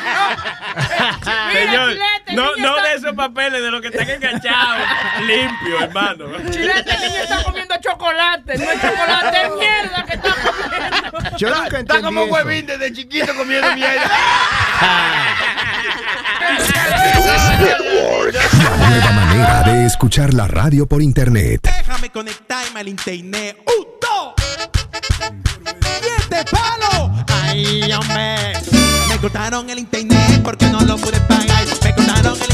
[1.54, 4.88] Señor, Chilete, el no, no está- de esos papeles, de los que están enganchados,
[5.26, 6.26] limpio, hermano.
[6.50, 8.58] Chilete, el niño está comiendo chocolate.
[8.58, 10.63] No es chocolate, es mierda que está comiendo.
[11.38, 12.34] Yo nunca Está entendí como eso.
[12.34, 14.12] huevín desde chiquito comiendo mierda.
[18.64, 21.62] La nueva manera de escuchar la radio por internet.
[21.64, 23.58] Déjame conectarme al internet.
[23.66, 24.34] ¡Un, dos!
[26.02, 27.12] ¡Y este palo!
[27.44, 28.54] ¡Ay, hombre!
[29.10, 31.66] Me cortaron el internet porque no lo pude pagar.
[31.84, 32.53] Me cortaron el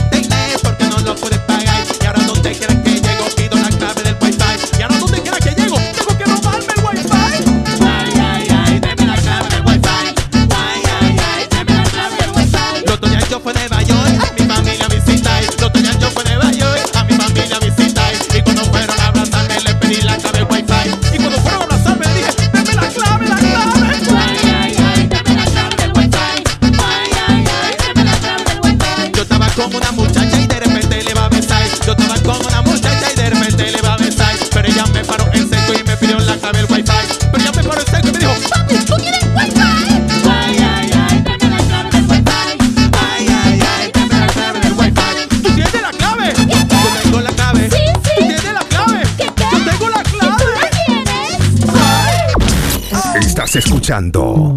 [32.29, 34.35] con una muchacha y de repente le va a besar.
[34.53, 36.91] Pero ella me paró en seco y me pidió la clave del wifi.
[37.31, 39.61] Pero ella me paró en seco y me dijo, papi, ¿tú quieres wifi?
[40.29, 42.23] Ay, ay, ay, dame la clave del wifi.
[43.01, 45.27] Ay, ay, ay, dame la clave del wifi.
[45.41, 46.33] ¿Tú tienes la clave?
[46.35, 47.69] Yo tengo la clave.
[47.71, 48.11] Sí, sí.
[48.19, 49.03] ¿Tú tienes la clave?
[49.17, 50.45] Yo tengo la clave.
[53.19, 54.55] Estás escuchando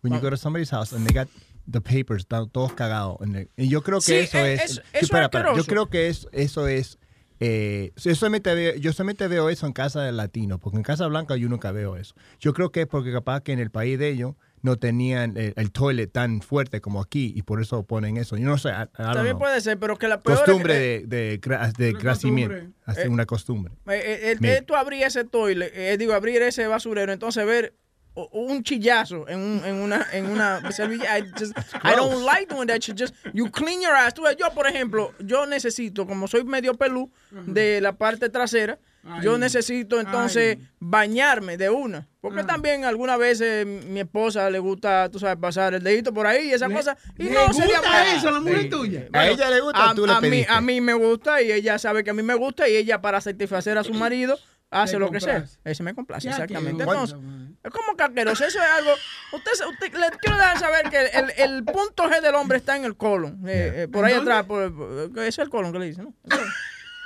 [0.00, 1.28] when you go to somebody's house and they got
[1.70, 3.18] the papers todos cagados.
[3.56, 4.62] y yo creo que Sí, eso eh, es.
[4.64, 5.44] eso- espera, espera.
[5.54, 5.66] Yo asqueroso.
[5.68, 6.98] creo que es, eso es.
[7.44, 11.06] Eh, yo, solamente veo, yo solamente veo eso en casa de latino, porque en Casa
[11.06, 12.14] Blanca yo nunca veo eso.
[12.40, 15.52] Yo creo que es porque capaz que en el país de ellos no tenían el,
[15.56, 18.36] el toilet tan fuerte como aquí y por eso ponen eso.
[18.36, 19.38] Yo no sé, I- I También know.
[19.40, 21.40] puede ser, pero que la peor es costumbre que- de,
[21.76, 22.54] de, crecimiento,
[22.84, 23.72] hacer Eh, una costumbre.
[23.88, 27.74] Eh, eh, tú abrir ese toilet, eh, digo, abrir ese basurero, entonces ver
[28.14, 31.18] un chillazo en, un, en una en una servilleta.
[31.18, 32.96] I, just- I don't like doing that shit.
[32.98, 34.14] Just you clean your ass.
[34.14, 38.78] Tú ves, yo, por ejemplo, yo necesito, como soy medio pelú de la parte trasera,
[39.22, 42.06] yo necesito entonces bañarme de una.
[42.20, 46.50] Porque también algunas veces mi esposa le gusta, tú sabes, pasar el dedito por ahí
[46.50, 46.96] y esa Le- cosa.
[47.18, 48.68] Y le no gusta sería eso la mujer Sí.
[48.70, 49.08] tuya.
[49.12, 51.78] A ella le gusta, a, tú le a mí, a mí me gusta y ella
[51.80, 54.38] sabe que a mí me gusta y ella para satisfacer a su marido
[54.72, 55.44] hace Le lo que sea.
[55.64, 56.82] Ese me complace, exactamente.
[56.82, 57.16] Entonces,
[57.62, 58.44] es como caqueroso.
[58.44, 58.90] Eso es algo.
[59.32, 62.84] Usted, usted- le quiero dejar saber que el, el punto G del hombre está en
[62.84, 63.40] el colon.
[63.46, 64.44] eh, eh, por ahí atrás.
[64.46, 66.14] Por, por- ese es el colon que le dicen, ¿no?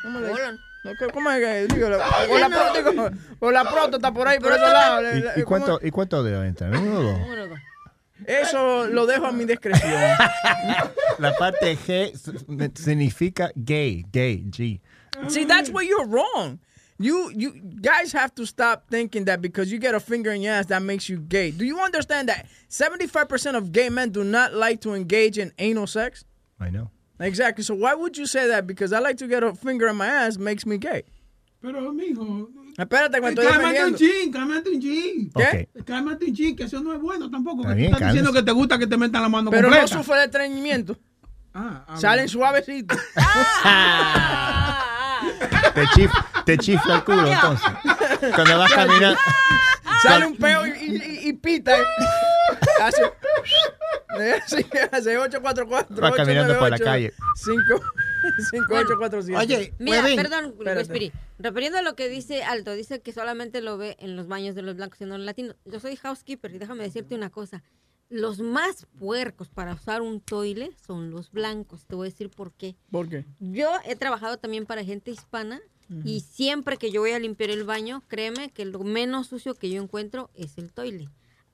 [0.03, 0.43] ¿Cómo le dicen?
[0.45, 0.61] Colon.
[0.85, 1.89] No, ¿qué- ¿Cómo es que digo?
[1.91, 3.11] la- O la, pro- digo,
[3.41, 6.71] o la próstata por ahí, por le- le- ¿Y, y cuánto, ¿Y cuánto debe entrar?
[6.77, 7.21] ¿Uno o dos?
[8.25, 9.93] Eso lo dejo a mi discreción.
[11.19, 12.13] La parte G
[12.75, 14.81] significa gay, gay, G.
[15.29, 16.59] See, that's where you're wrong.
[16.99, 17.53] You you
[17.83, 20.83] guys have to stop thinking that because you get a finger in your ass that
[20.83, 21.51] makes you gay.
[21.51, 25.87] Do you understand that 75% of gay men do not like to engage in anal
[25.87, 26.25] sex?
[26.59, 26.91] I know.
[27.21, 27.65] Exactly.
[27.65, 28.67] So why would you say that?
[28.67, 31.05] Because I like to get a finger in my ass makes me gay.
[31.61, 32.49] Pero, mijo.
[32.79, 35.31] Espérate, que me estoy Cálmate un chin, cálmate un chin.
[35.35, 35.69] ¿Qué?
[35.85, 37.63] Cálmate un chin, que eso no es bueno tampoco.
[37.63, 39.71] Está que tú bien, estás diciendo que te gusta que te metan la mano Pero
[39.71, 40.97] no sufre de estreñimiento.
[41.55, 42.99] Ah, ah, Salen suavecitos.
[45.75, 46.11] Te, chif,
[46.45, 47.69] te chifla el culo entonces.
[48.35, 49.19] Cuando vas caminando.
[50.03, 51.77] Sale un peo y, y- y pita.
[52.83, 53.03] Hace,
[54.47, 55.97] sí, hace 844.
[55.97, 57.13] Vas caminando por la calle.
[57.37, 57.83] 5.
[58.51, 59.37] 5847.
[59.37, 60.17] Oye, Mira, Huevín.
[60.17, 60.85] perdón, Espérate.
[60.85, 61.13] Spiri.
[61.39, 64.63] Refiriendo a lo que dice Alto, dice que solamente lo ve en los baños de
[64.63, 65.57] los blancos y no en los latinos.
[65.65, 67.63] Yo soy housekeeper y déjame decirte una cosa.
[68.09, 71.85] Los más puercos para usar un toile son los blancos.
[71.87, 72.77] Te voy a decir por qué.
[72.91, 73.25] ¿Por qué?
[73.41, 75.61] Yo he trabajado también para gente hispana
[76.05, 79.71] y siempre que yo voy a limpiar el baño, créeme que lo menos sucio que
[79.71, 81.09] yo encuentro es el toile.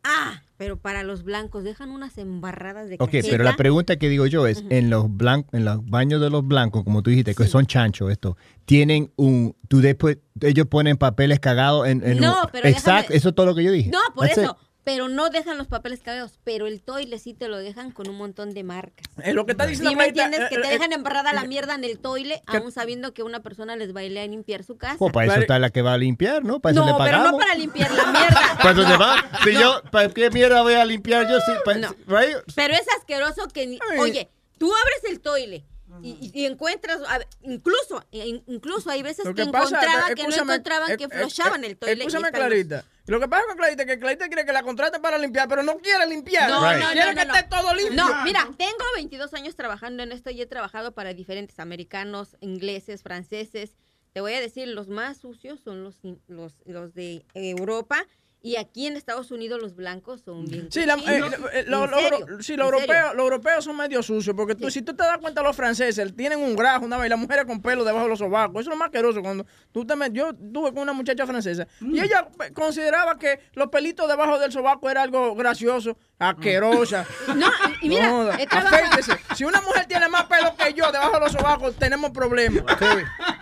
[0.04, 3.28] Ah, pero para los blancos dejan unas embarradas de Ok, cajeta.
[3.30, 6.44] pero la pregunta que digo yo es, en los blan- en los baños de los
[6.46, 11.38] blancos, como tú dijiste, que son chanchos esto, tienen un, tú después, ellos ponen papeles
[11.38, 13.90] cagados en, en No, un- pero Exacto, déjame- eso es todo lo que yo dije.
[13.90, 14.50] No, por That's eso.
[14.60, 14.68] it.
[14.84, 18.16] Pero no dejan los papeles cagados, pero el toile sí te lo dejan con un
[18.16, 19.06] montón de marcas.
[19.22, 20.40] Es lo que está diciendo ¿Sí me entiendes?
[20.48, 23.22] Que eh, te eh, dejan embarrada la mierda en el toile, que- aún sabiendo que
[23.22, 24.96] una persona les va a ir a limpiar su casa.
[24.98, 26.58] Pues para eso está la que va a limpiar, ¿no?
[26.58, 27.30] Para eso no, le pero pagamos.
[27.32, 28.58] no para limpiar la mierda.
[28.60, 28.88] ¿Para No.
[28.90, 29.16] se va?
[29.44, 31.38] Si yo, ¿para qué mierda voy a limpiar yo?
[31.40, 32.36] Si, pa- right?
[32.56, 35.64] Pero es asqueroso que, ni- oye, tú abres el toile
[36.02, 40.22] y, y- encuentras, ver, incluso, in- incluso hay veces que, que pasa, encontraban eh, que
[40.26, 42.04] no encontraban eh, que eh, flochaban eh, el toile.
[42.04, 42.84] Escúchame, Clarita.
[43.06, 45.62] Lo que pasa con Clarita es que Clarita quiere que la contraten para limpiar, pero
[45.62, 46.48] no quiere limpiar.
[46.48, 47.34] No, no, no, quiere no, que no.
[47.34, 47.96] esté todo limpio.
[47.96, 53.02] No, mira, tengo 22 años trabajando en esto y he trabajado para diferentes americanos, ingleses,
[53.02, 53.76] franceses.
[54.12, 55.96] Te voy a decir, los más sucios son los,
[56.28, 58.06] los, los de Europa
[58.42, 61.20] y aquí en Estados Unidos los blancos son bien Sí, la- eh,
[61.52, 62.26] eh, lo- ¿En lo- serio?
[62.26, 65.18] lo- sí, los europeos, los europeos son medio sucios, porque tú, si tú te das
[65.18, 68.18] cuenta, los franceses tienen un grajo, una vez, las mujeres con pelo debajo de los
[68.18, 68.54] sobacos.
[68.60, 69.22] Eso es lo más asqueroso.
[69.22, 73.40] Cuando tú te met- yo estuve con una muchacha francesa y ella eh, consideraba que
[73.54, 77.06] los pelitos debajo del sobaco era algo gracioso, asquerosa.
[77.36, 77.50] No,
[77.80, 79.12] y mira, No, afeítese.
[79.36, 82.64] Si una mujer tiene más pelo que yo debajo de los sobacos, tenemos problemas.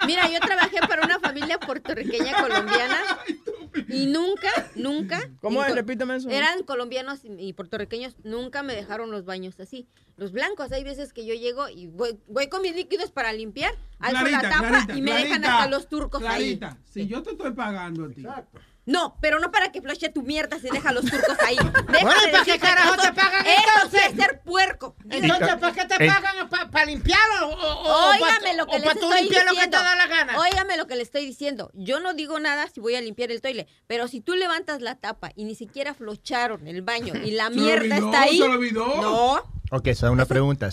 [0.07, 2.97] Mira, yo trabajé para una familia puertorriqueña colombiana
[3.89, 5.21] y nunca, nunca.
[5.41, 5.75] ¿Cómo es?
[5.75, 6.31] Repíteme eso.
[6.31, 9.87] Eran colombianos y puertorriqueños, nunca me dejaron los baños así.
[10.17, 13.75] Los blancos, hay veces que yo llego y voy, voy con mis líquidos para limpiar,
[13.99, 16.77] alzo la tapa Clarita, y me dejan hasta los turcos Clarita, ahí.
[16.85, 18.25] si yo te estoy pagando a ti.
[18.87, 21.57] No, pero no para que floche tu mierda si deja los turcos ahí.
[21.89, 24.01] Déjame Bueno, ¿y para qué carajo que eso- te pagan Eso entonces?
[24.03, 24.97] sí es ser puerco.
[25.11, 26.09] Entonces, ¿para qué te Eh.
[26.09, 26.49] pagan?
[26.71, 27.49] ¿Para limpiarlo?
[27.51, 29.79] O, o, Óigame lo que o les para tú estoy limpiar lo que te diciendo.
[29.79, 30.39] da la gana?
[30.41, 31.71] Óigame lo que le estoy diciendo.
[31.75, 34.95] Yo no digo nada si voy a limpiar el toile, pero si tú levantas la
[34.97, 38.39] tapa y ni siquiera flocharon el baño y la mierda olvidó, está ahí.
[38.39, 38.87] se lo olvidó.
[39.03, 40.71] No, Ok, esa es una pregunta.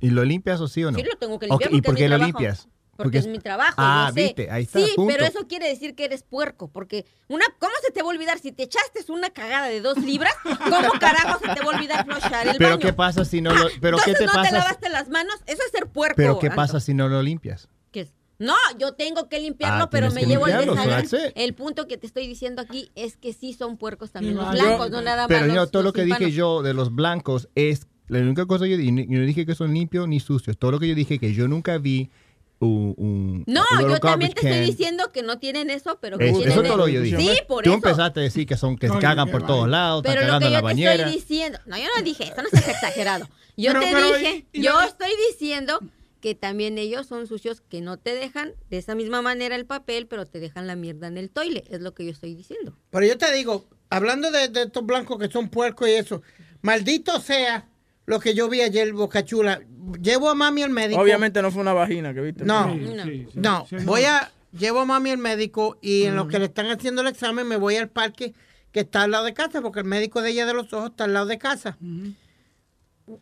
[0.00, 0.98] ¿Y lo limpias o sí o no?
[0.98, 2.38] Sí, lo tengo que limpiar ¿Y por qué lo trabajo.
[2.40, 2.68] limpias?
[2.98, 3.74] Porque es mi trabajo.
[3.78, 4.22] Ah, yo sé.
[4.24, 5.12] viste, ahí está, Sí, punto.
[5.14, 8.38] pero eso quiere decir que eres puerco, porque una, ¿cómo se te va a olvidar
[8.38, 10.34] si te echaste una cagada de dos libras?
[10.42, 12.80] ¿Cómo carajo se te va a olvidar flochar el Pero baño?
[12.80, 13.68] ¿qué pasa si no lo...
[13.80, 14.52] Pero ¿qué Entonces te no te pasa?
[14.58, 16.16] lavaste las manos, eso es ser puerco.
[16.16, 17.68] Pero ¿qué pasa si no lo limpias?
[17.92, 18.12] ¿Qué es?
[18.40, 21.32] No, yo tengo que limpiarlo, Ah, pero me llevo el desagüe.
[21.36, 24.50] El punto que te estoy diciendo aquí es que sí son puercos también los Yo-
[24.52, 27.48] blancos, no nada más Pero los, yo, todo lo que dije yo de los blancos
[27.54, 27.86] es...
[28.08, 30.56] La única cosa que yo dije, yo no dije que son limpios ni sucios.
[30.56, 32.10] Todo lo que yo dije que yo nunca vi
[32.60, 32.94] un...
[32.96, 36.38] un No, un yo también te estoy diciendo que no tienen eso, pero que Eso,
[36.38, 37.16] tienen eso todo lo que yo dije.
[37.18, 37.74] Sí, por Tú eso.
[37.76, 40.76] empezaste a decir que son que se cagan por todos lados, Pero están lo que
[40.76, 43.28] yo te estoy diciendo, no, yo no dije eso, no seas exagerado.
[43.56, 45.80] Yo Pero- te pero, dije, y- y yo no- estoy diciendo
[46.20, 50.08] que también ellos son sucios, que no te dejan de esa misma manera el papel,
[50.08, 52.76] pero te dejan la mierda en el toile, es lo que yo estoy diciendo.
[52.90, 56.22] Pero yo te digo, hablando de, de estos blancos que son puercos y eso,
[56.60, 57.68] maldito sea
[58.06, 59.60] lo que yo vi ayer, Bocachula.
[60.02, 61.00] Llevo a mami al médico.
[61.00, 62.44] Obviamente no fue una vagina que viste.
[62.44, 62.72] No,
[63.04, 63.66] Sí, no.
[63.84, 67.08] Voy a, llevo a mami al médico y en lo que le están haciendo el
[67.08, 68.34] examen me voy al parque
[68.72, 71.04] que está al lado de casa, porque el médico de ella de los ojos está
[71.04, 71.76] al lado de casa.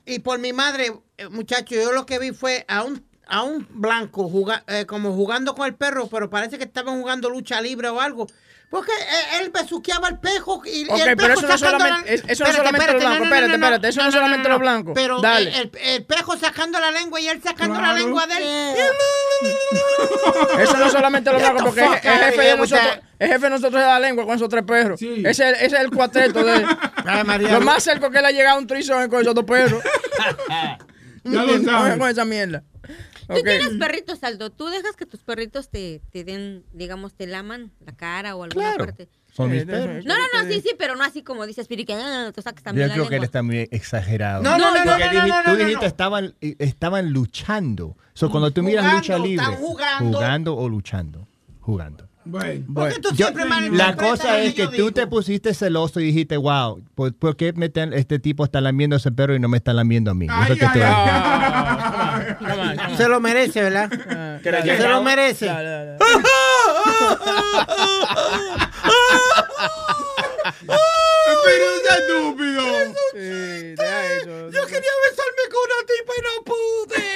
[0.05, 3.67] Y por mi madre, eh, muchacho, yo lo que vi fue a un, a un
[3.71, 7.89] blanco juga- eh, como jugando con el perro, pero parece que estaban jugando lucha libre
[7.89, 8.27] o algo.
[8.69, 11.85] Porque eh, él besuqueaba al pejo y, y Ok, el pero pejo eso no sacando
[11.85, 14.93] solamente- la- es- eso no solamente los blancos, espérate, espérate, eso no solamente los blancos.
[14.95, 15.57] Pero Dale.
[15.57, 18.37] El, el pejo sacando la lengua y él sacando la lengua de
[18.73, 18.77] él.
[20.61, 23.41] Eso no es solamente los blancos, porque fuck el, el jefe de nosotros, el jefe
[23.41, 25.01] de nosotros es la lengua con esos tres perros.
[25.03, 26.67] Ese, es el- ese es el cuarteto de él.
[27.27, 27.53] María.
[27.53, 29.83] Lo más cerca que él ha llegado a un trizón es con esos dos perros.
[31.29, 31.99] Ya lo No, sabes.
[31.99, 32.63] Con esa mierda.
[33.27, 33.45] Tú Ok.
[33.45, 34.51] tienes perritos, Aldo.
[34.51, 38.69] ¿Tú dejas que tus perritos te, te den, digamos, te laman la cara o alguna
[38.69, 38.85] Claro.
[38.87, 39.09] parte?
[39.33, 40.05] Son mis perros.
[40.07, 42.63] No, no, no, sí, sí, pero no así como dices, Piri, que ah, tú sacas
[42.63, 43.25] Yo también la creo que él lengua.
[43.27, 44.43] está muy exagerado.
[44.43, 45.87] No, no, no, no, Porque no, diji- no, no, Tú no, dijiste no.
[45.87, 47.97] estaban estaban luchando.
[48.15, 50.13] So, cuando tú miras Jugando, lucha libre, están jugando.
[50.19, 51.29] jugando o luchando,
[51.61, 52.09] jugando.
[52.29, 52.65] Bueno.
[52.75, 53.29] Porque tú Yo-
[53.73, 54.93] la cosa es que yo tú digo.
[54.93, 58.97] te pusiste celoso y dijiste, wow, ¿por, por qué me están- este tipo está lamiendo
[58.97, 60.27] a ese perro y no me está lamiendo a mí?
[60.27, 60.81] Eso es que estoy-
[62.97, 63.91] Se lo merece, ¿verdad?
[64.43, 65.51] Se lo merece.
[71.45, 72.63] Pero es estúpido.
[73.13, 74.51] Sí, deja eso.
[74.51, 77.07] Yo quería besarme con una tipa y no pude.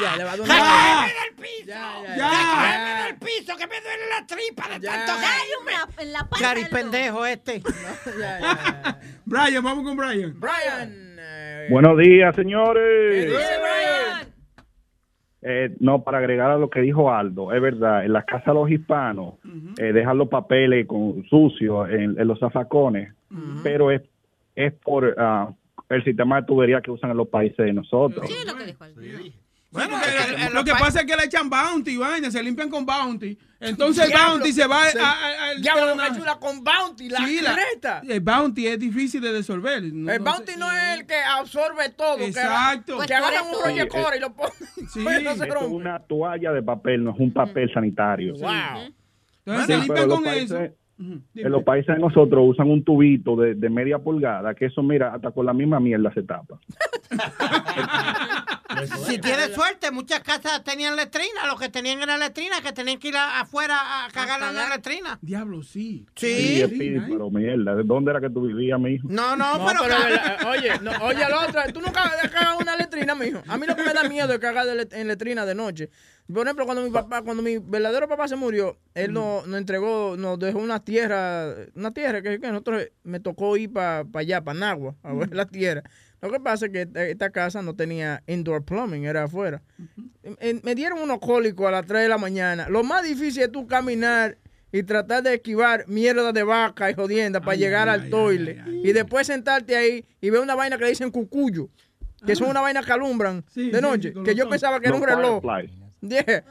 [0.00, 1.12] ya, le va a dar una vaina.
[2.16, 5.12] Ya, del piso que me duele la tripa de tanto
[5.98, 7.62] En la Cari pendejo este.
[9.24, 10.38] Brian, vamos con Brian.
[10.38, 11.11] Brian.
[11.70, 13.32] Buenos días, señores.
[15.44, 18.54] Eh, no, para agregar a lo que dijo Aldo, es verdad, en la casa de
[18.54, 19.34] los hispanos
[19.78, 23.12] eh, dejan los papeles con sucios en, en los zafacones,
[23.64, 24.02] pero es,
[24.54, 25.52] es por ah,
[25.88, 28.24] el sistema de tubería que usan en los países de nosotros.
[29.72, 33.38] Bueno, eh, lo que pasa es que le echan bounty, vaina, se limpian con bounty.
[33.58, 37.40] Entonces el bounty se va se- a, a- Diablo, me chula con Bounty, la Sí,
[37.40, 38.02] la-.
[38.08, 39.82] El bounty es difícil de disolver.
[39.84, 40.58] No- El no Bounty sé.
[40.58, 42.16] no es el que absorbe todo.
[42.18, 42.92] que- Exacto.
[42.94, 43.62] Que, Pues agarran un eso.
[43.64, 44.52] rollo Sí, eh, y lo ponen.
[44.92, 44.98] Sí.
[45.04, 48.34] no se Esto es una toalla de papel, no es un papel sanitario.
[48.34, 48.50] Wow.
[48.50, 48.96] Entonces
[49.44, 50.76] Sí, se pero limpian los con países- eso.
[51.34, 55.12] En los países de nosotros usan un tubito de, de media pulgada, que eso, mira,
[55.14, 56.58] hasta con la misma mierda se tapa.
[59.06, 61.46] Si tienes suerte, muchas casas tenían letrina.
[61.46, 65.18] Los que tenían era letrina, que tenían que ir afuera a cagar en la letrina.
[65.22, 66.06] Diablo, sí.
[66.16, 66.62] Sí.
[67.08, 69.06] Pero mierda, ¿de dónde era que tú vivías, mijo?
[69.10, 69.80] No, no, No, pero.
[69.82, 73.42] pero, eh, oye, no, oye, la otra, tú nunca has cagado una letrina, mijo.
[73.48, 75.90] A mí lo que me da miedo es cagar de let- en letrina de noche.
[76.32, 80.16] Por ejemplo, cuando mi papá, cuando mi verdadero papá se murió, él nos, nos entregó,
[80.16, 84.58] nos dejó una tierra, una tierra que, que nosotros me tocó ir para allá, para
[84.58, 85.82] Nagua, a ver la tierra.
[86.22, 89.60] Lo que pasa es que esta, esta casa no tenía indoor plumbing, era afuera.
[90.62, 92.68] Me dieron unos cólicos a las 3 de la mañana.
[92.68, 94.38] Lo más difícil es tú caminar
[94.70, 98.62] y tratar de esquivar mierda de vaca y jodienda para llegar al toile.
[98.84, 101.68] y después sentarte ahí y ver una vaina que le dicen cucuyo.
[102.24, 104.12] Que son una vaina que alumbran de noche.
[104.24, 105.42] que yo pensaba que era un reloj.
[106.02, 106.42] Yeah.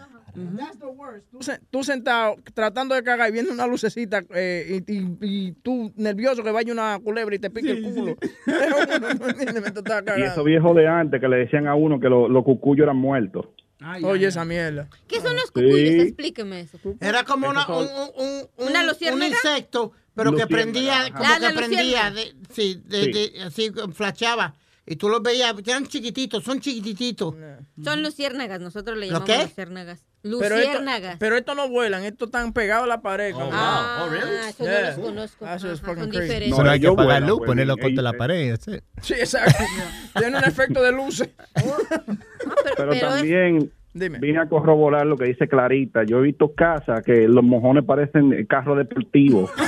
[1.31, 5.51] Tú, se- tú sentado tratando de cagar y viendo una lucecita eh, y, y- y
[5.53, 8.17] tú nervioso que vaya una culebra y te pique el culo.
[9.75, 12.83] Estaba Y esos viejos de antes que le decían a uno que lo- los cucuyos
[12.85, 13.47] eran muertos.
[14.03, 14.87] Oye, esa mierda.
[15.07, 15.51] ¿Qué son los Sí.
[15.53, 16.05] cucuyos?
[16.05, 16.77] Explíqueme eso.
[16.99, 19.25] Era como una, un, un, un, ¿Una un- luciérnaga?
[19.25, 21.11] un insecto, pero que prendía, ajá.
[21.11, 23.11] como Ah, que la prendía, de, sí, de, Sí.
[23.11, 24.53] de- así flasheaba.
[24.85, 27.35] Y tú los veías, eran chiquititos, son chiquititos.
[27.83, 29.43] Son luciérnagas, nosotros le ¿Lo llamamos qué?
[29.43, 30.03] luciérnagas.
[30.23, 31.15] Pero esto, Luciérnagas.
[31.19, 33.34] pero estos no vuelan, estos están pegados a la pared.
[33.34, 34.81] como- Ah, eso no Yeah.
[34.91, 35.48] los conozco.
[35.48, 36.22] Eso es fucking crazy.
[36.22, 36.56] diferentes.
[36.56, 38.56] Solo hay que apagar luz, ponerlo contra la pared.
[39.02, 39.64] Sí, exacto.
[40.18, 41.30] Tiene un efecto de luces.
[41.56, 41.76] Pero,
[42.77, 44.19] pero es- también Dime.
[44.19, 46.03] vine a corroborar lo que dice Clarita.
[46.03, 49.51] Yo he visto casas que los mojones parecen carros deportivos.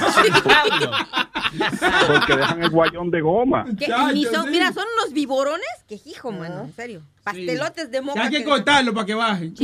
[2.08, 3.66] porque dejan el guayón de goma.
[4.14, 4.50] Ni son, sí.
[4.52, 7.02] Mira, son unos viborones que hijo, mano, en serio.
[7.24, 8.24] Pastelotes de moca.
[8.24, 9.54] hay que que- cortarlo para que bajen.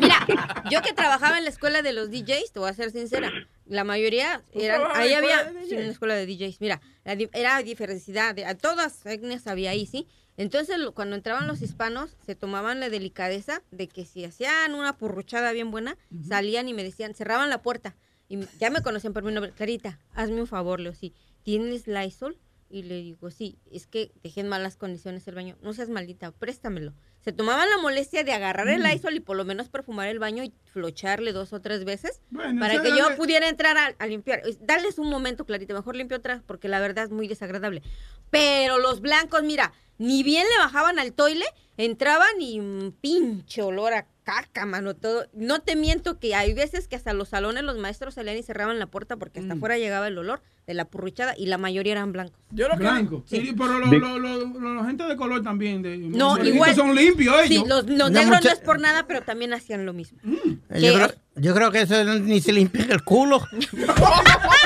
[0.00, 0.26] Mira,
[0.70, 3.30] yo que trabajaba en la escuela de los DJs, te voy a ser sincera,
[3.66, 8.44] la mayoría eran, ahí había, en la escuela de DJs, mira, la era diversidad, de,
[8.44, 10.08] a todas etnias había ahí, ¿sí?
[10.36, 15.52] Entonces, cuando entraban los hispanos, se tomaban la delicadeza de que si hacían una purruchada
[15.52, 15.96] bien buena,
[16.26, 17.94] salían y me decían, cerraban la puerta.
[18.28, 22.38] Y ya me conocían por mi nombre, Clarita, hazme un favor, Leo, sí, ¿tienes Lysol?
[22.70, 25.58] Y le digo, sí, es que dejé en malas condiciones el baño.
[25.60, 26.94] No seas maldita, préstamelo.
[27.20, 28.86] Se tomaban la molestia de agarrar el Mm.
[28.86, 32.58] Lysol y por lo menos perfumar el baño y flocharle dos o tres veces Bueno,
[32.58, 34.40] para que yo pudiera entrar a, a limpiar.
[34.46, 37.82] Es- Darles un momento, Clarita, mejor limpio atrás porque la verdad es muy desagradable.
[38.30, 41.44] Pero los blancos, mira, ni bien le bajaban al toile,
[41.76, 45.26] entraban y un pinche olor a caca, mano, todo.
[45.32, 48.78] No te miento que hay veces que hasta los salones los maestros salían y cerraban
[48.78, 49.42] la puerta porque Mm.
[49.44, 52.38] hasta afuera llegaba el olor de la purruchada y la mayoría eran blancos.
[52.50, 53.24] Yo lo que Blanco.
[53.26, 53.40] Sí.
[53.46, 55.82] Sí, pero los Di- lo, lo, lo- la gente de color también.
[55.82, 56.72] De, No, igual.
[56.76, 57.48] son limpios ellos.
[57.64, 60.18] Sí, los, los No, negros mucha- no es por nada, pero también hacían lo mismo.
[60.22, 60.38] Yo
[60.68, 60.92] ¿Qué?
[60.94, 63.40] creo, yo creo que eso ni se limpia el culo.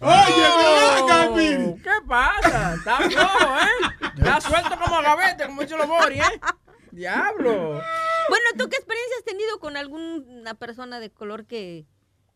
[0.00, 0.46] Oye,
[1.26, 1.64] Speedy.
[1.66, 2.74] Oh, ¿Qué pasa?
[2.74, 4.08] Está flojo, ¿eh?
[4.18, 6.40] Está suelto como gavete, como dicho los Boris, ¿eh?
[6.90, 7.52] Diablo.
[8.28, 11.86] Bueno, ¿tú qué experiencia has tenido con alguna persona de color que...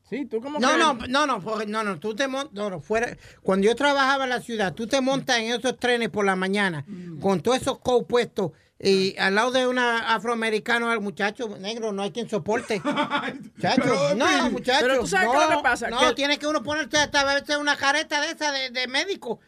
[0.08, 2.80] Sí, tú como No, que- no, no, no, no, no, tú te montas, no, no,
[2.80, 6.36] fuera, cuando yo trabajaba en la ciudad, tú te montas en esos trenes por la
[6.36, 6.84] mañana,
[7.22, 8.52] con todos esos coats puestos,
[8.84, 12.80] y al lado de una afroamericano, al muchacho negro, no hay quien soporte.
[12.84, 14.78] Muchacho, no, muchacho.
[14.82, 16.96] Pero tú sabes no, qué es lo que pasa, No, que- tiene que uno ponerse
[16.98, 19.40] hasta a veces una careta de esa de, de médico.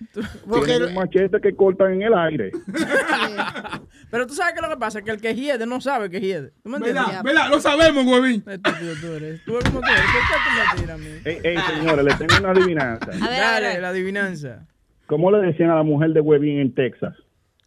[0.49, 2.53] Porque un machete que cortan en el aire.
[4.11, 6.21] Pero tú sabes qué es lo que pasa, que el que hiede no sabe que
[6.21, 6.53] hiede.
[6.63, 6.71] ¿Tú.
[6.71, 8.45] Lo sabemos, huevín.
[8.47, 9.45] Estúpido tú eres.
[9.45, 10.03] Tú eres como tú eres.
[10.05, 11.09] ¿Por qué tú me tiras a mí?
[11.25, 13.11] Ey, ey, señores, les tengo una adivinanza.
[13.23, 13.81] A ver.
[13.81, 14.67] la adivinanza.
[15.07, 17.15] ¿Cómo le decían a la mujer de Huevín en Texas?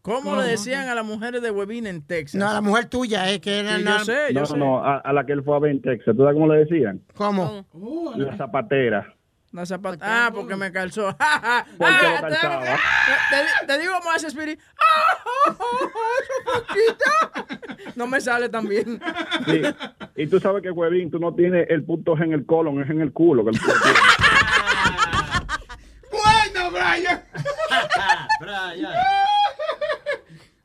[0.02, 2.40] ¿Cómo le decían a las mujeres de Huevín en Texas?
[2.40, 4.58] no, la mujer tuya es que era Sí, una- yo sé, yo No, sé.
[4.58, 6.16] no, a, a la que él fue a ver en Texas.
[6.16, 7.02] ¿Tú sabes cómo le decían?
[7.16, 7.66] ¿Cómo?
[7.74, 9.14] Oh, La zapatera.
[9.52, 10.28] Una zapata.
[10.28, 11.08] Ah, porque me calzó.
[11.18, 11.66] Porque Ah,
[12.22, 12.64] lo te- calzaba.
[12.66, 14.60] Te, te digo hace Spirit.
[14.78, 15.18] Ah,
[15.48, 15.58] eso
[16.46, 17.10] poquito.
[17.96, 19.02] No me sale tan bien.
[19.48, 19.62] Sí.
[20.18, 23.02] Y tú sabes que, huevín, tú no tienes el punto en el colon, es en
[23.02, 23.44] el culo.
[23.44, 23.98] Que el culo tiene.
[26.12, 27.24] Bueno, Brian.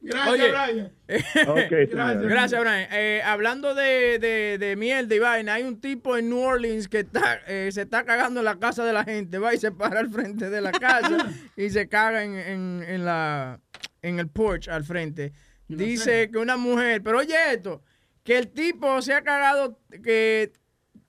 [0.06, 0.92] Gracias, Oye, Brian.
[1.48, 2.28] Ok, señor.
[2.28, 2.88] Gracias, Brian.
[2.92, 7.00] Eh, hablando de, de, de mierda y vaina, hay un tipo en New Orleans que
[7.00, 9.38] está, eh, se está cagando en la casa de la gente.
[9.38, 11.26] Va y se para al frente de la casa
[11.56, 13.60] y se caga en, en, en la,
[14.02, 15.32] en el porch al frente.
[15.68, 17.82] Dice que una mujer, pero oye esto,
[18.22, 20.52] que el tipo se ha cagado que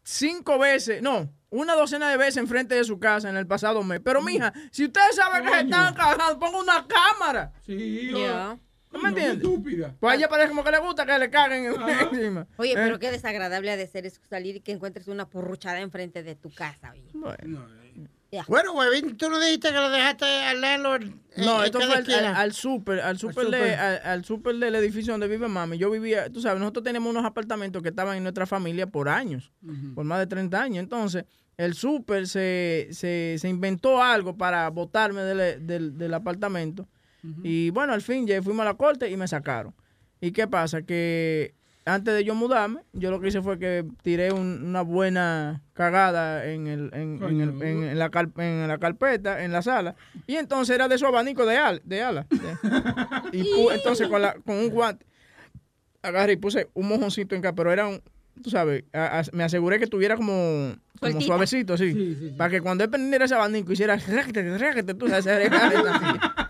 [0.04, 4.00] cinco veces, no, una docena de veces enfrente de su casa en el pasado mes.
[4.04, 7.52] Pero mija, si ustedes saben que se están cagando, ponga una cámara.
[7.66, 8.58] Sí, Ya.
[8.96, 9.38] ¿No me entiendes?
[9.38, 9.96] Estúpida.
[10.00, 11.66] Pues a ella parece como que le gusta que le caguen
[12.12, 12.48] encima.
[12.58, 12.76] Oye, ¿Eh?
[12.76, 16.36] pero qué desagradable ha de ser eso, salir y que encuentres una porruchada enfrente de
[16.36, 16.94] tu casa.
[17.24, 17.58] Oye.
[18.32, 18.44] Ya.
[18.50, 21.04] Bueno, huevín, tú no dijiste que lo dejaste al landlord.
[21.04, 21.12] eh,
[21.46, 25.28] No, esto fue al, al, al super, al super, de- al, al del edificio donde
[25.28, 25.78] vive mami.
[25.78, 29.52] Yo vivía, tú sabes, nosotros tenemos unos apartamentos que estaban en nuestra familia por años,
[29.94, 30.84] por más de 30 años.
[30.84, 31.24] Entonces,
[31.56, 36.90] el súper se, se, se inventó algo para botarme del, del, del apartamento.
[37.44, 39.74] Y bueno, al fin ya fuimos a la corte y me sacaron.
[40.22, 40.82] ¿Y qué pasa?
[40.84, 41.54] Que
[41.88, 46.46] antes de yo mudarme, yo lo que hice fue que tiré un- una buena cagada
[46.46, 49.96] en, el, en, en el- en- en la car- en la carpeta, en la sala.
[50.26, 52.26] Y entonces era de su abanico de, al, de ala.
[52.30, 52.38] de-
[53.38, 55.06] y entonces con, la, con un guante
[56.02, 58.02] agarré y puse un mojoncito en acá, pero era un,
[58.42, 60.74] tú sabes, a- a- me aseguré que tuviera como,
[61.26, 62.34] suavecito, así.
[62.38, 65.50] Para que cuando él prendiera ese abanico hiciera tú sabes.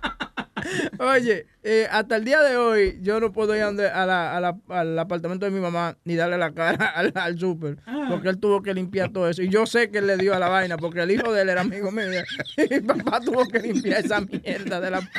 [0.99, 4.35] Oye, eh, hasta el día de hoy yo no puedo ir a donde- a la-
[4.35, 7.77] a la- al apartamento de mi mamá ni darle la cara al, al súper,
[8.09, 9.41] porque él tuvo que limpiar todo eso.
[9.41, 11.49] Y yo sé que él le dio a la vaina, porque el hijo de él
[11.49, 12.05] era amigo mío.
[12.57, 15.01] Y papá tuvo que limpiar esa mierda de la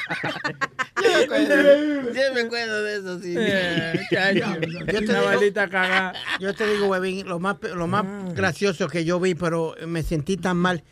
[0.97, 3.35] Yo me acuerdo de eso, sí.
[3.37, 6.13] Eh, chacho, Yo te una digo- cagada.
[6.41, 8.05] Yo te digo, huevín, lo más, lo más
[8.35, 10.83] gracioso que yo vi, pero me sentí tan mal,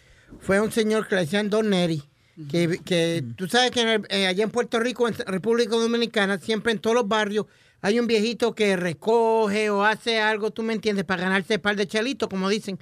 [0.41, 2.03] fue un señor que le decían Don Neri,
[2.51, 6.39] que, que tú sabes que en el- eh, allá en Puerto Rico, en República Dominicana,
[6.39, 7.47] siempre en todos los barrios
[7.81, 11.77] hay un viejito que recoge o hace algo, tú me entiendes, para ganarse un par
[11.77, 12.78] de chelitos, como dicen.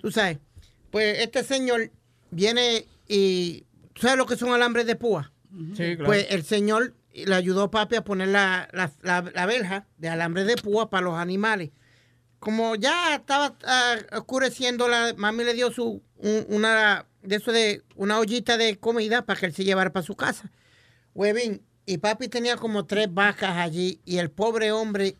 [0.00, 0.38] Tú sabes.
[0.90, 1.90] Pues este señor
[2.30, 3.64] viene y...
[3.92, 5.32] ¿Tú sabes lo que son alambres de púa?
[5.74, 6.04] Sí, claro.
[6.06, 10.08] Pues el señor le ayudó a papi a poner la, la, la- la verja de
[10.10, 11.70] alambre de púa para los animales.
[12.38, 17.82] Como ya estaba ah, oscureciendo, la mami le dio su un- una de eso de
[17.94, 20.50] una ollita de comida para que él se llevara para su casa.
[21.14, 25.16] Huevín, y papi tenía como tres vacas allí y el pobre hombre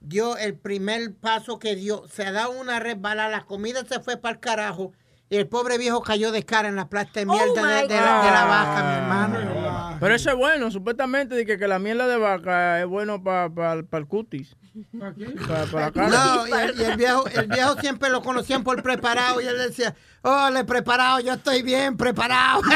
[0.00, 4.16] dio el primer paso que dio, se ha dado una resbalada, la comida se fue
[4.16, 4.92] para el carajo
[5.30, 8.22] y el pobre viejo cayó de cara en la plasta de mierda de, de la,
[8.22, 9.98] de la vaca, mi hermano.
[10.00, 13.74] Pero eso es bueno, supuestamente de que, que la mierda de vaca es bueno para
[13.74, 14.56] el cutis.
[14.98, 15.26] ¿Para qué?
[15.26, 16.08] Para la cara.
[16.08, 19.58] No, y el, y el viejo, el viejo siempre lo conocían por preparado y él
[19.58, 22.62] decía, oh, le preparado, yo estoy bien preparado.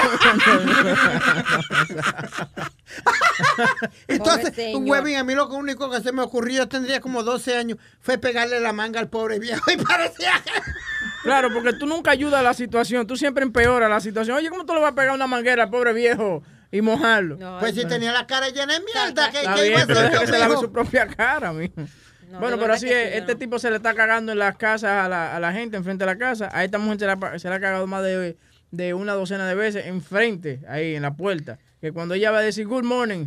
[4.09, 7.56] Entonces, un huevín, a mí lo único que se me ocurrió, yo tendría como 12
[7.56, 10.52] años, fue pegarle la manga al pobre viejo y parecía que...
[11.23, 14.36] Claro, porque tú nunca ayudas a la situación, tú siempre empeoras la situación.
[14.36, 17.39] Oye, ¿cómo tú le vas a pegar una manguera al pobre viejo y mojarlo?
[17.60, 20.39] Pues si tenía la cara llena de mierda, ¿qué, qué iba a hacer que se
[20.39, 21.74] lave su propia cara, mijo.
[22.32, 25.04] No, bueno, pero así es, sí, este tipo se le está cagando en las casas
[25.04, 26.48] a la, a la gente, enfrente de la casa.
[26.52, 28.36] A esta mujer se le, ha- se le ha cagado más de,
[28.70, 31.59] de una docena de veces enfrente, ahí en la puerta.
[31.80, 33.26] Que cuando ella va a decir good morning,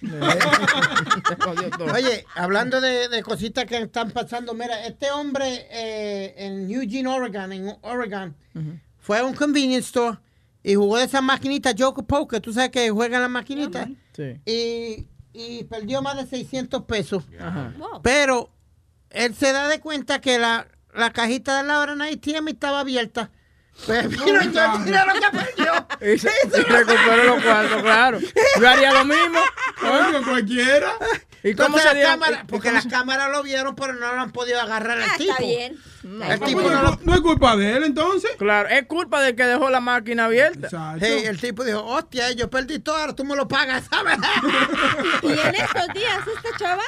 [0.00, 1.92] se jodió todo.
[1.92, 7.52] Oye, hablando de, de cositas que están pasando, mira, este hombre eh, en Eugene, Oregon,
[7.52, 8.34] en Oregon,
[8.98, 10.18] fue a un convenience store
[10.62, 14.36] y jugó de esas maquinitas Joker Poker, tú sabes que juegan las maquinitas, Sí.
[14.44, 17.24] y, y perdió más de 600 pesos.
[17.38, 17.72] Ajá.
[18.02, 18.50] Pero
[19.10, 23.30] él se da de cuenta que la, la cajita de la hora ATM estaba abierta.
[23.86, 25.86] Pues mira, yo- mira lo que perdió.
[26.14, 28.18] Y se, y recuperó los cuartos, claro.
[28.58, 29.38] Yo haría lo mismo.
[29.82, 30.92] Oiga, cualquiera.
[31.42, 34.20] ¿Y cómo Entonces se la cámara- porque cómo las cámaras lo vieron, pero no lo
[34.20, 35.32] han podido agarrar al Ah, tipo.
[35.32, 35.76] está bien.
[36.22, 38.30] El tipo No, no lo no es culpa de él, entonces.
[38.38, 40.68] Claro, es culpa del que dejó la máquina abierta.
[41.00, 44.18] Hey, el tipo dijo, hostia, yo perdí todo, ahora tú me lo pagas, ¿sabes?
[45.22, 46.84] Y en estos días esta chava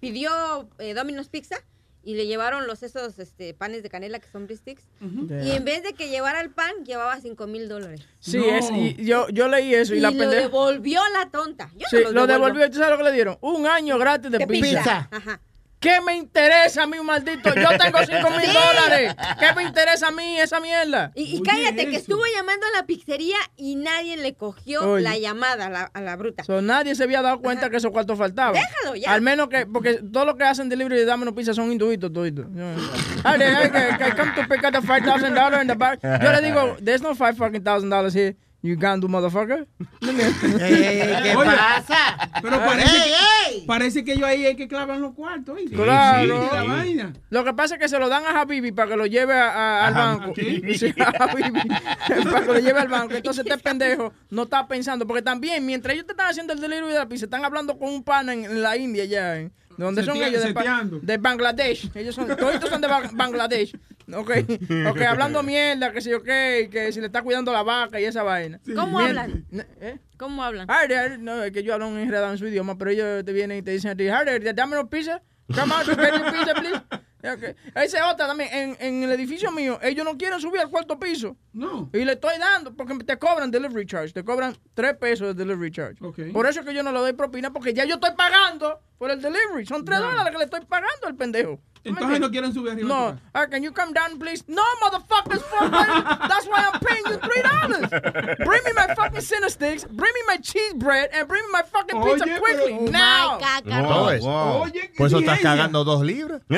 [0.00, 1.56] pidió eh, Domino's Pizza
[2.04, 4.82] y le llevaron los esos este, panes de canela que son sticks.
[5.00, 8.02] Y en vez de que llevara el pan, llevaba 5 mil dólares.
[8.20, 8.44] Sí, No.
[8.44, 11.70] es, y yo, yo leí eso y, Y la lo devolvió la tonta.
[11.76, 12.70] Yo Sí, no lo devolvió.
[12.70, 13.38] ¿Tú sabes lo que le dieron?
[13.40, 14.68] Un año gratis de, De pizza.
[14.78, 15.08] pizza.
[15.10, 15.40] Ajá.
[15.84, 17.54] ¿Qué me interesa a mí, un maldito?
[17.54, 18.46] Yo tengo 5 mil Sí.
[18.52, 19.14] dólares.
[19.38, 21.12] ¿Qué me interesa a mí esa mierda?
[21.14, 25.02] Y, y cállate, que estuvo llamando a la pizzería y nadie le cogió Oye.
[25.04, 26.42] la llamada a la, a la bruta.
[26.44, 28.54] So, nadie se había dado cuenta que esos cuartos faltaban.
[28.54, 29.12] Déjalo ya.
[29.12, 32.46] Al menos que, porque todo lo que hacen delivery de Domino Pizza son induitos toditos.
[32.46, 36.00] Que come to pick up the $5,000 in the back.
[36.02, 38.34] Yo le digo, there's no five fucking thousand dollars here.
[38.64, 39.66] You gandu motherfucker.
[40.00, 42.30] ¿Qué Oye, pasa?
[42.40, 45.58] Pero parece, ¡Ey, que, parece que ellos ahí hay que clavan los cuartos.
[45.70, 46.48] Claro.
[46.50, 47.12] La vaina.
[47.28, 49.50] Lo que pasa es que se lo dan a Habibi para que lo lleve a-
[49.50, 50.32] a- al banco.
[50.36, 50.94] ¿Sí?
[50.98, 51.60] A Habibi,
[52.24, 53.12] para que lo lleve al banco.
[53.14, 55.06] Entonces este pendejo no está pensando.
[55.06, 57.90] Porque también, mientras ellos te están haciendo el delivery de la pizza, están hablando con
[57.90, 59.36] un pana en, en la India ya.
[59.40, 59.50] ¿eh?
[59.76, 60.42] ¿De dónde son ellos?
[60.42, 60.98] De, Ba- seteando.
[61.00, 61.90] de Bangladesh.
[61.94, 63.74] Ellos son, todos son de Ba- Bangladesh.
[64.12, 64.30] Ok,
[64.90, 68.22] ok, hablando mierda, que si ok, que si le está cuidando la vaca y esa
[68.22, 68.60] vaina.
[68.76, 69.44] ¿Cómo Mien- hablan?
[69.80, 69.98] ¿Eh?
[70.18, 70.66] ¿Cómo hablan?
[70.70, 70.88] Ay,
[71.20, 73.70] no, es que yo hablo enredado en su idioma, pero ellos te vienen y te
[73.70, 75.22] dicen a ti, Harry, dame una pizza.
[75.54, 76.80] Come on, to get your pizza, please.
[77.24, 77.54] Okay.
[77.74, 78.50] Esa es otra también.
[78.52, 81.36] En, en el edificio mío, ellos no quieren subir al cuarto piso.
[81.52, 81.88] No.
[81.92, 84.12] Y le estoy dando, porque te cobran delivery charge.
[84.12, 85.98] Te cobran tres pesos de delivery charge.
[86.32, 89.10] Por eso es que yo no le doy propina, porque ya yo estoy pagando por
[89.10, 89.64] el delivery.
[89.66, 91.60] Son tres dólares que le estoy pagando al pendejo.
[91.84, 92.88] ¿Tú me Entonces no quieren subir arriba.
[92.88, 93.18] No,
[93.50, 94.42] can you come down, please?
[94.48, 95.70] No, motherfuckers, fuck.
[95.70, 97.90] That's why I'm paying you three dollars.
[98.38, 101.60] Bring me my fucking center sticks, bring me my cheese bread, and bring me my
[101.62, 103.38] fucking pizza Oye, quickly pero- now.
[103.68, 104.60] Todo eso.
[104.62, 106.40] Oye, Por eso estás cagando dos libras.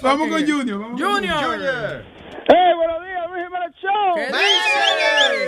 [0.00, 0.78] Vamos con Junior.
[0.80, 2.04] Vamos con Junior.
[2.50, 3.07] ¡Hey, buenos días,
[3.72, 4.14] Jiménez Show!
[4.14, 4.22] ¿Qué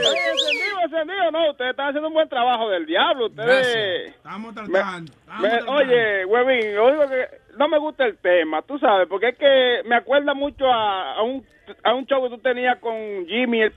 [0.08, 4.10] Oye, encendido, encendido, no, ustedes están haciendo un buen trabajo del diablo, ustedes...
[4.16, 5.12] Estamos Me- tratando.
[5.12, 5.72] estamos me- tratando.
[5.72, 9.82] oye, huevín, lo único que no me gusta el tema, tú sabes, porque es que
[9.86, 11.44] me acuerda mucho a, a un
[11.84, 12.92] a un show que tú tenías con
[13.28, 13.70] Jimmy el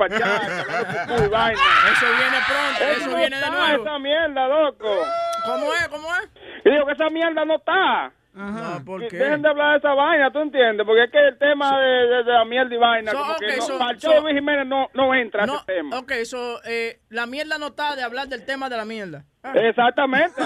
[1.30, 1.62] vaina.
[1.92, 3.84] Eso viene pronto, eso no viene de está, nuevo.
[3.84, 4.98] esa mierda, loco.
[5.46, 5.88] ¿Cómo es?
[5.90, 6.30] ¿Cómo es?
[6.66, 8.12] Y digo que esa mierda no está.
[8.34, 9.18] No, ¿por qué?
[9.18, 10.86] Dejen de hablar de esa vaina, ¿tú entiendes?
[10.86, 13.58] Porque es que el tema de, de- de la mierda y vaina, So, como que
[13.58, 16.00] no, so- para el so- show de Luis Jiménez no, no entra No, ese tema.
[16.00, 19.26] ok, so, eh, la mierda no está de hablar del tema de la mierda.
[19.56, 20.42] Exactamente.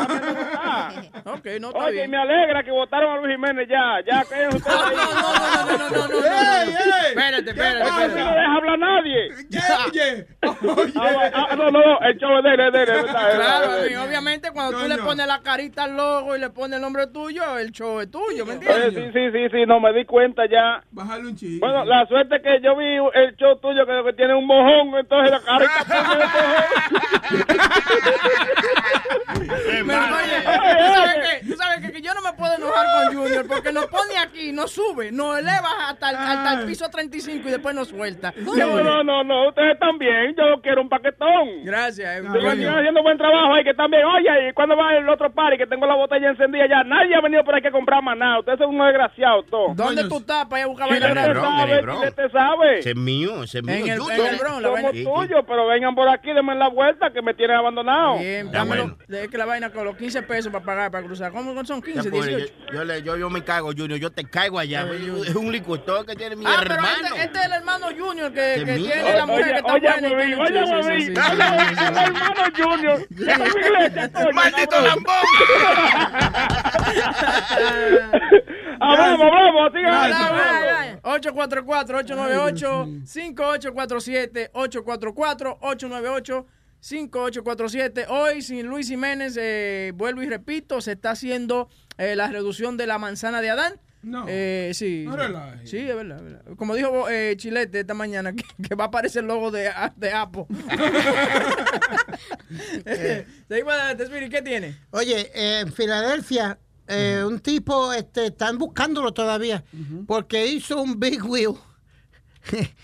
[1.26, 2.12] ok, no está Oye, bien.
[2.12, 4.02] me alegra que votaron a Luis Jiménez ya.
[4.06, 4.58] Ya que no, no,
[4.92, 6.70] no, no, no, no, no, ey.
[7.10, 7.82] Espérate, espérate.
[7.84, 8.08] espérate.
[8.20, 9.30] no deja hablar a nadie.
[9.88, 10.28] Oye.
[10.42, 12.90] No, no, no, el show es de él, es de él.
[12.90, 13.92] Es claro, de él.
[13.92, 17.08] Y obviamente cuando tú le pones la carita al logo y le pones el nombre
[17.08, 18.94] tuyo, el show es tuyo, ¿me entiendes?
[18.94, 20.82] sí, sí, sí, sí, no me di cuenta ya.
[20.92, 21.60] Bájale un chiste.
[21.60, 25.32] Bueno, la suerte que yo vi el show tuyo que, que tiene un mojón, entonces
[25.32, 26.68] la carita
[29.36, 31.48] oye, ¿tú sabes qué?
[31.48, 31.92] ¿Tú sabes qué?
[31.92, 35.38] Que yo no me puedo enojar con Junior porque nos pone aquí, nos sube, nos
[35.40, 38.34] eleva hasta el, hasta el piso 35 y después nos suelta.
[38.38, 41.64] No, no, no, no, ustedes están bien, yo quiero un paquetón.
[41.64, 42.22] Gracias.
[42.22, 44.04] siguen haciendo buen trabajo ahí, que están bien.
[44.06, 45.58] Oye, ¿y cuándo va el otro party?
[45.58, 46.84] Que tengo la botella encendida ya.
[46.84, 48.40] Nadie ha venido por aquí a comprar más nada.
[48.40, 49.76] Ustedes son unos desgraciados todos.
[49.76, 52.80] ¿Dónde tú estás para ir a buscar vaina te sabe, Chile te sabe.
[52.80, 53.76] Ese es mío, ese es mío.
[53.76, 54.20] En el- Junior.
[54.20, 57.34] en el Bronx, la Somos tuyos, pero vengan por aquí, denme la vuelta que me
[57.34, 58.20] tienen abandonado.
[58.20, 58.98] Bien, dámelo.
[59.24, 61.32] Es que la vaina con los 15 pesos para pagar, para cruzar.
[61.32, 62.54] ¿Cómo son Ya, 15, pues, 18?
[62.68, 64.00] yo, yo, le- yo, yo me cago, Junior.
[64.00, 64.88] Yo te caigo allá.
[65.28, 67.08] es un licuador que tiene mi Ah, pero hermano.
[67.08, 69.90] este, este es el hermano Junior que, ¿De que tiene la mujer que está Oye,
[69.92, 70.08] buena.
[70.08, 71.22] oye, oye, oye, sí, sí, oye, sí, sí, sí.
[71.22, 73.08] oye, hermano Junior.
[74.34, 75.16] ¡Maldito lambón!
[78.80, 80.12] Ah, vamos, vamos, sigan
[86.82, 87.40] Dale, hablando.
[87.40, 87.58] dale.
[88.02, 88.08] 844-898-5847, 844-898-5847.
[88.10, 92.88] Hoy, sin Luis Jiménez, eh, vuelvo y repito, se está haciendo eh, la reducción de
[92.88, 93.80] la manzana de Adán.
[94.04, 94.26] No.
[94.28, 95.04] Eh, sí.
[95.06, 95.18] No sí.
[95.18, 96.44] es verdad, es verdad.
[96.56, 100.12] Como dijo eh, Chilete esta mañana, que, que va a aparecer el logo de, de
[100.12, 100.46] Apple.
[103.48, 104.78] Seguimos adelante, Spirit, ¿qué tiene?
[104.92, 109.64] Oye, eh, en Filadelfia, eh, un tipo, este, están buscándolo todavía,
[110.06, 111.56] porque hizo un big wheel.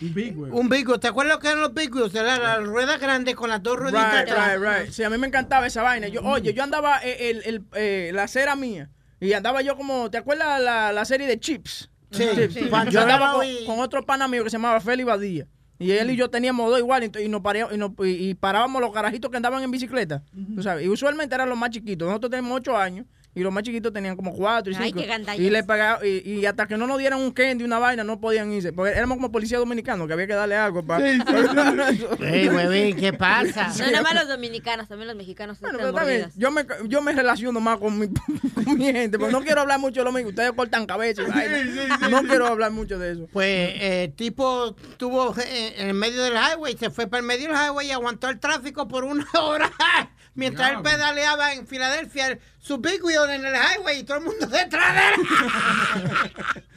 [0.01, 0.53] Un big wheel.
[0.53, 0.99] Un.
[0.99, 2.13] ¿Te acuerdas lo que eran los big wheels?
[2.15, 4.21] Era la rueda grande con las dos rueditas.
[4.21, 4.59] Right, atrás.
[4.59, 4.91] right, right.
[4.91, 6.07] Sí, a mí me encantaba esa vaina.
[6.07, 10.09] Yo, oye, yo andaba eh, el, el, eh, la cera mía y andaba yo como,
[10.11, 11.89] ¿te acuerdas la, la serie de Chips?
[12.11, 12.53] Sí, Chips.
[12.53, 12.69] sí.
[12.91, 13.35] Yo andaba
[13.65, 15.47] con, otro pana mío que se llamaba Feli Badía.
[15.79, 17.41] Y él y yo teníamos dos igual y, nos
[17.73, 20.23] y, nos- y- y parábamos los carajitos que andaban en bicicleta.
[20.55, 20.85] tú sabes.
[20.85, 22.07] Y usualmente eran los más chiquitos.
[22.07, 25.01] Nosotros tenemos ocho años y los más chiquitos tenían como cuatro y Ay, cinco.
[25.01, 25.39] qué gandallas.
[25.39, 28.19] y, le pagaba, y, y hasta que no nos dieran un candy, una vaina, no
[28.19, 28.73] podían irse.
[28.73, 31.09] Porque éramos como policía dominicano, que había que darle algo para...
[32.19, 33.73] Ey, huevín, ¿qué pasa?
[33.79, 37.11] No, nada más los dominicanos, también los mexicanos son Pero bien, yo me, yo me
[37.13, 38.07] relaciono más con mi,
[38.65, 40.29] con mi gente, porque no quiero hablar mucho de lo mismo.
[40.29, 42.09] Ustedes cortan cabeza y vaina.
[42.09, 43.27] No quiero hablar mucho de eso.
[43.31, 47.25] Pues eh, el tipo estuvo eh, en el medio del highway, se fue para el
[47.25, 49.71] medio del highway y aguantó el tráfico por una hora.
[50.35, 54.45] Mientras él pedaleaba en Filadelfia su big wheel en el highway y todo el mundo
[54.47, 55.13] detrás de él.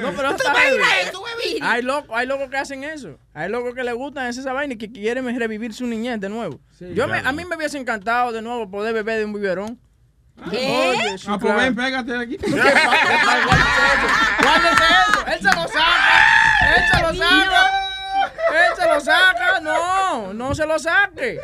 [0.00, 0.80] No, pero ¿Tú heavy.
[1.08, 1.64] eso?
[1.64, 3.18] Hay locos hay locos que hacen eso.
[3.32, 6.60] Hay locos que les gustan esa vaina y que quieren revivir su niñez de nuevo.
[6.94, 9.80] Yo me- a mí me hubiese encantado de nuevo poder beber de un biberón.
[10.46, 12.36] Oye, sí, Ah, pues ven, pégate de aquí.
[12.36, 13.40] ¿Qué qué pa-
[14.42, 15.26] Guárdese eso.
[15.26, 16.76] Él se lo saca.
[16.76, 17.73] Él se lo saca.
[18.50, 19.60] Él se lo saca.
[19.60, 21.40] No, no se lo saque.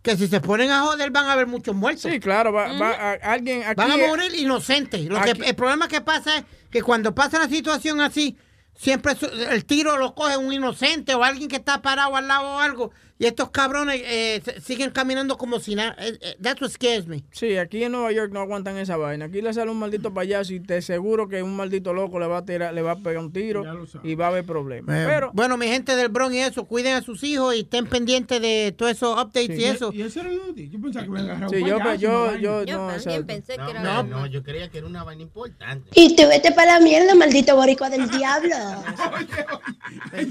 [0.01, 2.11] que si se ponen a joder van a haber muchos muertos.
[2.11, 3.75] Sí, claro, va, va a- alguien aquí.
[3.75, 5.05] Van a morir inocentes.
[5.05, 8.37] Lo que, el problema que pasa es que cuando pasa una situación así,
[8.75, 9.13] siempre
[9.49, 12.91] el tiro lo coge un inocente o alguien que está parado al lado o algo.
[13.21, 15.95] Y estos cabrones eh, se- siguen caminando como si nada.
[15.99, 17.23] Eh, eh, That's what scares me.
[17.31, 19.25] Sí, aquí en Nueva York no aguantan esa vaina.
[19.25, 22.39] Aquí le sale un maldito payaso y te aseguro que un maldito loco le va
[22.39, 23.63] a tirar, le va a pegar un tiro
[24.03, 24.95] y va a haber problemas.
[24.97, 27.85] Eh, Pero bueno, mi gente del Bronx y eso, cuiden a sus hijos y estén
[27.85, 29.91] pendientes de todos esos updates y eso.
[29.93, 30.31] Y eso era.
[30.31, 33.69] Yo pensaba que me agarraba Sí, un yo- payaso, yo- yo- Yo también pensé que
[33.71, 33.83] era...
[33.83, 35.89] No, no, yo creía que era una vaina importante.
[35.93, 38.55] Y te vete para la mierda, maldito boricua del diablo.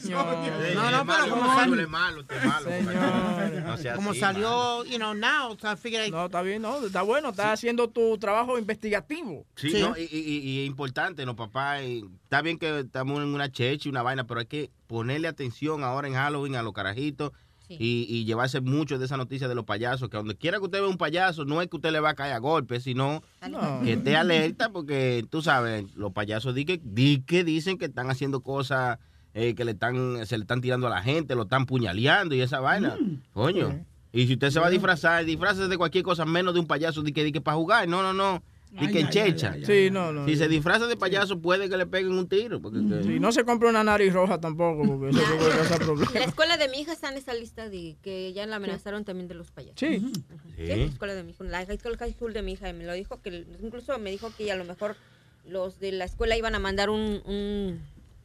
[0.75, 2.21] No, no, pero como malo, es malo,
[2.85, 6.63] No sea como así, salió, you know, now, so I figured I- No, está bien,
[6.63, 9.47] no, está bueno, está haciendo tu trabajo investigativo.
[9.57, 9.97] Sí, ¿no?
[9.97, 11.83] Y, y- y- importante, los papás.
[11.83, 15.29] y está bien que estamos en una cheche y una vaina, pero hay que ponerle
[15.29, 17.33] atención ahora en Halloween a los carajitos
[17.69, 20.09] y, y llevarse mucho de esa noticia de los payasos.
[20.11, 22.15] Que donde quiera que usted vea un payaso, no es que usted le va a
[22.15, 23.81] caer a golpes, sino No.
[23.85, 28.11] que esté alerta, porque tú sabes, los payasos di que, di que dicen que están
[28.11, 28.99] haciendo cosas
[29.35, 32.41] eh, que le están, se le están tirando a la gente, lo están puñaleando y
[32.41, 32.97] esa vaina.
[33.33, 33.85] Coño.
[34.13, 37.03] Y si usted se va a disfrazar, disfraces de cualquier cosa menos de un payaso,
[37.03, 37.87] di que, di que para jugar.
[37.89, 38.43] No, no, no.
[38.73, 39.55] Di que en checha.
[39.65, 40.27] Sí, no, no.
[40.27, 42.61] Si se disfraza de payaso, puede que le peguen un tiro.
[42.61, 46.15] Porque, que- Sí, no se compra una nariz roja tampoco, porque eso puede causar problemas.
[46.15, 49.27] La escuela de mi hija está en esa lista de que ya la amenazaron también
[49.29, 49.75] de los payasos.
[49.79, 49.99] Sí.
[50.57, 52.73] Sí, la escuela de mi hija, la high school, high school de mi hija, y
[52.73, 54.97] me lo dijo que incluso me dijo que a lo mejor
[55.49, 57.81] los de la escuela iban a mandar un, un-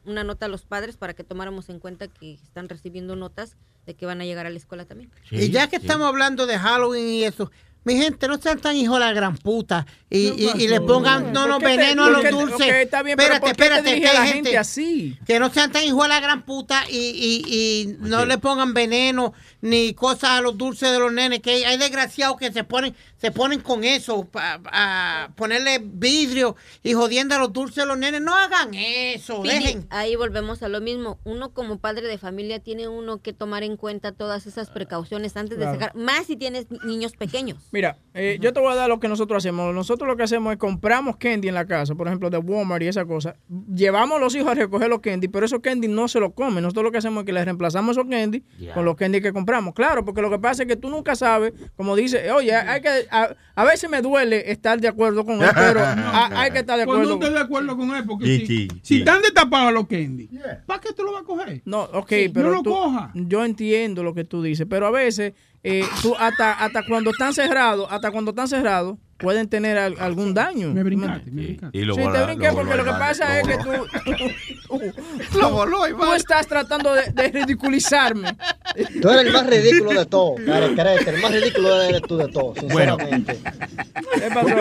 [0.06, 3.94] una nota a los padres para que tomáramos en cuenta que están recibiendo notas de
[3.94, 5.10] que van a llegar a la escuela también.
[5.30, 7.50] y ya que estamos hablando de Halloween y eso,
[7.86, 11.32] mi gente, no sean tan hijos de la gran puta y, y, y le pongan
[11.32, 12.56] no, no, ¿Por te- veneno a por los te- dulces.
[12.68, 14.58] ok, está bien, pero espérate, ¿por qué te espérate, dirige que a hay la gente
[14.58, 15.18] así?
[15.26, 18.74] Que no sean tan hijos de la gran puta y, y, y no le pongan
[18.74, 19.32] veneno
[19.62, 23.30] ni cosas a los dulces de los nenes, que hay, desgraciados que se ponen se
[23.32, 28.20] ponen con eso, pa- a ponerle vidrio y jodiendo a los dulces de los nenes.
[28.20, 29.86] No hagan eso, dejen.
[29.90, 31.18] ahí volvemos a lo mismo.
[31.24, 35.56] Uno como padre de familia tiene uno que tomar en cuenta todas esas precauciones antes
[35.56, 35.72] Claro.
[35.72, 37.62] de sacar, más si tienes niños pequeños.
[37.76, 39.74] Mira, eh, yo te voy a dar lo que nosotros hacemos.
[39.74, 42.86] Nosotros lo que hacemos es compramos candy en la casa, por ejemplo, de Walmart y
[42.86, 43.36] esa cosa.
[43.74, 46.62] Llevamos a los hijos a recoger los candy, pero esos candy no se los comen.
[46.62, 48.42] Nosotros lo que hacemos es que les reemplazamos esos candy
[48.72, 49.74] con los candy que compramos.
[49.74, 52.88] Claro, porque lo que pasa es que tú nunca sabes, como dice, oye, hay que,
[53.10, 56.78] a, a veces me duele estar de acuerdo con él, pero a- hay que estar
[56.78, 57.14] de Pues no acuerdo.
[57.26, 60.30] estoy de acuerdo con él, porque Sí, si, sí, si están destapados los candy,
[60.64, 61.60] ¿para qué tú lo vas a coger?
[61.66, 63.10] No, ok, Sí, pero no lo tú- coja.
[63.14, 65.34] yo entiendo lo que tú dices, pero a veces
[65.68, 70.34] eh, tú hasta hasta cuando están cerrados, hasta cuando están cerrados, pueden tener al- algún
[70.34, 70.72] daño.
[70.74, 71.78] Me brincaste, me brincaste.
[71.78, 73.64] Y lo sí, voló- te brinqué lo porque voló lo que pasa lo es que
[73.64, 73.70] tú,
[75.38, 78.36] Lo voló, tú estás tratando de, de ridiculizarme.
[79.00, 81.10] Tú eres el más ridículo de todos, carecrete.
[81.10, 82.96] El más ridículo eres tú de todos, Bueno.
[82.98, 83.38] sinceramente.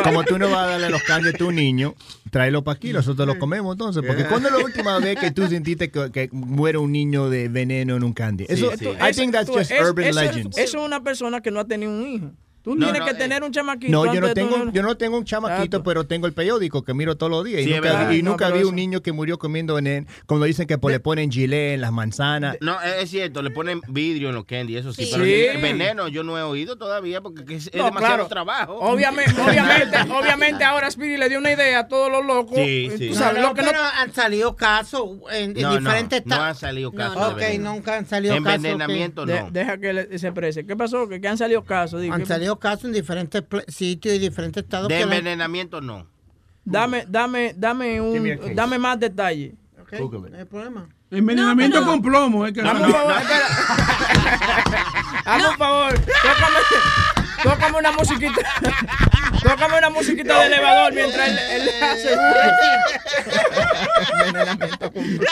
[0.03, 1.95] Como tú no vas a darle los candies a tu niño,
[2.35, 4.03] tráelo para aquí, nosotros los comemos entonces.
[4.05, 7.47] Porque ¿cuándo es la última vez que tú sentiste que, que muere un niño de
[7.47, 8.45] veneno en un candy?
[8.49, 10.57] Eso, Tú- I think that's just es- urban eso, legends.
[10.57, 12.31] Eso es una persona que no ha tenido un hijo.
[12.65, 13.91] Tú No, tienes no, que eh, tener un chamaquito.
[13.91, 16.93] No, yo no tengo, tú- yo no tengo un chamaquito, pero tengo el periódico que
[16.95, 17.61] miro todos los días.
[17.63, 18.11] Sí, y nunca, verdad.
[18.11, 20.07] y nunca vi eso- un niño que murió comiendo veneno.
[20.25, 22.57] Cuando dicen que pues, le ponen gilet en las manzanas.
[22.61, 25.05] No, es cierto, le ponen vidrio en los candy, eso sí.
[25.05, 25.11] Sí.
[25.13, 25.33] Pero Sí.
[25.45, 28.27] el veneno yo no he oído todavía porque es, es No, demasiado claro.
[28.27, 28.73] trabajo.
[28.79, 32.57] Obviamente, obviamente, obviamente ahora Speedy le dio una idea a todos los locos.
[32.57, 33.13] Sí, Tú sí.
[33.13, 36.35] sabes, No, lo que no- pero han salido casos en, en No, no, diferentes no
[36.41, 38.55] han salido casos Ok, nunca han salido casos.
[38.55, 39.51] Envenenamiento no.
[39.51, 40.65] Deja que se exprese.
[40.65, 41.07] ¿Qué pasó?
[41.07, 42.01] ¿Que, han salido casos?
[42.09, 42.25] Han ¿qué-
[42.57, 44.87] casos en diferentes sitios y diferentes estados.
[44.87, 46.07] De la- envenenamiento no.
[46.63, 49.53] Dame, dame, dame un, dame más detalles.
[49.79, 49.93] Ok,
[50.31, 50.89] no hay problema.
[51.11, 52.45] Envenenamiento con plomo.
[52.45, 53.13] Es que Dame un favor.
[55.25, 55.93] Hazme un favor.
[55.99, 58.41] Tócame, tócame una musiquita.
[59.41, 62.13] Tócame una musiquita de elevador mientras él, él hace.
[64.11, 65.25] Envenenamiento con plomo.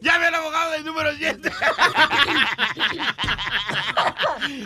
[0.00, 1.52] Llame al abogado del número 7.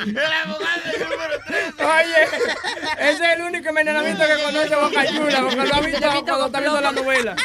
[0.06, 1.74] el abogado del número 3.
[1.80, 2.22] Oye,
[3.00, 6.60] ese es el único envenenamiento que conoce Boca Chula, porque lo ha visto cuando está
[6.60, 7.36] viendo la novela.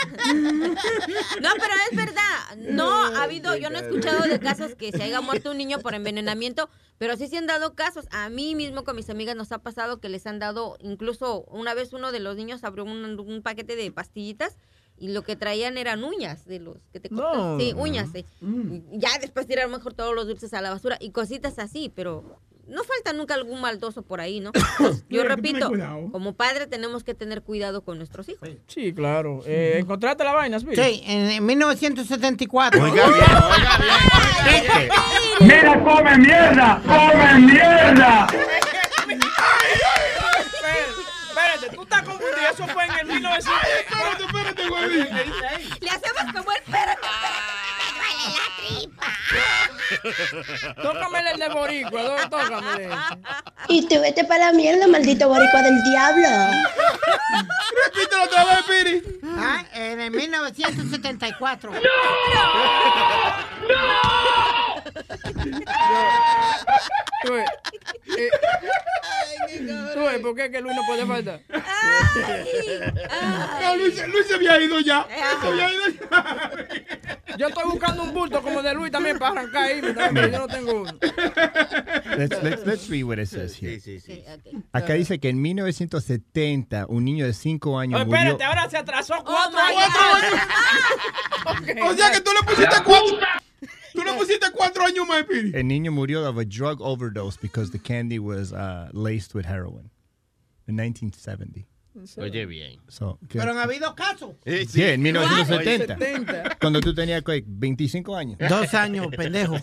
[1.41, 2.55] No, pero es verdad.
[2.57, 5.79] No ha habido, yo no he escuchado de casos que se haya muerto un niño
[5.79, 6.69] por envenenamiento,
[6.99, 8.05] pero sí se han dado casos.
[8.11, 11.73] A mí mismo con mis amigas nos ha pasado que les han dado, incluso una
[11.73, 14.57] vez uno de los niños abrió un, un paquete de pastillitas
[14.97, 17.53] y lo que traían eran uñas de los que te cortan.
[17.53, 17.57] No.
[17.57, 18.09] Sí, uñas.
[18.13, 18.25] sí.
[18.91, 22.83] Ya después tiraron mejor todos los dulces a la basura y cositas así, pero no
[22.83, 24.51] falta nunca algún maldoso por ahí, ¿no?
[24.77, 25.71] Pues, yo repito,
[26.11, 28.47] como padre tenemos que tener cuidado con nuestros hijos.
[28.67, 29.41] Sí, claro.
[29.45, 30.59] Eh, ¿Encontraste la vaina?
[30.59, 32.81] Sí, en, en 1974.
[35.41, 38.27] Mira, come mierda, come mierda.
[41.29, 42.49] Espérate, tú estás confundido.
[42.53, 43.53] Eso fue en el 1900.
[43.79, 44.89] Espérate, espérate, güey.
[45.81, 47.01] Le hacemos como el perro.
[50.81, 52.89] Tócame el de Boricua, do- tócame.
[53.67, 56.27] Y te vete para la mierda, maldito boricua del diablo.
[57.85, 59.03] Repítelo otra vez, Piri.
[59.37, 61.71] Ah, en el 1974.
[67.25, 67.49] Tú ves,
[68.17, 68.29] eh,
[69.93, 71.41] tú ves, ¿por qué que Luis no puede faltar?
[73.61, 75.05] No, Luis, Luis se había ido ya.
[75.41, 76.51] Se había ido ya.
[77.37, 80.47] Yo estoy buscando un bulto como de Luis también para arrancar ahí, pero yo no
[80.47, 80.91] tengo uno.
[82.17, 83.79] Let's, let's, let's read what it says here.
[83.79, 84.23] Sí, sí,
[84.73, 88.19] Acá dice que en 1970 un niño de 5 años Oh, murió.
[88.21, 90.41] espérate, ahora se atrasó cuatro my años.
[91.89, 93.17] O sea que tú le pusiste cuatro.
[93.93, 95.51] Tú le pusiste cuatro años más, Piri.
[95.53, 99.89] El niño murió of a drug overdose because the candy was uh, laced with heroin
[100.67, 101.65] in 1970.
[102.17, 102.79] Oye, bien.
[103.31, 104.35] Pero han habido casos.
[104.45, 105.97] Sí, en 1970.
[105.97, 106.57] 70.
[106.59, 107.43] Cuando tú tenías ¿qué?
[107.45, 108.37] 25 años.
[108.47, 109.55] Dos años, pendejo.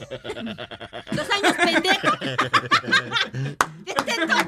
[1.12, 2.08] Dos años, pendejo.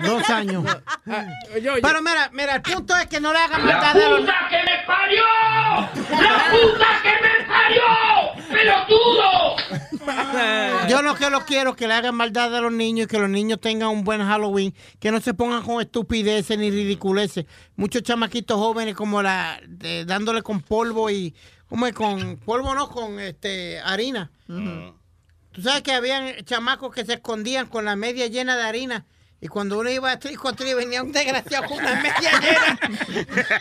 [0.04, 0.64] Dos años.
[1.04, 4.78] Pero mira, mira, el punto es que no le hagan maldad a los que me
[4.86, 5.24] parió!
[6.10, 7.82] ¡La puta que me parió!
[8.50, 9.56] ¡Pelotudo!
[10.88, 13.28] Yo lo que lo quiero que le hagan maldad a los niños y que los
[13.28, 17.44] niños tengan un buen Halloween, que no se pongan con estupideces ni ridiculeces.
[17.78, 21.32] Muchos chamaquitos jóvenes como la de- dándole con polvo y
[21.68, 24.32] ¿cómo es con polvo no con este harina.
[25.52, 29.06] Tú sabes que habían chamacos que se escondían con la media llena de harina.
[29.40, 32.78] Y cuando uno iba a trico venía un desgraciado con una media llena.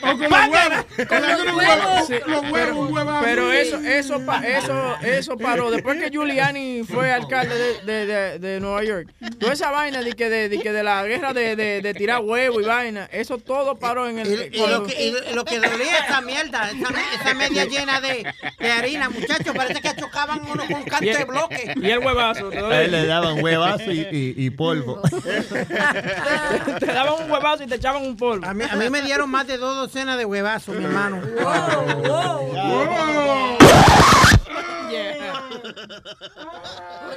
[0.01, 0.85] O con los huevos.
[1.07, 2.07] Con los huevos.
[2.07, 3.15] Sí, Los huevos, huevos.
[3.23, 5.69] pero eso, eso, pa- eso, eso paró.
[5.69, 9.07] Después que Giuliani fue alcalde de, de, de, de Nueva York,
[9.39, 12.21] toda esa vaina de que de, de, que de la guerra de, de, de tirar
[12.23, 14.49] huevo y vaina, eso todo paró en el.
[14.51, 18.01] Y, y lo que, y lo que dolía esa mierda, esa, me- esa media llena
[18.01, 18.25] de,
[18.59, 21.73] de harina, muchachos, parece que chocaban uno con un canto de bloque.
[21.75, 22.49] Y el huevazo.
[22.49, 25.01] A él le daban huevazo y, y- y polvo.
[26.79, 28.45] te daban un huevazo y te echaban un polvo.
[28.45, 31.21] A mí, a mí me dieron más de dos docenas de huevazos, mi hermano.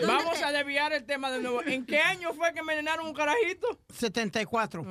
[0.07, 1.63] Vamos a desviar el tema de nuevo.
[1.65, 3.79] ¿En qué año fue que envenenaron un carajito?
[3.93, 4.83] 74.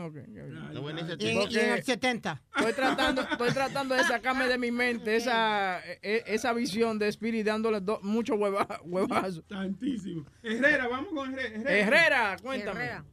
[1.19, 2.41] Y, en- y en el 70.
[2.57, 7.45] Estoy tratando, estoy tratando de sacarme de mi mente esa, e- esa visión de Spirit
[7.45, 9.41] dándole do- mucho hueva, huevazo.
[9.43, 10.25] Tantísimo.
[10.43, 11.71] Herrera, vamos con Herrera.
[11.71, 12.79] Herrera, cuéntame.
[12.83, 13.03] Herrera,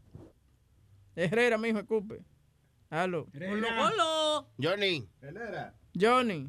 [1.59, 2.21] mijo, escupe.
[2.91, 3.27] Aló.
[3.35, 5.09] Hola, Johnny.
[5.99, 6.49] Johnny.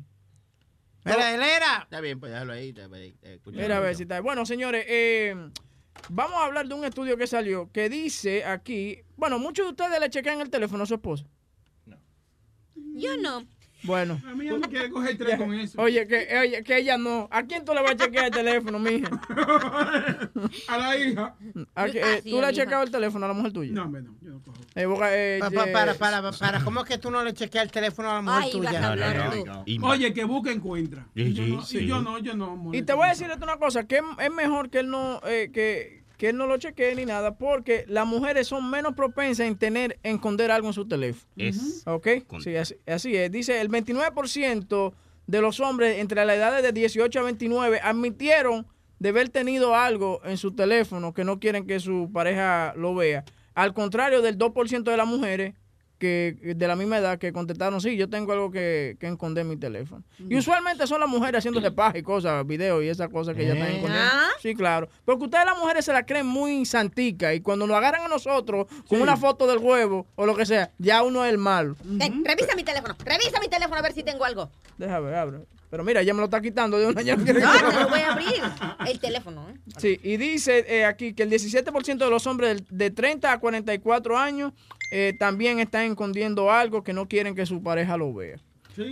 [1.06, 1.84] Mira, él era.
[1.84, 2.73] Está bien, pues déjalo ahí.
[2.76, 3.39] eh.
[3.45, 4.19] Mira a ver si está.
[4.19, 5.34] Bueno, señores, eh,
[6.10, 9.03] vamos a hablar de un estudio que salió que dice aquí.
[9.15, 11.26] Bueno, muchos de ustedes le chequean el teléfono a su esposa.
[12.76, 13.48] Yo no.
[13.84, 14.20] Bueno.
[14.28, 15.80] A mí ya me quiere coger tres con eso.
[15.82, 17.28] Oye, que, oye, que ella no.
[17.32, 19.08] ¿A quién tú le vas a chequear el teléfono, mija?
[20.68, 21.36] A la hija.
[21.76, 23.72] ¿A que- Ah, eh, ¿Tú le has checado el teléfono a la mujer tuya?
[23.74, 24.12] No, hombre, no.
[24.22, 24.58] Yo no cojo.
[24.76, 27.66] Eh, boca- eh, Pa- pa- Para, para, para, ¿cómo es que tú no le chequeas
[27.66, 28.84] el teléfono a la mujer Ay, tuya?
[28.88, 29.86] a hablar tú.
[29.86, 31.06] Oye, que busca encuentra.
[31.16, 31.78] Sí, Y yo sí, no, sí.
[31.80, 32.54] y yo no, yo no.
[32.54, 35.22] Y molesto te voy a decir una cosa, que es- es mejor que él no,
[35.26, 39.48] eh, que, que él no lo chequee ni nada, porque las mujeres son menos propensas
[39.48, 41.31] en tener, en esconder algo en su teléfono.
[41.38, 41.84] Es.
[41.85, 42.07] ¿Ok?
[42.44, 43.31] Sí, así, así es.
[43.31, 44.94] Dice, el 29%
[45.27, 48.65] de los hombres entre las edades de 18 a 29 admitieron
[48.99, 53.23] de haber tenido algo en su teléfono que no quieren que su pareja lo vea.
[53.53, 55.53] Al contrario del 2% de las mujeres
[55.98, 59.49] que de la misma edad que contestaron, sí, yo tengo algo que, que esconder en
[59.49, 60.03] mi teléfono.
[60.19, 63.53] Y usualmente son las mujeres haciéndose paja y cosas, videos y esas cosas que ya
[63.53, 63.76] están ¿Eh?
[63.76, 64.10] escondiendo.
[64.11, 64.30] ¿Ah?
[64.41, 64.90] Sí, claro.
[65.06, 68.68] Porque ustedes las mujeres se la creen muy santica y cuando nos agarran a nosotros
[68.88, 71.76] con una foto del huevo o lo que sea, ya uno es el malo.
[71.99, 72.95] Eh, revisa mi teléfono.
[73.03, 74.49] Revisa mi teléfono a ver si tengo algo.
[74.78, 75.40] Deja ver, abre.
[75.69, 77.02] Pero mira, ya me lo está quitando de una.
[77.02, 78.41] Ya no quiere No, que- no lo voy a abrir.
[78.88, 79.53] El teléfono, ¿eh?
[79.77, 84.18] Sí, y dice eh, aquí que el 17% de los hombres de 30 a 44
[84.18, 84.53] años
[84.91, 88.38] eh, también están escondiendo algo que no quieren que su pareja lo vea.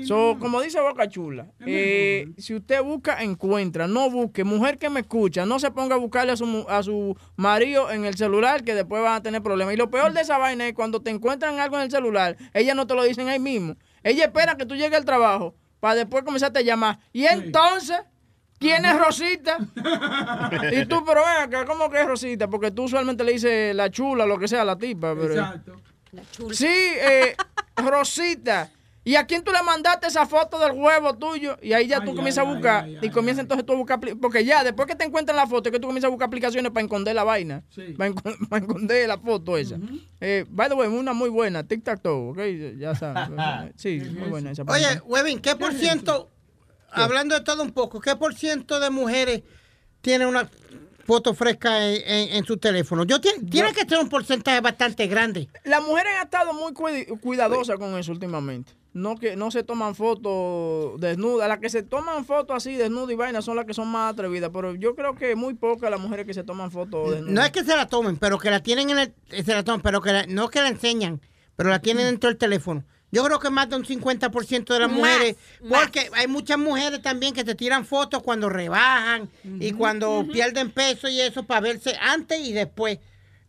[0.03, 3.87] So, como dice Boca Chula, eh, si usted busca, encuentra.
[3.87, 4.43] No busque.
[4.43, 7.91] Mujer que me escucha, no se ponga a buscarle a su, mu- a su marido
[7.91, 9.75] en el celular que después van a tener problemas.
[9.75, 12.75] Y lo peor de esa vaina es cuando te encuentran algo en el celular, ellas
[12.75, 13.75] no te lo dicen ahí mismo.
[14.01, 15.53] Ella espera que tú llegues al trabajo
[15.85, 16.97] para después comenzarte a llamar.
[17.13, 17.99] Y entonces,
[18.57, 19.59] ¿quién es Rosita?
[20.71, 22.47] y tú, pero ven acá, ¿cómo que es Rosita?
[22.47, 25.13] Porque tú usualmente le dices la chula, lo que sea, la tipa.
[25.13, 25.75] Pero, Exacto.
[26.53, 27.35] Sí, eh,
[27.75, 28.71] Rosita.
[29.07, 31.57] ¿Y a quién tú le mandaste esa foto del huevo tuyo?
[31.61, 32.89] Y ahí ya tú comienzas a buscar.
[32.89, 33.99] y comienzas entonces tú a buscar.
[34.19, 36.71] Porque ya, después que te encuentran la foto, es que tú comienzas a buscar aplicaciones
[36.71, 37.63] para esconder la vaina.
[38.49, 39.77] Para, esconder la foto esa.
[40.19, 41.63] eh, by the way, una muy buena.
[41.67, 42.39] Tic Tac Toe, ¿ok?
[42.79, 43.29] Ya sabes.
[43.77, 44.63] Sí, muy buena esa.
[44.63, 44.99] Oye.
[45.05, 46.31] Webin, ¿qué por ciento,
[46.91, 49.43] hablando de todo un poco, qué por ciento de mujeres
[50.01, 50.49] tiene una
[51.05, 53.03] foto fresca en, en- en su teléfono?
[53.03, 55.47] Yo tiene, tiene que ser un porcentaje bastante grande.
[55.63, 56.73] Las mujeres han estado muy
[57.19, 58.73] cuidadosas con eso últimamente.
[58.95, 61.47] No que no se toman fotos desnudas.
[61.49, 64.51] Las que se toman fotos así desnudas y vainas son las que son más atrevidas.
[64.53, 67.33] Pero yo creo que muy pocas las mujeres que se toman fotos desnudas.
[67.33, 69.13] No es que se la tomen, pero que la tienen en el,
[69.43, 71.19] se la toman, pero que la- no que la enseñan,
[71.57, 72.85] pero la tienen dentro del teléfono.
[73.11, 75.83] Yo creo que más de un 50% de las Más, mujeres, más.
[75.83, 81.07] porque hay muchas mujeres también que te tiran fotos cuando rebajan y cuando pierden peso
[81.07, 82.99] y eso para verse antes y después.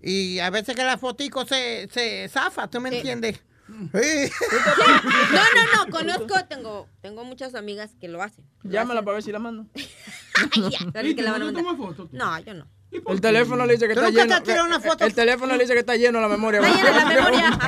[0.01, 3.41] Y a veces que la fotico se, se zafa, ¿tú me entiendes?
[3.67, 4.31] Sí.
[5.33, 5.91] No, no, no.
[5.91, 8.45] Conozco, tengo, tengo muchas amigas que lo hacen.
[8.63, 9.05] Lo Llámala hacen.
[9.05, 9.67] para ver si la mando.
[9.75, 12.07] Ay, ya, ¿Y que tú la no van a te mandar.
[12.13, 12.67] No, yo no.
[13.09, 14.37] El teléfono le dice que ¿Tú está nunca te lleno.
[14.37, 15.05] has tirado una foto?
[15.05, 16.61] El teléfono le dice que está lleno la memoria.
[16.61, 17.59] Está llena la memoria.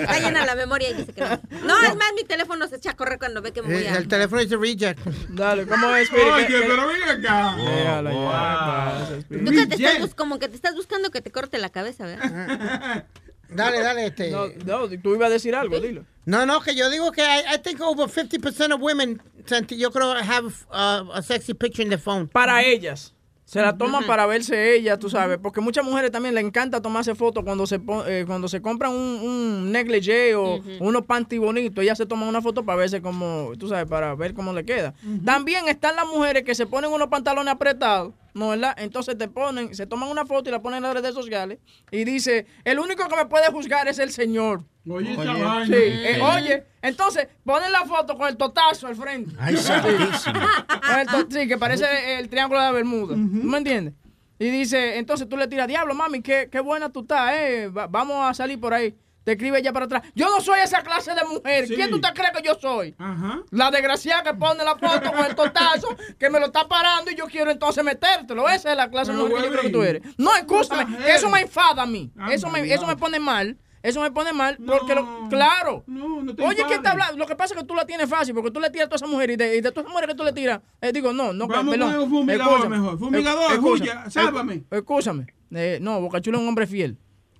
[0.00, 1.28] Está llena la memoria y dice que no.
[1.66, 3.88] No, es más, mi teléfono se echa a correr cuando ve que me voy Eh,
[3.90, 3.96] a...
[3.96, 5.00] El teléfono dice reject.
[5.30, 6.32] Dale, ¿cómo es, Spirit?
[6.32, 7.56] Oye, ¿Qué- qué- pero ven acá.
[7.56, 9.18] Déjala ya.
[9.28, 13.04] Tú que te estás como que te estás buscando que te corte la cabeza, ¿verdad?
[13.48, 14.30] Dale, dale, este.
[14.30, 16.04] No, no, tú ibas a decir algo, dilo.
[16.24, 19.22] No, no, que yo digo que I, I think over 50% of women,
[19.68, 22.26] yo creo, have uh, a sexy picture in the phone.
[22.26, 23.12] Para ellas.
[23.46, 25.38] Se la toman para verse ellas, tú sabes.
[25.40, 29.20] Porque muchas mujeres también le encanta tomarse fotos cuando se eh, cuando se compran un,
[29.22, 31.80] un negligé o unos panty bonitos.
[31.84, 34.94] Ellas se toman una foto para verse como, tú sabes, para ver cómo le queda.
[35.24, 38.74] También están las mujeres que se ponen unos pantalones apretados, ¿no verdad?
[38.78, 41.58] Entonces te ponen, se toman una foto y la ponen en las redes sociales
[41.90, 44.62] y dice, el único que me puede juzgar es el Señor.
[44.88, 45.42] Oye, esa Oye.
[45.42, 45.66] vaina.
[45.66, 49.34] Sí, eh, oye, entonces ponen la foto con el totazo al frente.
[49.38, 50.38] Ay, santísimo.
[50.86, 53.14] Con el to- sí, que parece el triángulo de la Bermuda.
[53.14, 53.18] ¿Tú
[53.48, 53.94] me entiendes?
[54.38, 57.68] Y dice, entonces tú le tiras, diablo, mami, qué, qué buena tú estás, eh.
[57.68, 58.94] va- vamos a salir por ahí.
[59.26, 60.02] Te escribe ella para atrás.
[60.14, 61.66] Yo no soy esa clase de mujer.
[61.66, 61.74] Sí.
[61.74, 62.94] ¿Quién tú te crees que yo soy?
[62.96, 63.40] Ajá.
[63.50, 67.16] La desgraciada que pone la foto con el totazo, que me lo está parando y
[67.16, 68.48] yo quiero entonces metértelo.
[68.48, 70.02] Esa es la clase de mujer que yo creo que tú eres.
[70.16, 72.12] No, escúchame, eso me enfada a mí.
[72.30, 73.58] Eso me, eso me pone mal.
[73.82, 75.82] Eso me pone mal porque, lo, claro.
[75.88, 77.02] No, no te Oye, ¿quién te enfades.
[77.08, 77.12] habla?
[77.18, 79.02] Lo que pasa es que tú la tienes fácil porque tú le tiras a todas
[79.02, 81.12] esas mujeres y de, y de todas esas mujeres que tú le tiras, eh, digo,
[81.12, 81.92] no, no, Vamos perdón.
[81.92, 82.78] con un fumigador Escúchame.
[82.78, 82.98] mejor.
[82.98, 84.10] Fumigador, escúchame.
[84.10, 84.54] sálvame.
[84.54, 85.26] Eh, Escúchame.
[85.52, 86.96] Eh, no, Bocachula es un hombre fiel.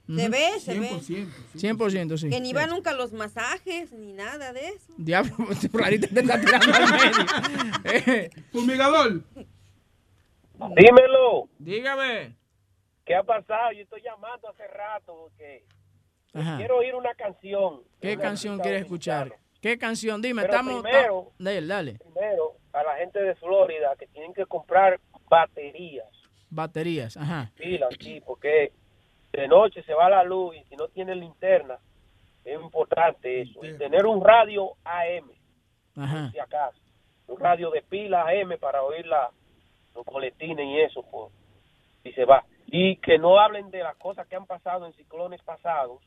[0.07, 0.89] Se ve, se ve.
[0.91, 1.27] 100%.
[1.55, 2.31] 100%, sí.
[2.31, 4.93] Que ni va nunca a los masajes, ni nada de eso.
[4.97, 5.35] Diablo,
[5.73, 8.31] Clarita te está tirando al medio.
[8.53, 9.23] Fumigador.
[10.59, 12.35] Dímelo, dígame.
[13.05, 13.73] ¿qué ha pasado?
[13.73, 15.65] Yo estoy llamando hace rato porque
[16.33, 16.57] Ajá.
[16.59, 17.81] Quiero oír una canción.
[18.01, 19.33] ¿Qué Una canción quieres escuchar?
[19.63, 20.21] ¿Qué canción?
[20.21, 20.83] Dime, Pero estamos...
[20.83, 21.95] primero- Dale, dale.
[21.95, 25.01] Primero, a la gente de Florida que tienen que comprar
[25.31, 26.07] baterías,
[26.51, 27.51] Baterías, ajá.
[27.57, 28.73] pilas, sí, porque
[29.37, 31.79] de noche se va la luz y si no tienen linterna,
[32.45, 33.65] es importante eso.
[33.65, 35.31] Y tener un radio AM,
[35.97, 36.31] Ajá.
[36.31, 36.79] si acaso.
[37.29, 39.31] Un radio de pila AM para oír la,
[39.95, 41.33] los boletines y eso, pues,
[42.05, 42.45] y se va.
[42.69, 46.01] Y que no hablen de las cosas que han pasado en ciclones pasados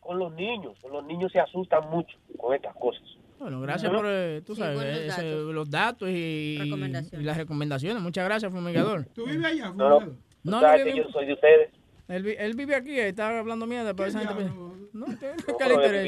[0.00, 0.76] con los niños.
[0.90, 3.02] Los niños se asustan mucho con estas cosas.
[3.38, 5.54] Bueno, gracias por, eh, tú Sí, sabes, ese- datos.
[5.54, 8.02] los datos y, y las recomendaciones.
[8.02, 9.06] Muchas gracias, fumigador.
[9.14, 11.70] ¿Tú vives allá, No, no, No, sabes no vive- yo soy de ustedes.
[12.08, 14.44] Él, vi- él vive aquí, está hablando mierda, pero esa gente...
[14.92, 15.34] No, ¿qué,
[15.68, 16.02] le interesa?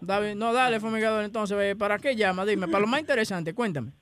[0.00, 2.46] David, no, dale, fumigador, entonces, ¿para qué llama?
[2.46, 3.92] Dime, para lo más interesante, cuéntame.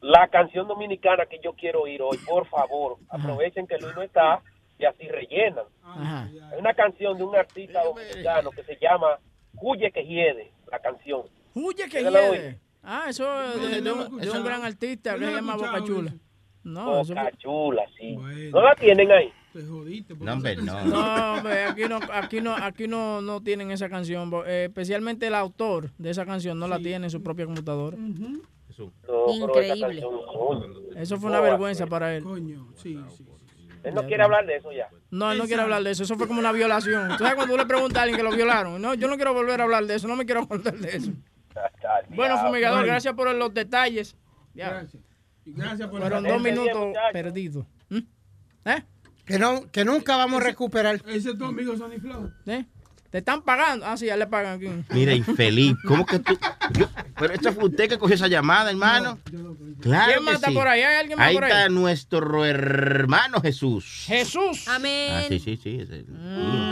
[0.00, 4.40] La canción dominicana que yo quiero oír hoy, por favor, aprovechen que Luis no está
[4.78, 5.66] y así rellenan.
[5.82, 6.22] Ajá.
[6.52, 9.18] Hay una canción de un artista dominicano que se llama
[9.60, 11.24] Huye que hiede, la canción.
[11.54, 12.58] Huye que hiede.
[12.82, 16.14] Ah, eso es de, de un, de un gran artista que se llama Boca Chula.
[16.64, 18.16] No, eso Boca Chula, sí.
[18.50, 19.30] ¿No la tienen ahí?
[20.20, 20.84] No, hombre, no.
[20.84, 24.30] No, hombre, aquí no, aquí no, aquí no, no tienen esa canción.
[24.46, 27.96] eh, especialmente el autor de esa canción no la tiene en su propia computadora.
[29.28, 30.02] Increíble.
[30.02, 30.74] coño.
[30.96, 32.24] Eso fue una vergüenza para él.
[33.82, 34.88] Él no quiere hablar de eso ya.
[35.10, 36.02] No, él no quiere hablar de eso.
[36.02, 37.08] Eso fue como una violación.
[37.18, 38.80] ¿Tú sabes cuando tú le preguntas a alguien que lo violaron?
[38.80, 40.06] No, yo no quiero volver a hablar de eso.
[40.06, 41.12] No me quiero acordar de eso.
[42.10, 44.16] Bueno, fumigador, gracias por los detalles.
[44.54, 44.70] Ya.
[44.70, 45.02] Gracias.
[45.44, 47.66] Y gracias por Fueron dos minutos perdidos.
[47.88, 47.98] ¿Mm?
[48.66, 48.84] ¿Eh?
[49.30, 51.00] Que, no, que nunca vamos a recuperar.
[51.06, 52.32] Ese es tu amigo Sonny Flow.
[52.44, 52.66] ¿Sí?
[53.10, 53.84] ¿Te están pagando?
[53.86, 54.68] Ah, sí, ya le pagan aquí.
[54.94, 55.74] Mira, infeliz.
[55.86, 56.38] ¿Cómo que tú?
[56.78, 56.86] Yo-
[57.18, 59.18] pero esto fue usted que cogió esa llamada, hermano.
[59.80, 60.54] Claro ¿Quién más que está sí.
[60.54, 60.80] por ahí?
[60.82, 61.50] ¿Hay alguien más Ahí por ahí?
[61.50, 64.04] está nuestro hermano Jesús.
[64.06, 64.68] Jesús.
[64.68, 65.10] Amén.
[65.12, 65.80] Ah, sí, sí, sí.
[65.80, 66.04] ese-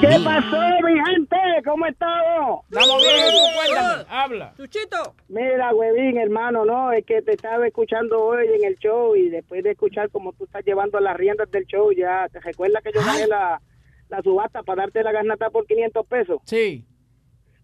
[0.01, 1.37] ¿Qué pasó, mi gente?
[1.65, 2.61] ¿Cómo estamos?
[2.71, 4.55] Estamos bien, Jesús, cuéntame, habla.
[4.57, 5.15] Chuchito.
[5.29, 9.65] Mira, huevín, hermano, no, es que te estaba escuchando hoy en el show y después
[9.65, 13.05] de escuchar cómo tú estás llevando las riendas del show, ya, ¿te recuerdas que yo
[13.05, 13.61] gané la,
[14.09, 16.39] la subasta para darte la garnata por 500 pesos?
[16.45, 16.85] Sí.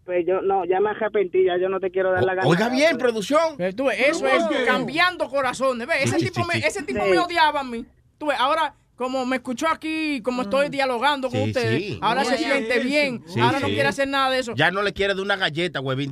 [0.05, 2.47] Pues yo, no, ya me arrepentí, ya yo no te quiero dar la garnata.
[2.47, 3.55] Oiga bien, producción.
[3.57, 5.87] Pero tú ves, eso es cambiando corazones.
[5.87, 6.03] ¿Ves?
[6.13, 7.09] Ese tipo, me, ese tipo Sí.
[7.09, 7.85] me odiaba a mí.
[8.19, 11.99] Tú ves, ahora, como me escuchó aquí, como estoy dialogando con Sí, ustedes, sí.
[12.03, 12.87] ahora No, se siente eso.
[12.87, 13.23] bien.
[13.25, 14.53] Sí, ahora no quiere hacer nada de eso.
[14.55, 16.11] Ya no le quiere dar una galleta, huevín.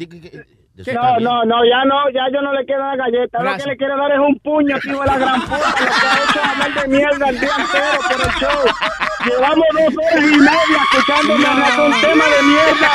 [0.76, 3.44] No, no, no, ya no, ya yo no le quiero dar galleta.
[3.44, 5.70] Lo que le quiero dar es un puño, tío de la gran puta.
[5.70, 8.66] Lo que ha hecho es hablar de mierda el día entero por el show.
[9.26, 12.90] Llevamos dos horas y media escuchándome hablar de un tema de mierda.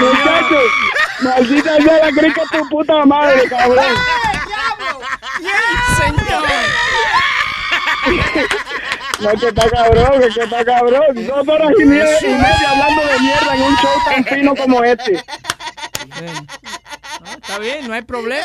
[0.00, 0.72] Muchachos,
[1.22, 3.94] maldita sea la crica tu puta madre, cabrón.
[5.96, 6.44] Señor.
[9.20, 11.26] No, que está cabrón, que está cabrón.
[11.26, 14.82] Dos horas y media, y media hablando de mierda en un show tan fino como
[14.82, 15.24] este.
[17.54, 18.44] Está bien, no hay problema.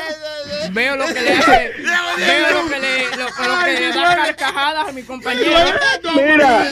[0.71, 1.71] Veo lo que le hace,
[2.17, 5.49] veo lo que le, lo, lo que le da carcajadas a mi compañero.
[6.15, 6.63] Mira.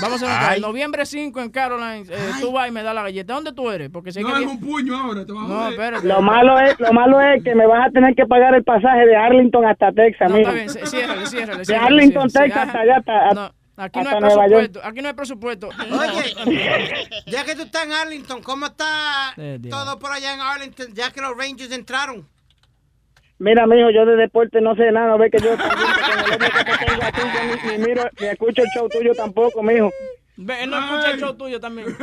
[0.00, 3.34] Vamos a ver, noviembre 5 en Caroline, eh, tú vas y me das la galleta.
[3.34, 3.90] ¿Dónde tú eres?
[3.90, 4.42] Porque sé No, que...
[4.42, 5.24] es un puño ahora.
[5.24, 5.72] Te vas a No, joder.
[5.72, 6.06] espérate.
[6.06, 9.06] Lo malo es, lo malo es que me vas a tener que pagar el pasaje
[9.06, 10.50] de Arlington hasta Texas, No, mijo.
[10.50, 11.58] está bien, sí, ciérrale, ciérrale.
[11.58, 12.52] De ciérrale, Arlington, ciérrale.
[12.52, 14.72] Texas, Sí, hasta allá, hasta, No, aquí no hay Nueva York.
[14.72, 14.80] presupuesto.
[14.84, 15.68] Aquí no hay presupuesto.
[15.68, 20.88] Oye, ya que tú estás en Arlington, ¿cómo está Eh, todo por allá en Arlington?
[20.94, 22.26] Ya que los Rangers entraron.
[23.38, 25.62] Mira, mijo, yo de deporte no sé nada, ve que yo ni,
[27.78, 29.90] ni miro, ni escucho el show tuyo tampoco, mijo.
[30.36, 31.88] Ve, él no escucha el show tuyo también.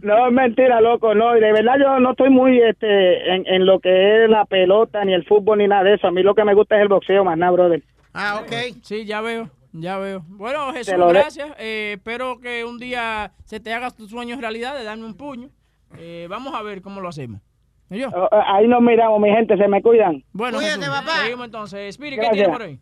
[0.00, 3.66] No, es mentira, loco, no, y de verdad yo no estoy muy este en, en
[3.66, 6.06] lo que es la pelota, ni el fútbol, ni nada de eso.
[6.06, 7.82] A mí lo que me gusta es el boxeo, más nada, brother.
[8.14, 8.52] Ah, ok.
[8.82, 10.24] Sí, ya veo, ya veo.
[10.28, 11.50] Bueno, Jesús, gracias.
[11.58, 15.50] Eh, espero que un día se te haga tu sueño realidad de darme un puño.
[15.98, 17.40] Eh, vamos a ver cómo lo hacemos.
[17.90, 18.08] ¿Y yo?
[18.14, 20.22] Oh, oh, Ahí nos miramos, mi gente, se me cuidan.
[20.32, 21.16] Bueno, Cuídate, Jesús, papá.
[21.22, 21.88] seguimos entonces.
[21.90, 22.34] Spirit, ¿qué Gracias.
[22.44, 22.78] tiene por ahí?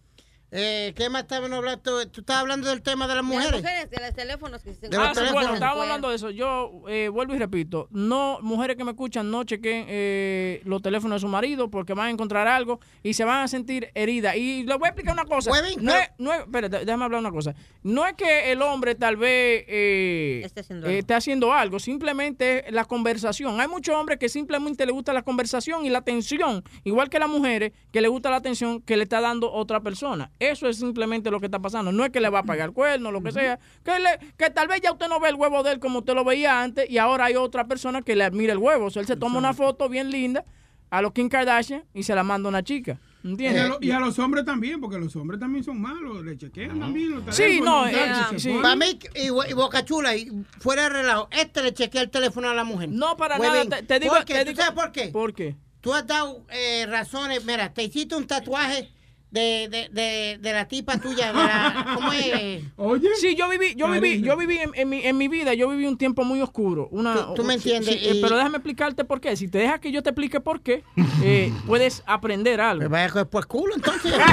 [0.56, 2.06] Eh, ¿Qué más estaban hablando?
[2.08, 3.62] Tú estabas hablando del tema de las De las mujeres.
[3.62, 6.30] mujeres, de los teléfonos que se De los Ah, sí, bueno, estábamos hablando de eso.
[6.30, 11.20] Yo eh, vuelvo y repito, no, mujeres que me escuchan, no chequen eh, los teléfonos
[11.20, 14.36] de su marido porque van a encontrar algo y se van a sentir heridas.
[14.36, 15.50] Y les voy a explicar una cosa.
[15.50, 17.54] No pero- es, no es- espérate, déjame hablar una cosa.
[17.82, 20.98] No es que el hombre tal vez eh, Esté haciendo eh, algo.
[21.00, 23.60] esté haciendo algo, simplemente es la conversación.
[23.60, 27.28] Hay muchos hombres que simplemente le gusta la conversación y la atención, igual que las
[27.28, 30.30] mujeres que le gusta la atención que le está dando otra persona.
[30.50, 31.92] Eso es simplemente lo que está pasando.
[31.92, 33.58] No es que le va a pagar el cuerno, lo que sea.
[33.84, 36.14] Que, le- que tal vez ya usted no ve el huevo de él como usted
[36.14, 38.86] lo veía antes y ahora hay otra persona que le admira el huevo.
[38.86, 40.44] O sea, él se toma una foto bien linda
[40.90, 42.98] a los Kim Kardashian y se la manda a una chica.
[43.22, 43.68] Y a, ¿Entiendes?
[43.70, 47.10] lo- y a los hombres también, porque los hombres también son malos, le chequean también
[47.10, 47.92] los Sí, no, eh,
[48.30, 48.48] se sí.
[48.50, 52.10] ponen- Para mí, y, y Boca Chula, y fuera de relajo, este le chequea el
[52.10, 52.88] teléfono a la mujer.
[52.88, 54.34] No, para nada, te- te digo- ¿Por qué?
[54.34, 55.08] te ¿Tú digo- sabes por qué?
[55.08, 55.56] ¿Por qué?
[55.80, 57.44] Tú has dado eh, razones.
[57.44, 58.92] Mira, te hiciste un tatuaje
[59.30, 61.28] de, de, de, de la tipa tuya.
[61.28, 62.62] de la- ¿Cómo es?
[62.76, 63.08] Oye.
[63.20, 65.86] Sí, yo viví, yo viví, yo viví en, en mi, en mi vida, yo viví
[65.86, 66.88] un tiempo muy oscuro.
[66.90, 69.36] Una, Tú- tú me sí, entiendes, sí, eh, y- pero déjame explicarte por qué.
[69.36, 70.82] Si te dejas que yo te explique por qué,
[71.22, 72.82] eh, puedes aprender algo.
[72.82, 74.12] Me vaya a coger por culo, entonces.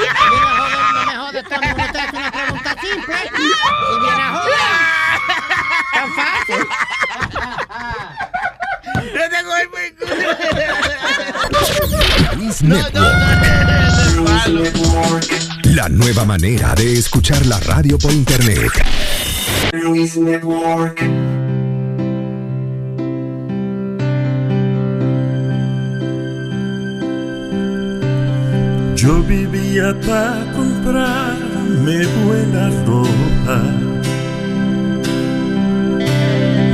[0.00, 4.54] No me jodas, todo el mundo te hace una pregunta simple y viene a joder.
[5.92, 6.64] Tan fácil.
[9.14, 10.26] No te coges por culo.
[12.36, 13.00] Luis Network.
[15.64, 18.70] La nueva manera de escuchar la radio por internet.
[19.72, 21.00] Luis Network.
[28.94, 33.62] Yo vivía para comprarme buena ropa.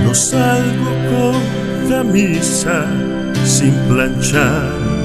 [0.05, 2.87] No salgo con camisa
[3.45, 4.95] sin planchar.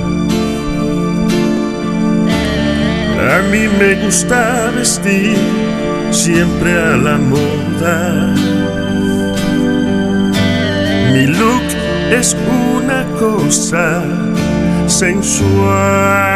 [3.30, 5.38] A mí me gusta vestir
[6.10, 8.34] siempre a la moda.
[11.14, 11.64] Mi look
[12.11, 12.35] es
[12.76, 14.03] una cosa
[14.88, 16.31] sensual.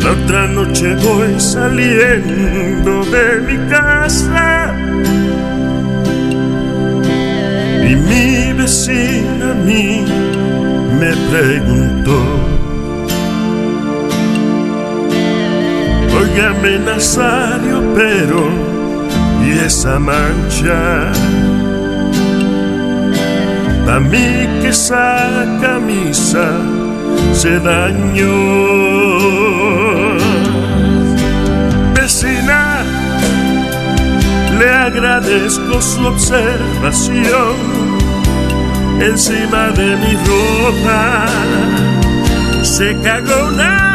[0.00, 4.74] La otra noche voy saliendo de mi casa
[7.84, 10.04] y mi vecina a mí
[11.00, 12.51] me preguntó.
[16.32, 18.48] Óigame Nazario, pero
[19.44, 21.12] ¿y esa mancha?
[23.86, 26.52] A mí que esa camisa
[27.34, 28.32] se dañó.
[31.94, 32.82] Vecina,
[34.58, 37.56] le agradezco su observación
[39.00, 41.26] encima de mi ropa.
[42.62, 43.91] Se cagó una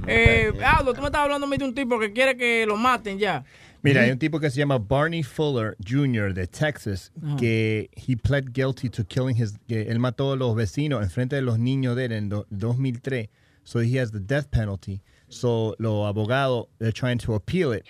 [0.06, 2.76] Eh, Aldo, tú me estabas hablando a mí de un tipo que quiere que lo
[2.76, 3.44] maten ya.
[3.84, 6.34] Mira, hay un tipo que se llama Barney Fuller Jr.
[6.34, 7.36] de Texas Ajá.
[7.38, 11.36] que he pled guilty to killing his que él mató a los vecinos en frente
[11.36, 13.30] de los niños de él en do- 2003.
[13.66, 15.02] So he has the death penalty.
[15.28, 17.84] So los abogados they're trying to appeal it.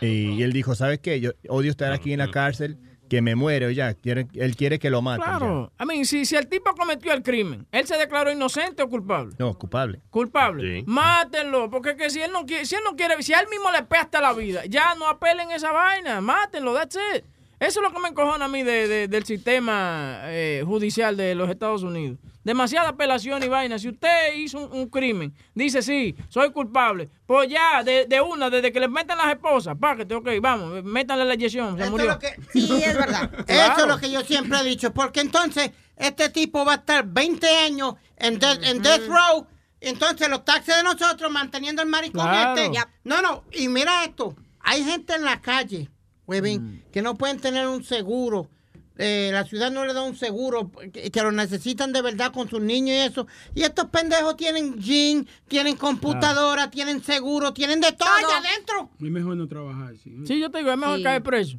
[0.00, 1.20] Y él dijo, ¿sabes qué?
[1.20, 2.76] Yo odio estar aquí en la cárcel,
[3.14, 3.94] que me muero ya.
[3.94, 5.24] Quiere- él quiere que lo maten.
[5.24, 5.38] ya.
[5.38, 5.72] Claro.
[5.80, 9.34] I mean, si, si el tipo cometió el crimen, ¿él se declaró inocente o culpable?
[9.38, 10.00] No, culpable.
[10.10, 10.80] Culpable.
[10.80, 10.84] Sí.
[10.86, 13.46] Mátenlo, porque es que si él no quiere, si él no quiere, si a él
[13.48, 17.24] mismo le pesta la vida, ya no apelen esa vaina, mátenlo, that's it.
[17.64, 21.34] Eso es lo que me encojona a mí de- de- del sistema eh, judicial de
[21.34, 22.18] los Estados Unidos.
[22.44, 23.78] Demasiada apelación y vaina.
[23.78, 28.50] Si usted hizo un, un crimen, dice sí, soy culpable, pues ya, de, de una,
[28.50, 32.10] desde que le meten las esposas, páquete, ok, vamos, métanle la inyección, se Esto murió.
[32.10, 33.30] es lo que- sí, es verdad.
[33.38, 33.82] Eso Claro.
[33.82, 37.48] es lo que yo siempre he dicho, porque entonces este tipo va a estar 20
[37.48, 39.46] años en, de- en Death Row,
[39.80, 42.60] entonces los taxis de nosotros manteniendo el maricón Claro.
[42.60, 42.78] este.
[43.04, 45.88] No, no, y mira esto, hay gente en la calle,
[46.26, 46.82] huevín, Mm.
[46.92, 48.48] que no pueden tener un seguro
[48.96, 52.48] eh, la ciudad no le da un seguro que, que lo necesitan de verdad con
[52.48, 53.26] sus niños y eso.
[53.52, 58.90] Y estos pendejos tienen gym, tienen computadora, tienen seguro, tienen de todo allá adentro.
[59.04, 60.14] Es mejor no trabajar, sí.
[60.24, 61.02] Sí, yo te digo, es mejor Sí.
[61.02, 61.58] caer preso.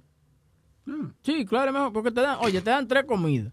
[0.88, 1.12] Ah.
[1.24, 3.52] Sí, claro, es mejor, porque te dan, oye, te dan tres comidas.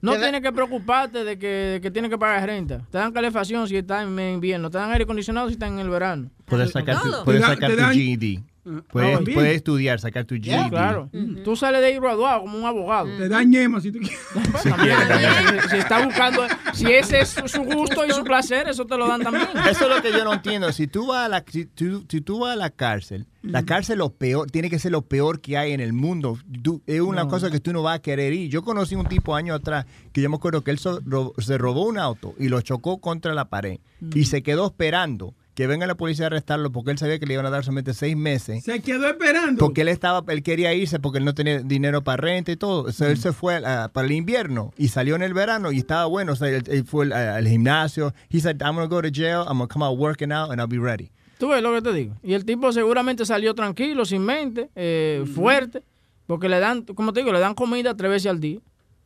[0.00, 2.86] No Te da- tienes que preocuparte de que, de que tienes que pagar renta.
[2.88, 4.70] Te dan calefacción si estás en invierno.
[4.70, 6.30] Te dan aire acondicionado si estás en el verano.
[6.44, 8.40] Puedes sacar tu, puedes sacar tu GED.
[8.90, 10.64] Puedes, estudiar, sacar tu GED.
[10.64, 11.10] Sí, claro.
[11.44, 13.06] Tú sales de ahí graduado como un abogado.
[13.16, 14.18] Te dan ñema si tú quieres.
[14.62, 15.62] Si quieres, también.
[15.70, 16.42] Si está buscando,
[16.74, 19.46] si ese es su gusto y su placer, eso te lo dan también.
[19.70, 20.72] Eso es lo que yo no entiendo.
[20.72, 23.98] Si tú vas a la, si tú, si tú vas a la cárcel, la cárcel
[23.98, 26.38] lo peor, tiene que ser lo peor que hay en el mundo.
[26.62, 27.28] Tú- es una No.
[27.28, 28.50] cosa que tú no vas a querer ir.
[28.50, 31.56] Yo conocí un tipo años atrás que yo me acuerdo que él so- ro- se
[31.58, 33.78] robó un auto y lo chocó contra la pared
[34.14, 37.34] y se quedó esperando que venga la policía a arrestarlo porque él sabía que le
[37.34, 38.62] iban a dar solamente seis meses.
[38.62, 39.58] Se quedó esperando.
[39.58, 42.82] Porque él estaba, él quería irse porque él no tenía dinero para renta y todo.
[42.82, 46.04] O sea, él se fue para el invierno y salió en el verano y estaba
[46.04, 46.34] bueno.
[46.34, 48.14] O sea, él, él fue al, al gimnasio.
[48.30, 49.40] He said, I'm gonna go to jail.
[49.48, 51.10] I'm gonna come out working out and I'll be ready.
[51.40, 52.14] Tú ves lo que te digo.
[52.22, 55.82] Y el tipo seguramente salió tranquilo, sin mente, eh, fuerte,
[56.28, 58.60] porque le dan, como te digo, le dan comida tres veces al día.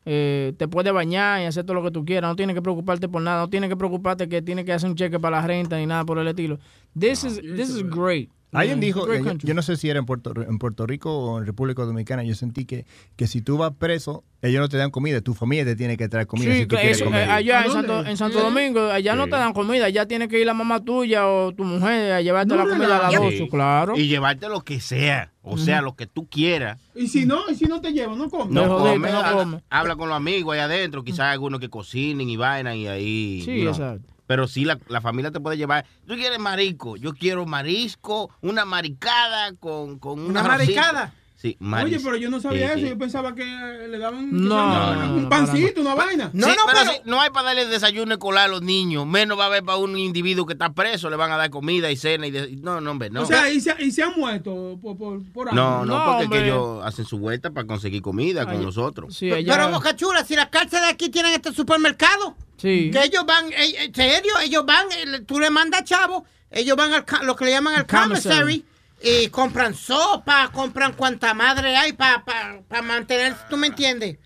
[0.05, 2.29] Eh, te puede bañar y hacer todo lo que tú quieras.
[2.29, 3.41] No tienes que preocuparte por nada.
[3.41, 6.05] No tienes que preocuparte que tienes que hacer un cheque para la renta ni nada
[6.05, 6.59] por el estilo.
[6.97, 8.29] This is, this is great.
[8.53, 11.11] Alguien Yeah, dijo, eh, yo, yo no sé si era en Puerto, en Puerto Rico
[11.17, 12.85] o en República Dominicana, yo sentí que,
[13.15, 16.07] que si tú vas preso, ellos no te dan comida, tu familia te tiene que
[16.09, 16.75] traer comida Sí, si tú
[17.05, 17.27] comer.
[17.27, 20.39] eh, allá en Santo, en Santo Domingo, allá no te dan comida, allá tiene que
[20.39, 23.41] ir la mamá tuya o tu mujer a llevarte la comida a las Sí.
[23.41, 23.97] 8, claro.
[23.97, 25.31] Y llevarte lo que sea.
[25.45, 26.79] O sea, lo que tú quieras.
[26.95, 28.49] Y si no, y si no te llevan, no comes.
[28.53, 32.77] No come, habla, habla con los amigos ahí adentro, quizás algunos que cocinen y vayan
[32.77, 33.41] y ahí.
[33.43, 34.12] Sí, exacto.
[34.33, 35.85] Pero sí, la, la familia te puede llevar.
[36.07, 41.13] Tú quieres marisco, yo quiero marisco, una maricada con, con ¿Una maricada?
[41.43, 42.79] Sí, Oye, pero yo no sabía Sí, eso.
[42.79, 42.89] sí.
[42.91, 46.31] Yo pensaba que eh, le daban No, no, un no, pancito, una vaina.
[46.33, 49.47] Sí, pero si no hay para darle desayuno escolar a los niños, menos va a
[49.47, 52.31] haber para un individuo que está preso, le van a dar comida y cena y
[52.31, 53.23] de- no, no, hombre, no.
[53.23, 55.61] O sea, y se, y se han muerto por, por, por hambre.
[55.61, 59.13] no, no, porque que ellos hacen su vuelta para conseguir comida con Ay, nosotros.
[59.19, 62.89] Pero Boca Chula, si las cárceles de aquí tienen este supermercado, Sí.
[62.89, 66.93] que ellos van, eh, en serio, ellos van, eh, tú le mandas chavo, ellos van
[66.93, 68.63] al, ca- lo que le llaman el Commissary.
[69.03, 74.17] Y compran sopa, compran cuanta madre hay para pa, pa mantener, ¿tú me entiendes?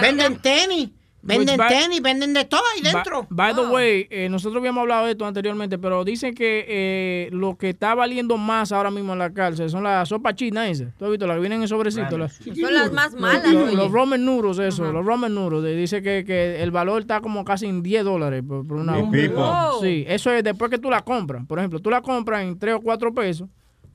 [0.00, 0.90] Venden tenis,
[1.22, 3.26] venden by- tenis, venden de todo ahí dentro.
[3.30, 7.30] By, by the way, eh, nosotros habíamos hablado de esto anteriormente, pero dicen que eh,
[7.32, 10.94] lo que está valiendo más ahora mismo en la cárcel son las sopas chinas esas.
[10.96, 11.26] ¿Tú has visto?
[11.26, 12.16] Las que vienen en sobrecito.
[12.16, 15.76] Las, Son las más malas, Los, los ramen noodles, eso, los ramen noodles.
[15.76, 18.98] Dice que, que el valor está como casi en 10 dólares por, por una.
[18.98, 19.80] Oh.
[19.82, 21.44] Sí, eso es después que tú la compras.
[21.48, 23.48] Por ejemplo, tú la compras en 3 o 4 pesos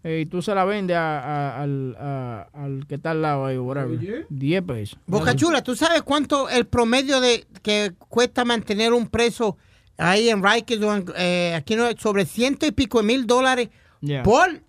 [0.04, 3.46] eh, y tú se la vendes a- a- al, a- al que está al lado
[3.46, 4.26] ahí, whatever.
[4.30, 5.00] 10 pesos.
[5.06, 9.58] Boca Chula, ¿tú sabes cuánto el promedio de que cuesta mantener un preso
[9.98, 13.70] ahí en Rikers o en, eh, aquí no, sobre ciento y pico de mil dólares
[14.02, 14.22] Yeah.
[14.24, 14.62] por,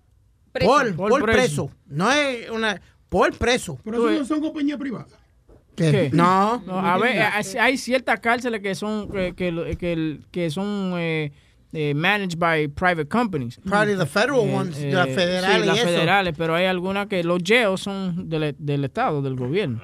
[0.51, 0.67] Preso.
[0.71, 1.67] por, Por por preso.
[1.67, 1.71] preso.
[1.85, 3.77] No es una, por preso.
[3.83, 5.07] Pero eso no son compañías privadas.
[5.75, 6.09] ¿Qué?
[6.11, 6.61] No.
[6.65, 11.31] No, a ver, hay, hay ciertas cárceles que son que, que, que, que son eh,
[11.71, 13.59] eh, managed by private companies.
[13.63, 15.87] Probably the federal ones, las federales sí, y las eso.
[15.87, 19.79] federales, pero hay algunas que los jails son del, del estado, del gobierno.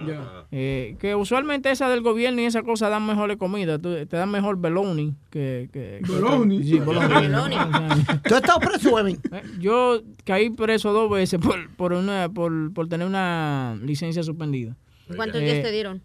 [0.52, 4.32] Eh, que usualmente esa del gobierno y esa cosa dan mejores comidas, tú- te dan
[4.32, 5.70] mejor bologna que...
[5.72, 6.56] que, que- Bologna.
[6.64, 7.90] Sí, bologna.
[8.28, 9.20] ¿Tú has estado preso, Webin?
[9.32, 14.76] Eh, Yo caí preso dos veces por, por, una, por, por tener una licencia suspendida.
[15.16, 16.02] ¿Cuántos Eh, días te dieron?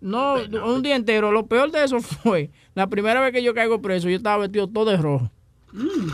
[0.00, 0.34] No,
[0.66, 1.32] un día entero.
[1.32, 4.68] Lo peor de eso fue, la primera vez que yo caigo preso, yo estaba vestido
[4.68, 5.30] todo de rojo.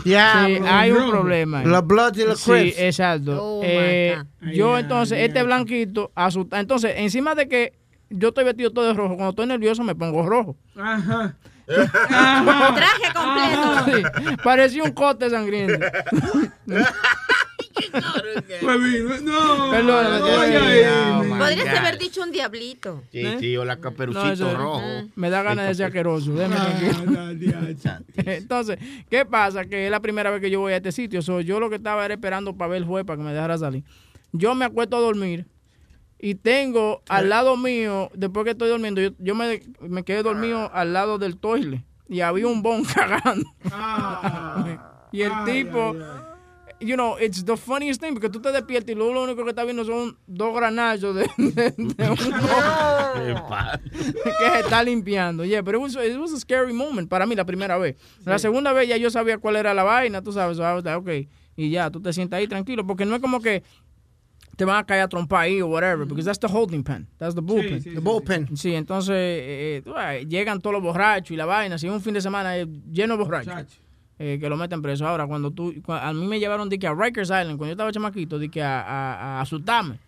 [0.05, 1.59] Ya, Sí, hay un problema.
[1.59, 1.65] ahí.
[1.65, 3.37] Los Bloods y los Sí, exacto.
[3.41, 4.15] Oh, Eh,
[4.53, 6.61] yo entonces, este blanquito, asustado.
[6.61, 7.73] Entonces, encima de que
[8.11, 10.55] yo estoy vestido todo de rojo, cuando estoy nervioso me pongo rojo.
[10.79, 11.35] Ajá.
[11.67, 13.85] Traje completo.
[13.85, 15.85] Sí, parecía un cote sangriento.
[19.23, 19.71] No.
[19.71, 21.29] Perdóname, no, Oh, man.
[21.29, 23.03] my Podrías haber dicho un diablito.
[23.11, 23.37] Sí, ¿Eh?
[23.39, 24.81] sí, o la No, caperucito eso- rojo.
[25.15, 26.33] Me da ganas de ser asqueroso.
[26.33, 27.67] déjame tranquilo.
[28.25, 28.77] Entonces,
[29.09, 29.65] ¿qué pasa?
[29.65, 31.21] Que es la primera vez que yo voy a este sitio.
[31.21, 33.57] So, yo lo que estaba era esperando para ver el juez para que me dejara
[33.57, 33.83] salir.
[34.31, 35.45] Yo me acuesto a dormir
[36.19, 40.69] y tengo al lado mío, después que estoy durmiendo, yo, yo me, me quedé dormido
[40.73, 43.45] al lado del toile y había un bon cagando.
[45.11, 45.95] y el tipo,
[46.79, 49.49] you know, it's the funniest thing porque tú te despiertas y lo, lo único que
[49.49, 52.17] estás viendo son dos granazos de, de- de un
[54.23, 55.43] que se está limpiando.
[55.45, 57.95] Yeah, pero it was, it was a scary moment para mí la primera vez.
[58.25, 61.09] La segunda vez ya yo sabía cuál era la vaina, tú sabes, ok,
[61.55, 63.63] y ya, tú te sientas ahí tranquilo, porque no es como que
[64.55, 67.35] te van a caer a trompar ahí o whatever, because that's the holding pen, that's
[67.35, 67.81] the bullpen.
[67.81, 68.57] sí, The bullpen.
[68.57, 72.13] Sí, entonces eh, tú sabes, llegan todos los borrachos y la vaina, si un fin
[72.15, 73.79] de semana eh, lleno de borrachos.
[74.19, 75.07] Eh, que lo meten preso.
[75.07, 77.71] Ahora, cuando tú, cua- a mí me llevaron de que a Rikers Island, cuando yo
[77.73, 79.99] estaba chamaquito, de que a, a, asustarme.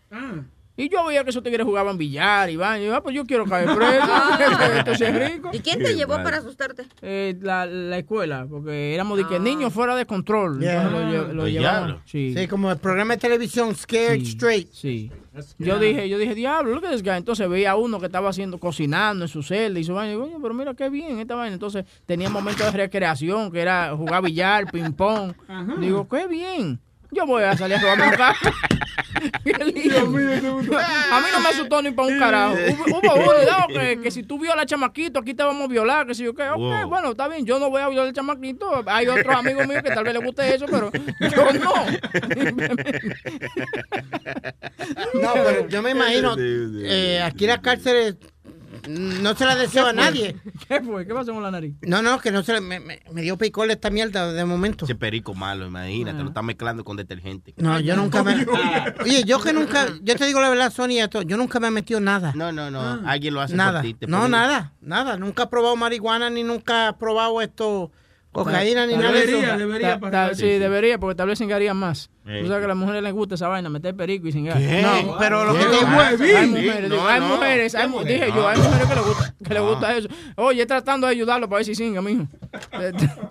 [0.80, 2.84] Y yo veía que esos tigres jugaban billar y vaina.
[2.84, 4.08] Y yo, ah, pues yo quiero caer preso.
[4.78, 5.50] Esto sí es rico.
[5.52, 6.86] ¿Y quién te llevó para asustarte?
[7.02, 10.60] Eh, la, la escuela, porque éramos de que niños fuera de control.
[10.62, 10.84] Yeah.
[10.84, 11.86] Entonces lo, lo llevamos.
[11.88, 12.02] diablo.
[12.06, 12.34] Sí.
[12.36, 14.72] Sí, como el programa de televisión Scared Straight.
[14.72, 15.12] Sí.
[15.58, 17.18] Yo dije, yo dije, diablo, look at this guy.
[17.18, 20.14] Entonces veía a uno que estaba haciendo, cocinando en su celda y su vaina.
[20.14, 21.54] Y digo, pero mira qué bien esta vaina.
[21.54, 25.34] Entonces tenía momentos de recreación, que era jugar billar, ping pong.
[25.80, 26.80] Digo, qué bien.
[27.12, 28.40] Yo voy a salir a robarme un carro.
[29.20, 29.84] A mí
[31.34, 32.56] no me asustó ni para un carajo.
[32.88, 35.68] Hubo, hubo uno, no, que, que si tú violas al chamaquito, aquí te vamos a
[35.68, 36.88] violar, que si yo Wow.
[36.88, 38.84] bueno, está bien, yo no voy a violar al chamaquito.
[38.86, 41.74] Hay otros amigos míos que tal vez les guste eso, pero yo no.
[45.22, 48.16] No, pero yo me imagino, eh, aquí las cárceles
[48.90, 50.36] no se las deseo a nadie.
[50.68, 51.06] ¿Qué fue?
[51.06, 51.76] ¿Qué pasó con la nariz?
[51.82, 54.86] No, no, que no se le- me, me- me dio picor esta mierda de momento.
[54.86, 57.54] Ese perico malo, imagínate, lo está mezclando con detergente.
[57.58, 58.46] No, yo nunca me...
[59.04, 61.72] Oye, yo que nunca, yo te digo la verdad, Sonia, esto, yo nunca me he
[61.72, 62.34] metido nada.
[62.36, 63.82] No, no, no, alguien lo hace Nada.
[63.82, 63.94] por ti.
[63.94, 65.18] te No, nada, nada.
[65.18, 67.92] Nunca he probado marihuana ni nunca he probado esto,
[68.32, 69.32] cocaína ni nada de eso.
[69.32, 72.10] debería, debería Ta- ta- sí, debería, porque tal vez cingarían más.
[72.24, 74.58] Tú sabes que a las mujeres les gusta esa vaina, meter perico y cingar.
[74.60, 74.84] ¿Qué?
[74.84, 75.60] No, Pero lo ¿Qué?
[75.60, 75.76] que te
[76.36, 77.28] Hay- mujeres, No, hay no.
[77.28, 78.14] mujeres, hay ¿Qué mu- mujer?
[78.14, 80.08] dije yo, hay mujeres que les gusta, que les gusta eso.
[80.36, 82.28] Oye, tratando de ayudarlo para ver si cinga, mijo.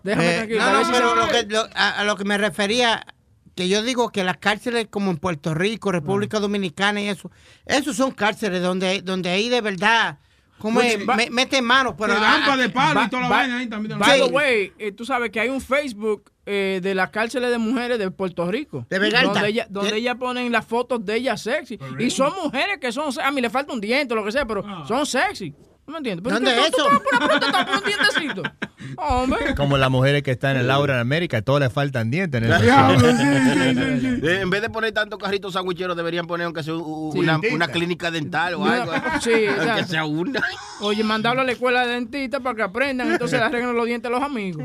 [0.03, 0.61] Déjame Eh, tranquilo.
[0.73, 3.07] no, si pero se- lo que, lo- a, a lo que me refería,
[3.55, 7.31] que yo digo que las cárceles como en Puerto Rico, República Dominicana y eso,
[7.66, 10.19] esos son cárceles donde, donde ahí de verdad,
[10.59, 13.66] como es, me- meten mano, pero Te rampa de palo y toda la vaina ahí
[13.68, 13.98] también.
[13.98, 17.59] By the way, eh, tú sabes que hay un Facebook eh, de las cárceles de
[17.59, 18.86] mujeres de Puerto Rico.
[18.89, 19.32] De Vegalta.
[19.35, 21.78] Donde ellas donde ponen las fotos de ellas sexy.
[21.98, 24.47] Y son mujeres que son, a mí le falta un diente o lo que sea,
[24.47, 25.55] pero son sexy.
[25.86, 26.32] ¿No me entiendes?
[26.32, 27.39] ¿Dónde tú- es tú- tú eso?
[27.40, 28.51] te vas
[28.97, 29.55] Hombre.
[29.57, 32.43] Como las mujeres que están en el Laura en América, todos les faltan dientes.
[32.43, 32.53] En el
[34.29, 36.81] Eh, En vez de poner tantos carritos sandwicheros, deberían poner aunque sea Sí.
[37.19, 38.93] una, una clínica dental o algo.
[39.21, 40.41] sí, aunque sea una.
[40.81, 44.09] Oye, mandarlo a la escuela de dentista para que aprendan, entonces le arreglan los dientes
[44.11, 44.63] a los amigos.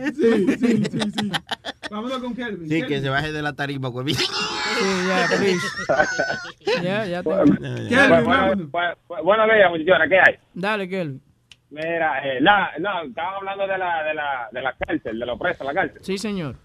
[1.89, 2.69] Vámonos con Kelvin.
[2.69, 4.13] Sí, que se baje de la tarima, güey.
[4.13, 4.25] Sí,
[5.07, 6.83] ya, please.
[6.83, 7.43] Ya, ya tengo.
[7.45, 10.35] Bueno, bueno, bueno, muchachones, ¿qué hay?
[10.53, 11.21] Dale, Kelvin.
[11.73, 15.39] Mira, eh, la, no, estaba hablando de la, de la, de la cárcel, de los
[15.39, 15.97] presos, la cárcel.
[16.03, 16.55] Sí, señor.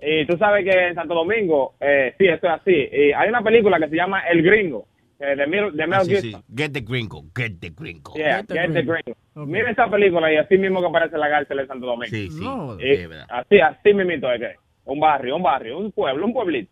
[0.00, 2.74] Y tú sabes que en Santo Domingo, eh, sí, esto es así.
[2.92, 4.86] Y hay una película que se llama El Gringo,
[5.20, 6.42] eh, de Mel, de Mel Ah, sí, Gibson.
[6.42, 6.54] sí.
[6.56, 8.12] Get the gringo, get the gringo.
[8.14, 9.46] Yeah, Get the Get the Gringo.
[9.46, 12.06] Mira esa película y así mismo que aparece la cárcel en Santo Domingo.
[12.10, 12.40] Sí, sí.
[12.44, 12.76] No.
[12.80, 14.54] Y así, así mismito es que.
[14.84, 16.70] Un barrio, un barrio, un pueblo, un pueblito.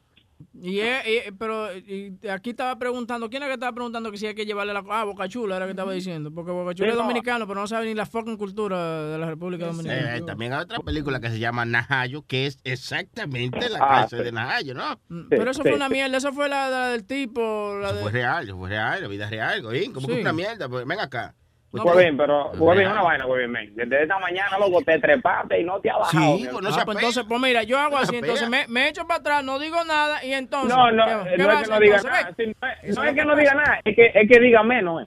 [0.55, 4.27] Y, eh, eh, pero y aquí estaba preguntando, ¿quién era que estaba preguntando que si
[4.27, 4.83] hay que llevarle la...
[4.91, 7.03] Ah, Boca Chula era que estaba diciendo, porque Boca Chula Sí, es no.
[7.03, 10.17] dominicano, pero no sabe ni la fucking cultura de la República Dominicana.
[10.17, 14.19] Eh, también hay otra película que se llama Najayo, que es exactamente la Ah, cárcel
[14.21, 14.25] sí.
[14.27, 15.01] de Najayo, ¿no?
[15.29, 18.03] Pero eso fue una mierda, eso fue la, la del tipo, la Eso de...
[18.03, 19.63] fue real, eso fue real, la vida es real.
[19.63, 20.15] ¿Cómo Sí.
[20.15, 20.69] que una mierda?
[20.69, 21.35] Pues ven acá.
[21.71, 23.73] Pues, Pues bien, pero es pues una vaina, pues bien, men.
[23.77, 26.37] Desde esta mañana, loco, te trepaste y no te ha bajado.
[26.37, 28.89] Sí, pues no Ah, pues entonces, pues mira, yo hago No así, entonces me, me
[28.89, 30.77] echo para atrás, no digo nada y entonces...
[30.77, 32.11] No, no, ¿qué- eh, qué no va es que no entonces?
[32.37, 34.63] sí, no es- no es es que no diga nada, es que, es que diga
[34.65, 35.03] menos.
[35.03, 35.07] eh.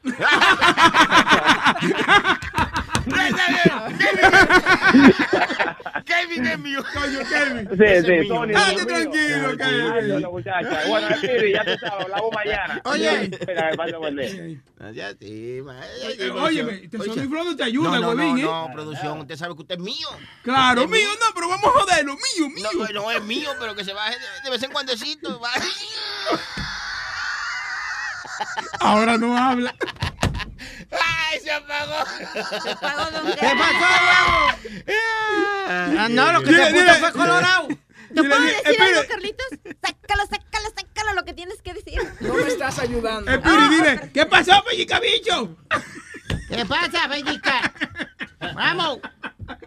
[6.05, 6.79] Kevin es mío.
[6.93, 7.69] Coño, Kevin.
[7.71, 8.27] Sí, sí.
[8.27, 8.53] Tony.
[8.53, 8.85] Mío.
[8.87, 10.17] tranquilo, Kevin.
[10.19, 10.79] Dios, muchacha.
[10.87, 12.81] Bueno, ya tú sabes, hablamos mañana.
[12.85, 13.29] Oye.
[13.47, 14.57] Mira, que pase buen día.
[14.93, 15.59] Ya sí,
[16.19, 18.43] Eh, Óyeme, te Oye, Sony Flow no te ayuda, no, no, huevín, ¿eh?
[18.43, 20.07] no, no, producción, usted sabe que usted es mío.
[20.43, 22.69] Claro, mío, no, pero vamos a joderlo, mío, mío.
[22.73, 25.41] No, no es mío, pero que se baje de, vez en cuandecito.
[28.79, 29.75] Ahora no habla.
[30.91, 32.03] ¡Ay, se apagó!
[32.33, 34.93] ¿Qué pasó, huevo?
[35.67, 37.67] Ah, no, lo que Dile, se puso fue colorado.
[38.13, 38.83] ¿Te puedo decir espere.
[38.83, 39.47] algo, Carlitos?
[39.81, 41.99] Sácalo, sácalo, sácalo lo que tienes que decir.
[42.19, 43.31] No me estás ayudando.
[43.31, 45.55] Espiri, dile, ¿qué pasó, pellica bicho?
[46.55, 47.73] ¿Qué pasa, Bellica?
[48.55, 48.99] Vamos.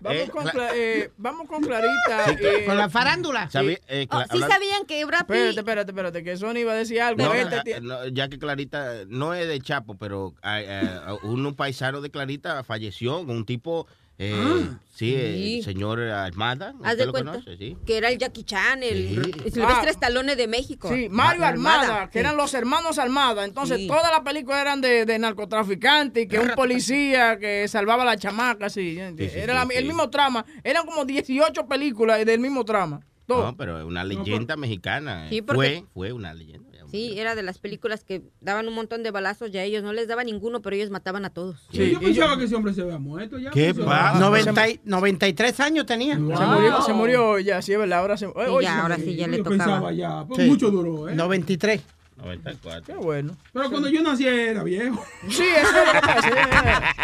[0.01, 2.31] Vamos, Eh, con, eh, vamos con Clarita.
[2.31, 3.49] eh, Con la farándula.
[3.55, 5.59] Eh, Oh, ¿Sí hablan- sabían que Brad Espérate, Pitt...
[5.59, 7.23] espérate, espérate, que Sony iba a decir algo.
[7.25, 12.01] No, Este tie- no, ya que Clarita no es de Chapo, pero eh, un paisano
[12.01, 13.87] de Clarita falleció, un tipo,
[14.19, 15.57] eh, sí, Sí.
[15.59, 17.57] el señor Armada, Haz ¿usted de lo cuenta conoce?
[17.59, 17.77] Sí.
[17.87, 19.33] que era el Jackie Chan, el Sí.
[19.51, 19.91] Silvestre Ah.
[19.91, 20.89] Stallone de México.
[20.93, 22.19] Sí, Mario Ma- Armada, que sí.
[22.21, 23.45] eran los hermanos Armada.
[23.45, 23.87] Entonces, Sí.
[23.87, 28.17] todas las películas eran de, de narcotraficantes y que un policía que salvaba a la
[28.17, 28.99] chamaca, sí.
[29.19, 30.45] Sí, sí, Era la- sí, el mismo trama.
[30.65, 33.01] Eran como 18 películas del mismo trama.
[33.27, 33.43] Todo.
[33.47, 35.27] No, pero es una leyenda mexicana.
[35.29, 35.43] Sí, eh.
[35.43, 36.66] porque- Fue, fue una leyenda.
[36.91, 39.93] Sí, era de las películas que daban un montón de balazos y a ellos no
[39.93, 41.67] les daba ninguno, pero ellos mataban a todos.
[41.73, 43.51] Sí, yo pensaba que ese hombre se había muerto ya.
[43.51, 44.19] ¿Qué pues, pasa?
[44.21, 46.15] 90 y- 93 años tenía.
[46.15, 47.99] Se murió, se murió ya, sí, verdad.
[48.01, 49.13] Ahora se, hoy ya, se ahora murió.
[49.13, 49.65] sí ya le Yo tocaba.
[49.65, 50.49] pensaba ya, pues Sí.
[50.49, 51.15] mucho duró, ¿eh?
[51.15, 51.83] 93.
[52.17, 52.83] 94.
[52.87, 53.37] Qué bueno.
[53.53, 55.05] Pero cuando yo nací era viejo.
[55.29, 56.97] Sí, eso es lo que pasa.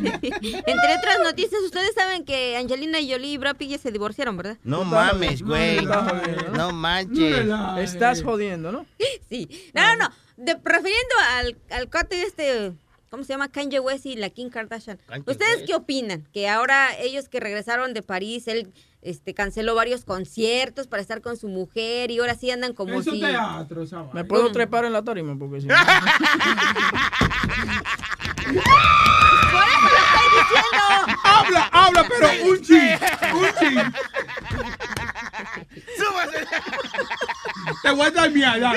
[0.00, 4.58] Entre otras noticias, ustedes saben que Angelina Jolie y Brad Pitt ya se divorciaron, ¿verdad?
[4.64, 5.84] No mames, güey.
[6.54, 7.46] No manches.
[7.78, 8.86] Estás jodiendo, ¿no?
[9.28, 9.70] Sí.
[9.74, 10.12] No, no, no.
[10.38, 12.72] De, refiriendo al, al cote este,
[13.10, 13.48] ¿cómo se llama?
[13.50, 14.98] Kanye West y la Kim Kardashian.
[15.26, 16.26] ¿Ustedes qué opinan?
[16.32, 18.72] Que ahora ellos que regresaron de París, él
[19.02, 23.12] este, canceló varios conciertos para estar con su mujer y ahora sí andan como Eso
[23.12, 23.20] si...
[23.20, 23.84] teatro.
[24.12, 25.74] Me puedo trepar en la tarima porque si no.
[28.48, 30.82] ¡Por eso lo estoy diciendo!
[31.24, 32.98] Habla, habla, pero un chin,
[33.34, 33.92] un chin.
[37.82, 38.06] Te voy
[38.44, 38.76] a dar.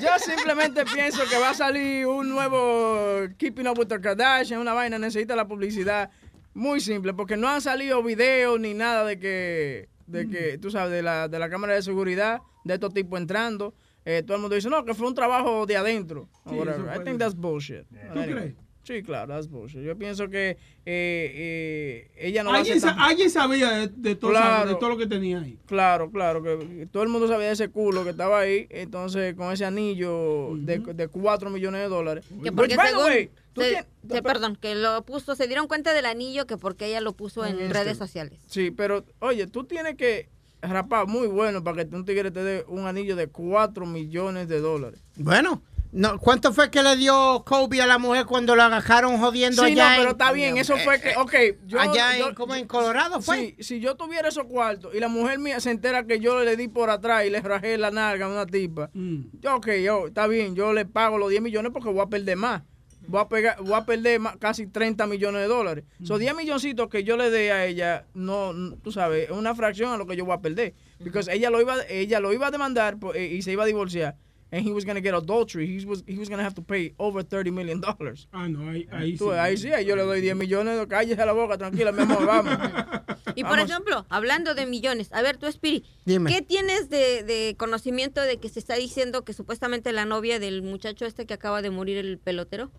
[0.00, 4.72] Yo simplemente pienso que va a salir un nuevo Keeping Up with the Kardashian, una
[4.72, 6.10] vaina, necesita la publicidad.
[6.58, 10.90] Muy simple, porque no han salido videos ni nada de que, de que tú sabes,
[10.90, 13.74] de la, de la cámara de seguridad, de estos tipos entrando.
[14.04, 16.28] Eh, todo el mundo dice, no, que fue un trabajo de adentro.
[16.48, 17.84] Sí, I think that's bullshit.
[18.12, 18.54] ¿Tú crees?
[18.88, 19.82] Sí, claro, that's bullshit.
[19.82, 20.56] Yo pienso que eh,
[20.86, 24.68] eh, ella no va a Alguien, sa- tan- alguien sabía de, de todo, Claro.
[24.70, 25.58] de todo lo que tenía ahí.
[25.66, 29.52] Claro, claro, que todo el mundo sabía de ese culo que estaba ahí, entonces con
[29.52, 32.24] ese anillo de, de 4 millones de dólares.
[32.28, 35.46] Que Which, porque the según, way, tú se- tienes- se- perdón, que lo puso, se
[35.46, 38.38] dieron cuenta del anillo que porque ella lo puso en En redes sociales.
[38.46, 40.30] Sí, pero oye, tú tienes que
[40.62, 44.60] rapar muy bueno para que un tigre te dé un anillo de 4 millones de
[44.60, 44.98] dólares.
[45.16, 45.60] Bueno,
[45.92, 49.74] no, ¿cuánto fue que le dio Kobe a la mujer cuando lo agarraron jodiendo Sí,
[49.74, 49.94] no, allá?
[49.96, 51.34] pero en- está bien, eso fue que, ok,
[51.66, 51.80] yo...
[51.80, 53.54] allá yo- en, como en Colorado fue.
[53.58, 56.56] Sí, si yo tuviera esos cuartos y la mujer mía se entera que yo le
[56.56, 60.26] di por atrás y le rajé la nalga a una tipa, yo, ok, yo, está
[60.26, 62.62] bien, yo le pago los 10 millones porque voy a perder más.
[63.10, 65.84] Voy a, pegar, voy a perder más- casi 30 millones de dólares.
[66.02, 69.54] Esos 10 milloncitos que yo le dé a ella, no, no, tú sabes, es una
[69.54, 70.74] fracción a lo que yo voy a perder.
[71.02, 74.16] Porque ella lo iba, ella lo iba a demandar eh, y se iba a divorciar.
[74.50, 75.66] And he was going to get adultery.
[75.66, 78.28] He was, he was going to have to pay over 30 million dollars.
[78.32, 79.36] Ah, no, ahí, ahí Tú, sí.
[79.38, 82.56] ahí sí, ahí yo le doy 10 millones, cállese la boca, tranquila, mi amor, vamos.
[83.34, 83.70] Y por Vamos.
[83.70, 86.32] ejemplo, hablando de millones, a ver, tú, Spiri, Dime.
[86.32, 90.62] ¿qué tienes de, de conocimiento de que se está diciendo que supuestamente la novia del
[90.62, 92.72] muchacho este que acaba de morir, el pelotero,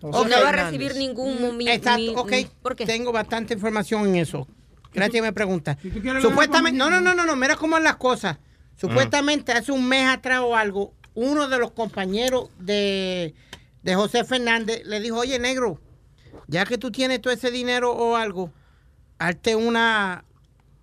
[0.00, 0.28] Ok.
[0.28, 2.32] no va a recibir ningún Mm, mi- Exacto, mi- ok.
[2.62, 2.86] ¿Por qué?
[2.86, 4.46] Tengo bastante información en eso.
[4.94, 5.76] Gracias me pregunta.
[5.76, 8.38] quieres Supuestamente, no, no, no, no, no, mira cómo es las cosas.
[8.76, 13.34] Supuestamente hace un mes atrás o algo, uno de los compañeros de,
[13.82, 15.80] de José Fernández le dijo, oye, negro,
[16.46, 18.52] ya que tú tienes todo ese dinero o algo,
[19.18, 20.24] hazte una,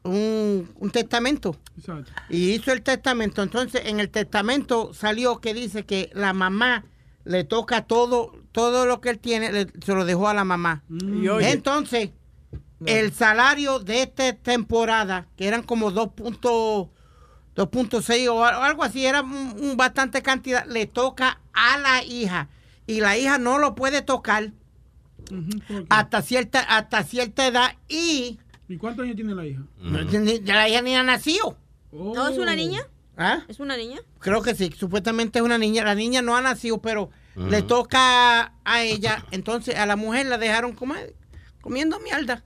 [0.03, 1.55] un, un testamento.
[1.77, 2.11] Exacto.
[2.29, 3.41] Y hizo el testamento.
[3.43, 6.83] Entonces, en el testamento salió que dice que la mamá
[7.23, 10.83] le toca todo, todo lo que él tiene, le- se lo dejó a la mamá.
[11.37, 12.09] Oye- Entonces,
[12.85, 15.91] el salario de esta temporada, que eran como
[17.55, 22.49] 2.6 o al- algo así, era un, un bastante cantidad, le toca a la hija.
[22.87, 24.51] Y la hija no lo puede tocar
[25.89, 29.61] hasta cierta, hasta cierta edad y ¿Y cuántos años tiene la hija?
[29.81, 31.57] la hija ni ha nacido.
[31.91, 32.81] ¿No es una niña?
[33.17, 33.43] ¿Ah?
[33.47, 33.99] ¿Es una niña?
[34.19, 35.83] Creo que sí, supuestamente es una niña.
[35.85, 39.23] La niña no ha nacido, pero le toca a ella.
[39.31, 41.15] Entonces a la mujer la dejaron comer,
[41.61, 42.43] comiendo mierda.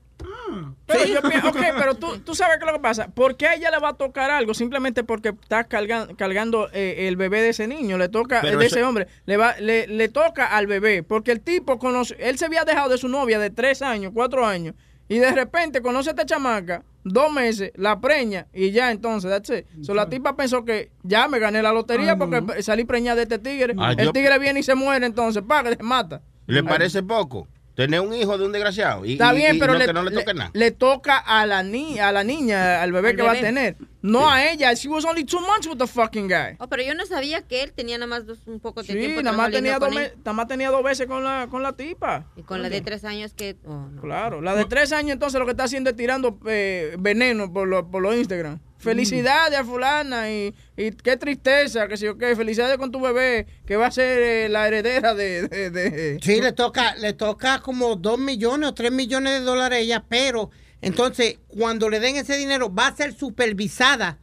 [0.86, 3.08] Pero yo pienso, ok, pero tú, tú sabes qué es lo que pasa.
[3.08, 4.54] ¿Por qué a ella le va a tocar algo?
[4.54, 7.98] Simplemente porque está cargan- cargando eh, el bebé de ese niño.
[7.98, 9.08] Le toca, Pero de ese hombre.
[9.26, 11.04] Le, va, le, le toca al bebé.
[11.04, 14.46] Porque el tipo conoce, él se había dejado de su novia de tres años, cuatro
[14.46, 14.76] años.
[15.08, 19.50] Y de repente conoce a esta chamaca, dos meses, la preña y ya entonces, that's
[19.50, 19.66] it.
[19.84, 22.54] So, la tipa pensó que ya me gané la lotería Ay, porque no.
[22.62, 23.74] salí preñada de este tigre.
[23.80, 26.22] Ay, el yo- tigre viene y se muere entonces, paga, se mata.
[26.46, 26.66] ¿Le Ay.
[26.66, 27.48] parece poco?
[27.80, 29.06] Tener un hijo de un desgraciado.
[29.06, 30.52] Y, Está y- bien, y pero no, le, que no le le- toque nada.
[30.54, 33.78] le toca a la niña, a la niña, al bebé que va a tener.
[34.02, 34.74] No a ella.
[34.74, 36.56] She was only two months with the fucking guy.
[36.60, 39.00] Oh, pero yo no sabía que él tenía nada más dos- un poco de Sí,
[39.00, 39.22] tiempo.
[39.22, 42.26] nada más, tenía dos nada más tenía dos veces con la, con la tipa.
[42.36, 43.56] Y con la de tres años que...
[43.66, 44.02] oh, no.
[44.02, 47.66] Claro, la de tres años entonces lo que está haciendo es tirando eh, veneno por
[47.68, 48.60] los por los Instagram.
[48.80, 53.46] Felicidades a fulana y, y qué tristeza, que si yo qué, felicidades con tu bebé,
[53.66, 55.48] que va a ser eh, la heredera de...
[55.50, 59.82] de- Sí, le toca, le toca como 2 millones o 3 millones de dólares a
[59.82, 60.50] ella, pero
[60.82, 64.18] entonces cuando le den ese dinero va a ser supervisada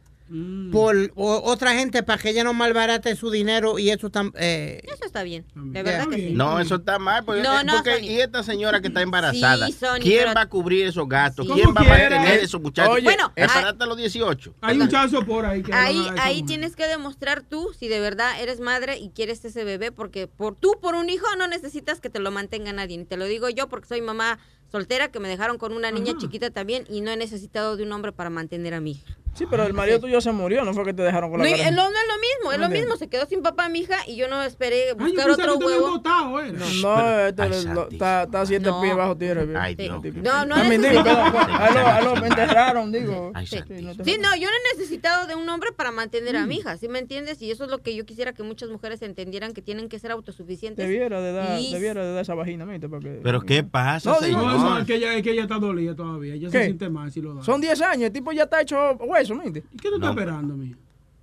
[0.71, 4.81] por o- otra gente para que ella no malbarate su dinero y eso tam- eh,
[4.83, 5.45] Eso está bien.
[5.55, 6.29] De verdad que sí.
[6.33, 7.23] No, eso está mal.
[7.23, 10.41] Porque, No, no, porque- y esta señora que está embarazada, Sí, Sony, ¿quién pero- va
[10.41, 11.47] a cubrir esos gastos?
[11.47, 11.53] Sí.
[11.53, 12.93] ¿Quién va a mantener esos muchachos?
[12.95, 14.53] Oye, Bueno, hasta hasta los 18.
[14.61, 18.41] Hay un chazo por ahí que Ahí, ahí tienes que demostrar tú si de verdad
[18.41, 22.09] eres madre y quieres ese bebé, porque por tú, por un hijo, no necesitas que
[22.09, 22.97] te lo mantenga nadie.
[22.99, 24.39] Y te lo digo yo porque soy mamá
[24.71, 27.91] soltera que me dejaron con una niña chiquita también y no he necesitado de un
[27.93, 29.17] hombre para mantener a mi hija.
[29.37, 31.51] Sí, pero el marido tuyo se murió, no fue que te dejaron con No, la
[31.51, 31.69] y cara.
[31.71, 32.97] lo, no es lo mismo, es lo mismo.
[32.97, 35.87] Se quedó sin papá mi hija y yo no esperé Ay, buscar pensaba otro huevo.
[35.91, 36.51] votado, era.
[36.81, 38.81] No, este lo- lo- está, está a siete No.
[38.81, 39.43] pies bajo tierra.
[39.61, 40.01] Ay, Dios.
[40.15, 43.31] No, no También digo, necesito- pero- a lo, a lo me enterraron, digo.
[43.45, 43.57] Sí.
[43.67, 46.87] Sí, no, yo no he necesitado de un hombre para mantener a mi hija, ¿sí
[46.87, 47.41] me entiendes?
[47.41, 50.11] Y eso es lo que yo quisiera que muchas mujeres entendieran, que tienen que ser
[50.11, 50.85] autosuficientes.
[50.87, 52.89] Debiera de dar, Y- debiera de dar esa vagina, ¿viste?
[52.89, 53.19] Porque...
[53.23, 56.33] Pero ¿qué pasa, No, digo, No, es que ella, es que ella está dolida todavía.
[56.33, 57.43] Ella se siente mal si lo da.
[57.43, 60.77] Son 10 años, el tipo ya está hecho hueso, ¿Y qué tú estás esperando, mía?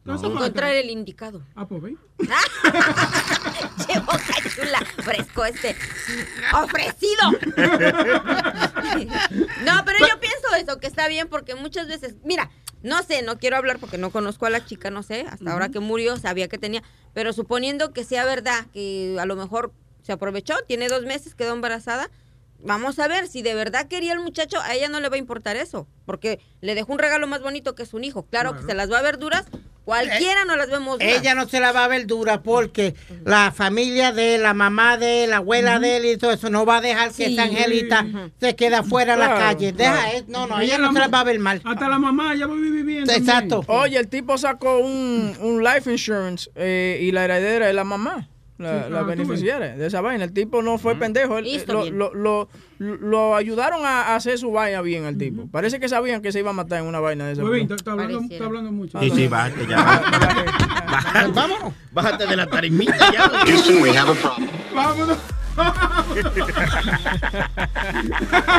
[0.06, 1.42] Encontrar el indicado.
[1.54, 1.98] Ah, pues ven.
[2.18, 4.80] ¡Qué boca chula!
[5.02, 5.74] Fresco este.
[6.52, 7.30] ¡Ofrecido!
[9.64, 12.50] no, pero yo pienso eso, que está bien, porque muchas veces, mira,
[12.82, 15.70] no sé, no quiero hablar porque no conozco a la chica, no sé, hasta ahora
[15.70, 16.82] que murió sabía que tenía,
[17.14, 21.54] pero suponiendo que sea verdad, que a lo mejor se aprovechó, tiene dos meses, quedó
[21.54, 22.10] embarazada,
[22.64, 25.18] vamos a ver, si de verdad quería el muchacho, a ella no le va a
[25.18, 28.24] importar eso, porque le dejó un regalo más bonito que es un hijo.
[28.26, 29.44] Claro, que se las va a ver duras,
[29.84, 31.14] cualquiera no las vemos duras.
[31.20, 32.94] ella no se la va a ver dura porque
[33.24, 36.78] la familia de la mamá de la abuela de él y todo eso no va
[36.78, 37.32] a dejar que Sí.
[37.34, 38.06] esa angelita
[38.40, 39.72] se quede afuera en la calle.
[39.72, 40.24] Deja, claro.
[40.28, 41.60] no, no, Ella ella no se la va a ver mal.
[41.64, 43.10] Hasta la mamá ya va a vivir bien.
[43.10, 43.62] Exacto.
[43.66, 48.28] Oye, el tipo sacó un, un life insurance eh, y la heredera es la mamá.
[48.56, 50.22] La, Sí, la tú beneficiaria de esa vaina.
[50.24, 51.38] El tipo no fue pendejo.
[51.38, 55.48] él- lo, lo, lo, lo ayudaron a hacer su vaina bien al tipo.
[55.48, 57.42] Parece que sabían que se iba a matar en una vaina de esa.
[57.42, 59.00] Pues bien, está, está hablando, está hablando mucho.
[59.00, 59.76] Sí, sí, bájate ya.
[59.82, 61.72] Bájate, Vámonos.
[61.90, 63.28] bájate de la tarimita ya.
[63.44, 64.48] Houston, we have a problem.
[64.74, 65.18] Vámonos.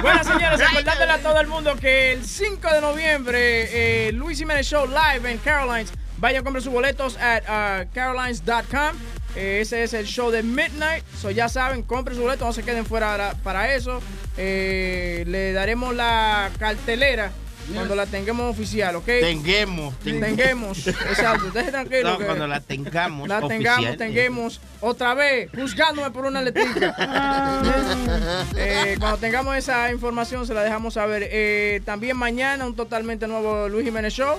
[0.01, 4.67] Bueno, señores, recordándole a todo el mundo que el 5 de noviembre, eh, Luis Jiménez
[4.67, 5.91] Show live en Carolines.
[6.17, 8.95] Vayan a comprar sus boletos at uh, carolines.com.
[9.35, 11.03] Ese es el show de Midnight.
[11.19, 14.01] So ya saben, compren sus boletos, no se queden fuera para, para eso.
[14.37, 17.31] Eh, le daremos la cartelera
[17.73, 19.05] cuando la tengamos oficial, ¿ok?
[19.05, 19.97] Tenguemos.
[19.99, 20.87] Tengamos.
[20.87, 22.11] Exacto, deje tranquilo.
[22.11, 23.27] No, que- cuando la tengamos.
[23.27, 23.97] la tengamos, oficial.
[23.97, 26.95] tengamos otra vez, juzgándome por una letrica.
[28.57, 31.27] Eh, cuando tengamos esa información se la dejamos saber.
[31.31, 34.37] Eh, también mañana un totalmente nuevo Luis Jiménez Show.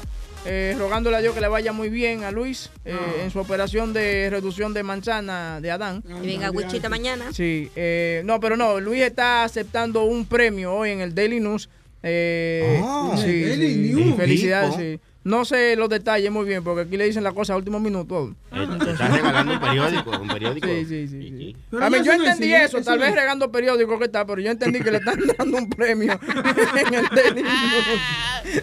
[0.48, 3.92] eh, rogándole a Dios que le vaya muy bien a Luis eh, en su operación
[3.92, 6.05] de reducción de manzana de Adán.
[6.22, 7.32] Y venga, Wichita mañana.
[7.32, 11.68] Sí, eh, no, pero no, Luis está aceptando un premio hoy en el Daily News.
[12.08, 14.14] Eh, Ah, sí.
[14.16, 15.00] Felicidades, sí.
[15.24, 18.32] No sé los detalles muy bien, porque aquí le dicen la cosa a último minuto.
[18.52, 20.68] Eh, te Estás regalando un periódico, un periódico.
[20.68, 21.20] Sí, sí, sí.
[21.36, 21.56] sí.
[21.68, 23.98] Pero a mí ya yo no entendí eso, eso tal no vez es- regando periódico
[23.98, 26.12] que está, pero yo entendí que le están dando un premio
[26.76, 27.50] en el News.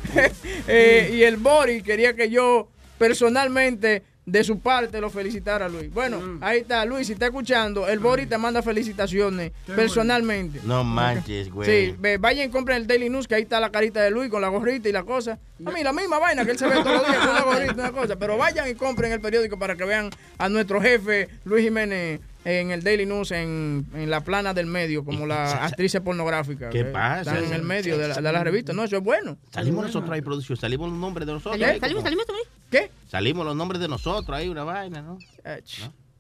[0.70, 5.94] Eh, y el Bori quería que yo personalmente de su parte lo felicitara a Luis.
[5.94, 6.38] Bueno, Mm.
[6.42, 10.60] ahí está, Luis, si está escuchando, el Bori te manda felicitaciones personalmente.
[10.64, 11.70] No manches, güey.
[11.90, 14.30] Sí, ve, vayan y compren el Daily News, que ahí está la carita de Luis
[14.30, 15.38] con la gorrita y la cosa.
[15.66, 17.74] A mí, la misma vaina que él se ve todos los días con la gorrita
[17.76, 18.16] y una cosa.
[18.16, 22.72] Pero vayan y compren el periódico para que vean a nuestro jefe Luis Jiménez en
[22.72, 26.70] el Daily News, en, en la plana del medio, como la actriz pornográfica.
[26.70, 27.32] ¿Qué que pasa?
[27.38, 28.74] Están en el medio de la, de la revista.
[28.74, 29.38] No, eso es bueno.
[29.52, 30.58] Salimos nosotros ahí, producción.
[30.58, 31.54] Salimos los nombres de nosotros.
[31.60, 32.26] Salimos, ahí, salimos, salimos.
[32.70, 32.92] ¿Qué?
[33.10, 35.18] Salimos los nombres de nosotros ahí, una vaina, ¿no?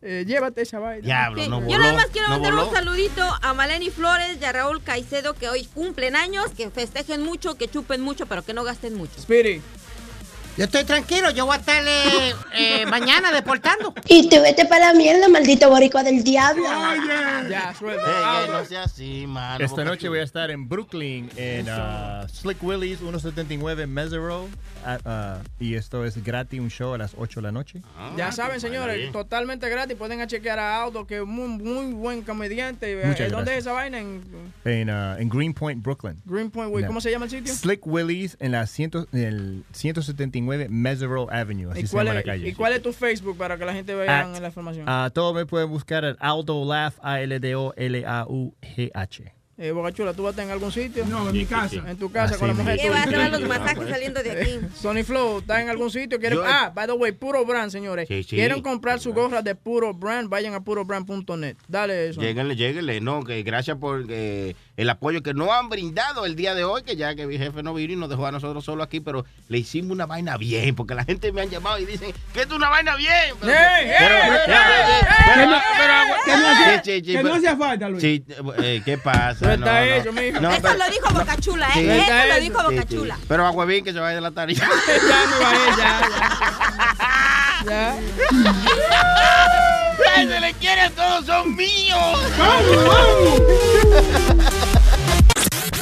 [0.05, 1.01] Eh, llévate esa vaina.
[1.05, 1.79] Diablo, Sí, no Yo voló.
[1.79, 2.67] nada más quiero no mandar voló.
[2.67, 7.23] un saludito a Maleni Flores y a Raúl Caicedo que hoy cumplen años, que festejen
[7.23, 9.13] mucho, que chupen mucho, pero que no gasten mucho.
[9.17, 9.61] Spirit.
[10.55, 13.91] Yo estoy tranquilo, yo voy a estar eh, eh, mañana deportando.
[14.07, 16.63] Y te vete para la mierda, maldito boricua del diablo.
[17.49, 18.05] Ya, suelta.
[18.05, 19.65] Ey, ey, no sea así, mano.
[19.65, 24.47] Esta noche voy a estar en Brooklyn, en uh, Slick Willie's 179 Mesero.
[24.85, 27.81] ah, ah, y esto es gratis, un show a las 8 de la noche.
[28.15, 29.97] Ya saben, señores, totalmente gratis.
[29.97, 32.95] Pueden chequear a Aldo, que es muy, muy buen comediante.
[33.03, 33.57] Muchas Eh, ¿Dónde gracias.
[33.57, 33.97] es esa vaina?
[33.97, 34.21] En
[34.65, 36.21] En, uh, en Greenpoint, Brooklyn.
[36.25, 36.75] Greenpoint.
[36.75, 36.85] No.
[36.87, 37.51] ¿Cómo se llama el sitio?
[37.55, 41.71] Slick Willie's en la ciento, en el 179 Mesero Avenue.
[41.71, 42.47] Así ¿Y se cuál, llama la es, calle.
[42.49, 44.85] ¿Y cuál es tu Facebook para que la gente vea At- la información?
[44.87, 46.93] Ah, todo me pueden buscar en Aldo Laugh,
[48.13, 49.33] A-L-D-O-L-A-U-G-H.
[49.55, 51.05] Eh, Bocachula, ¿tú vas a estar en algún sitio?
[51.05, 51.83] No, en mi casa.
[51.87, 52.79] En tu casa Así con la mujer.
[52.79, 54.59] ¿Qué va a los masajes saliendo de aquí?
[54.75, 56.19] Sony Flow, ¿está en algún sitio?
[56.19, 58.07] ¿Quieren- Yo- ah, by the way, Puro Brand, señores.
[58.07, 58.35] Sí, sí.
[58.35, 60.27] ¿Quieren comprar su gorra de Puro Brand?
[60.27, 61.55] Vayan a purobrand.net.
[61.67, 62.19] Dale eso.
[62.19, 62.99] Lléguenle, lléguenle.
[62.99, 66.81] No, que gracias por eh, el apoyo que nos han brindado el día de hoy,
[66.83, 69.23] que ya que mi jefe no vino y nos dejó a nosotros solo aquí, pero
[69.47, 72.55] le hicimos una vaina bien, porque la gente me han llamado y dicen que esto
[72.55, 73.35] es una vaina bien.
[73.39, 73.57] Pero, ¡Ey,
[73.89, 76.23] ey, pero- ey, pero- ey, pero- ey, pero- ey,
[77.03, 78.01] que no hacía- no falta, Luis.
[78.01, 78.23] Sí,
[78.63, 79.37] eh, ¿qué pasa?
[79.41, 79.93] Pero está No, no.
[79.93, 80.39] hecho, mijo.
[80.41, 81.79] No, Eso pero- lo dijo Boca Chula, Sí.
[81.79, 82.01] ¿eh?
[82.07, 82.95] Eso lo dijo Boca Sí, sí.
[82.95, 83.17] Chula.
[83.27, 84.61] Pero a Huevín que se vaya de la tarima.
[84.87, 86.01] ya me bajé, ya.
[87.65, 87.95] Ya.
[90.15, 92.19] ¡Ay, se le quiere a todos, son míos!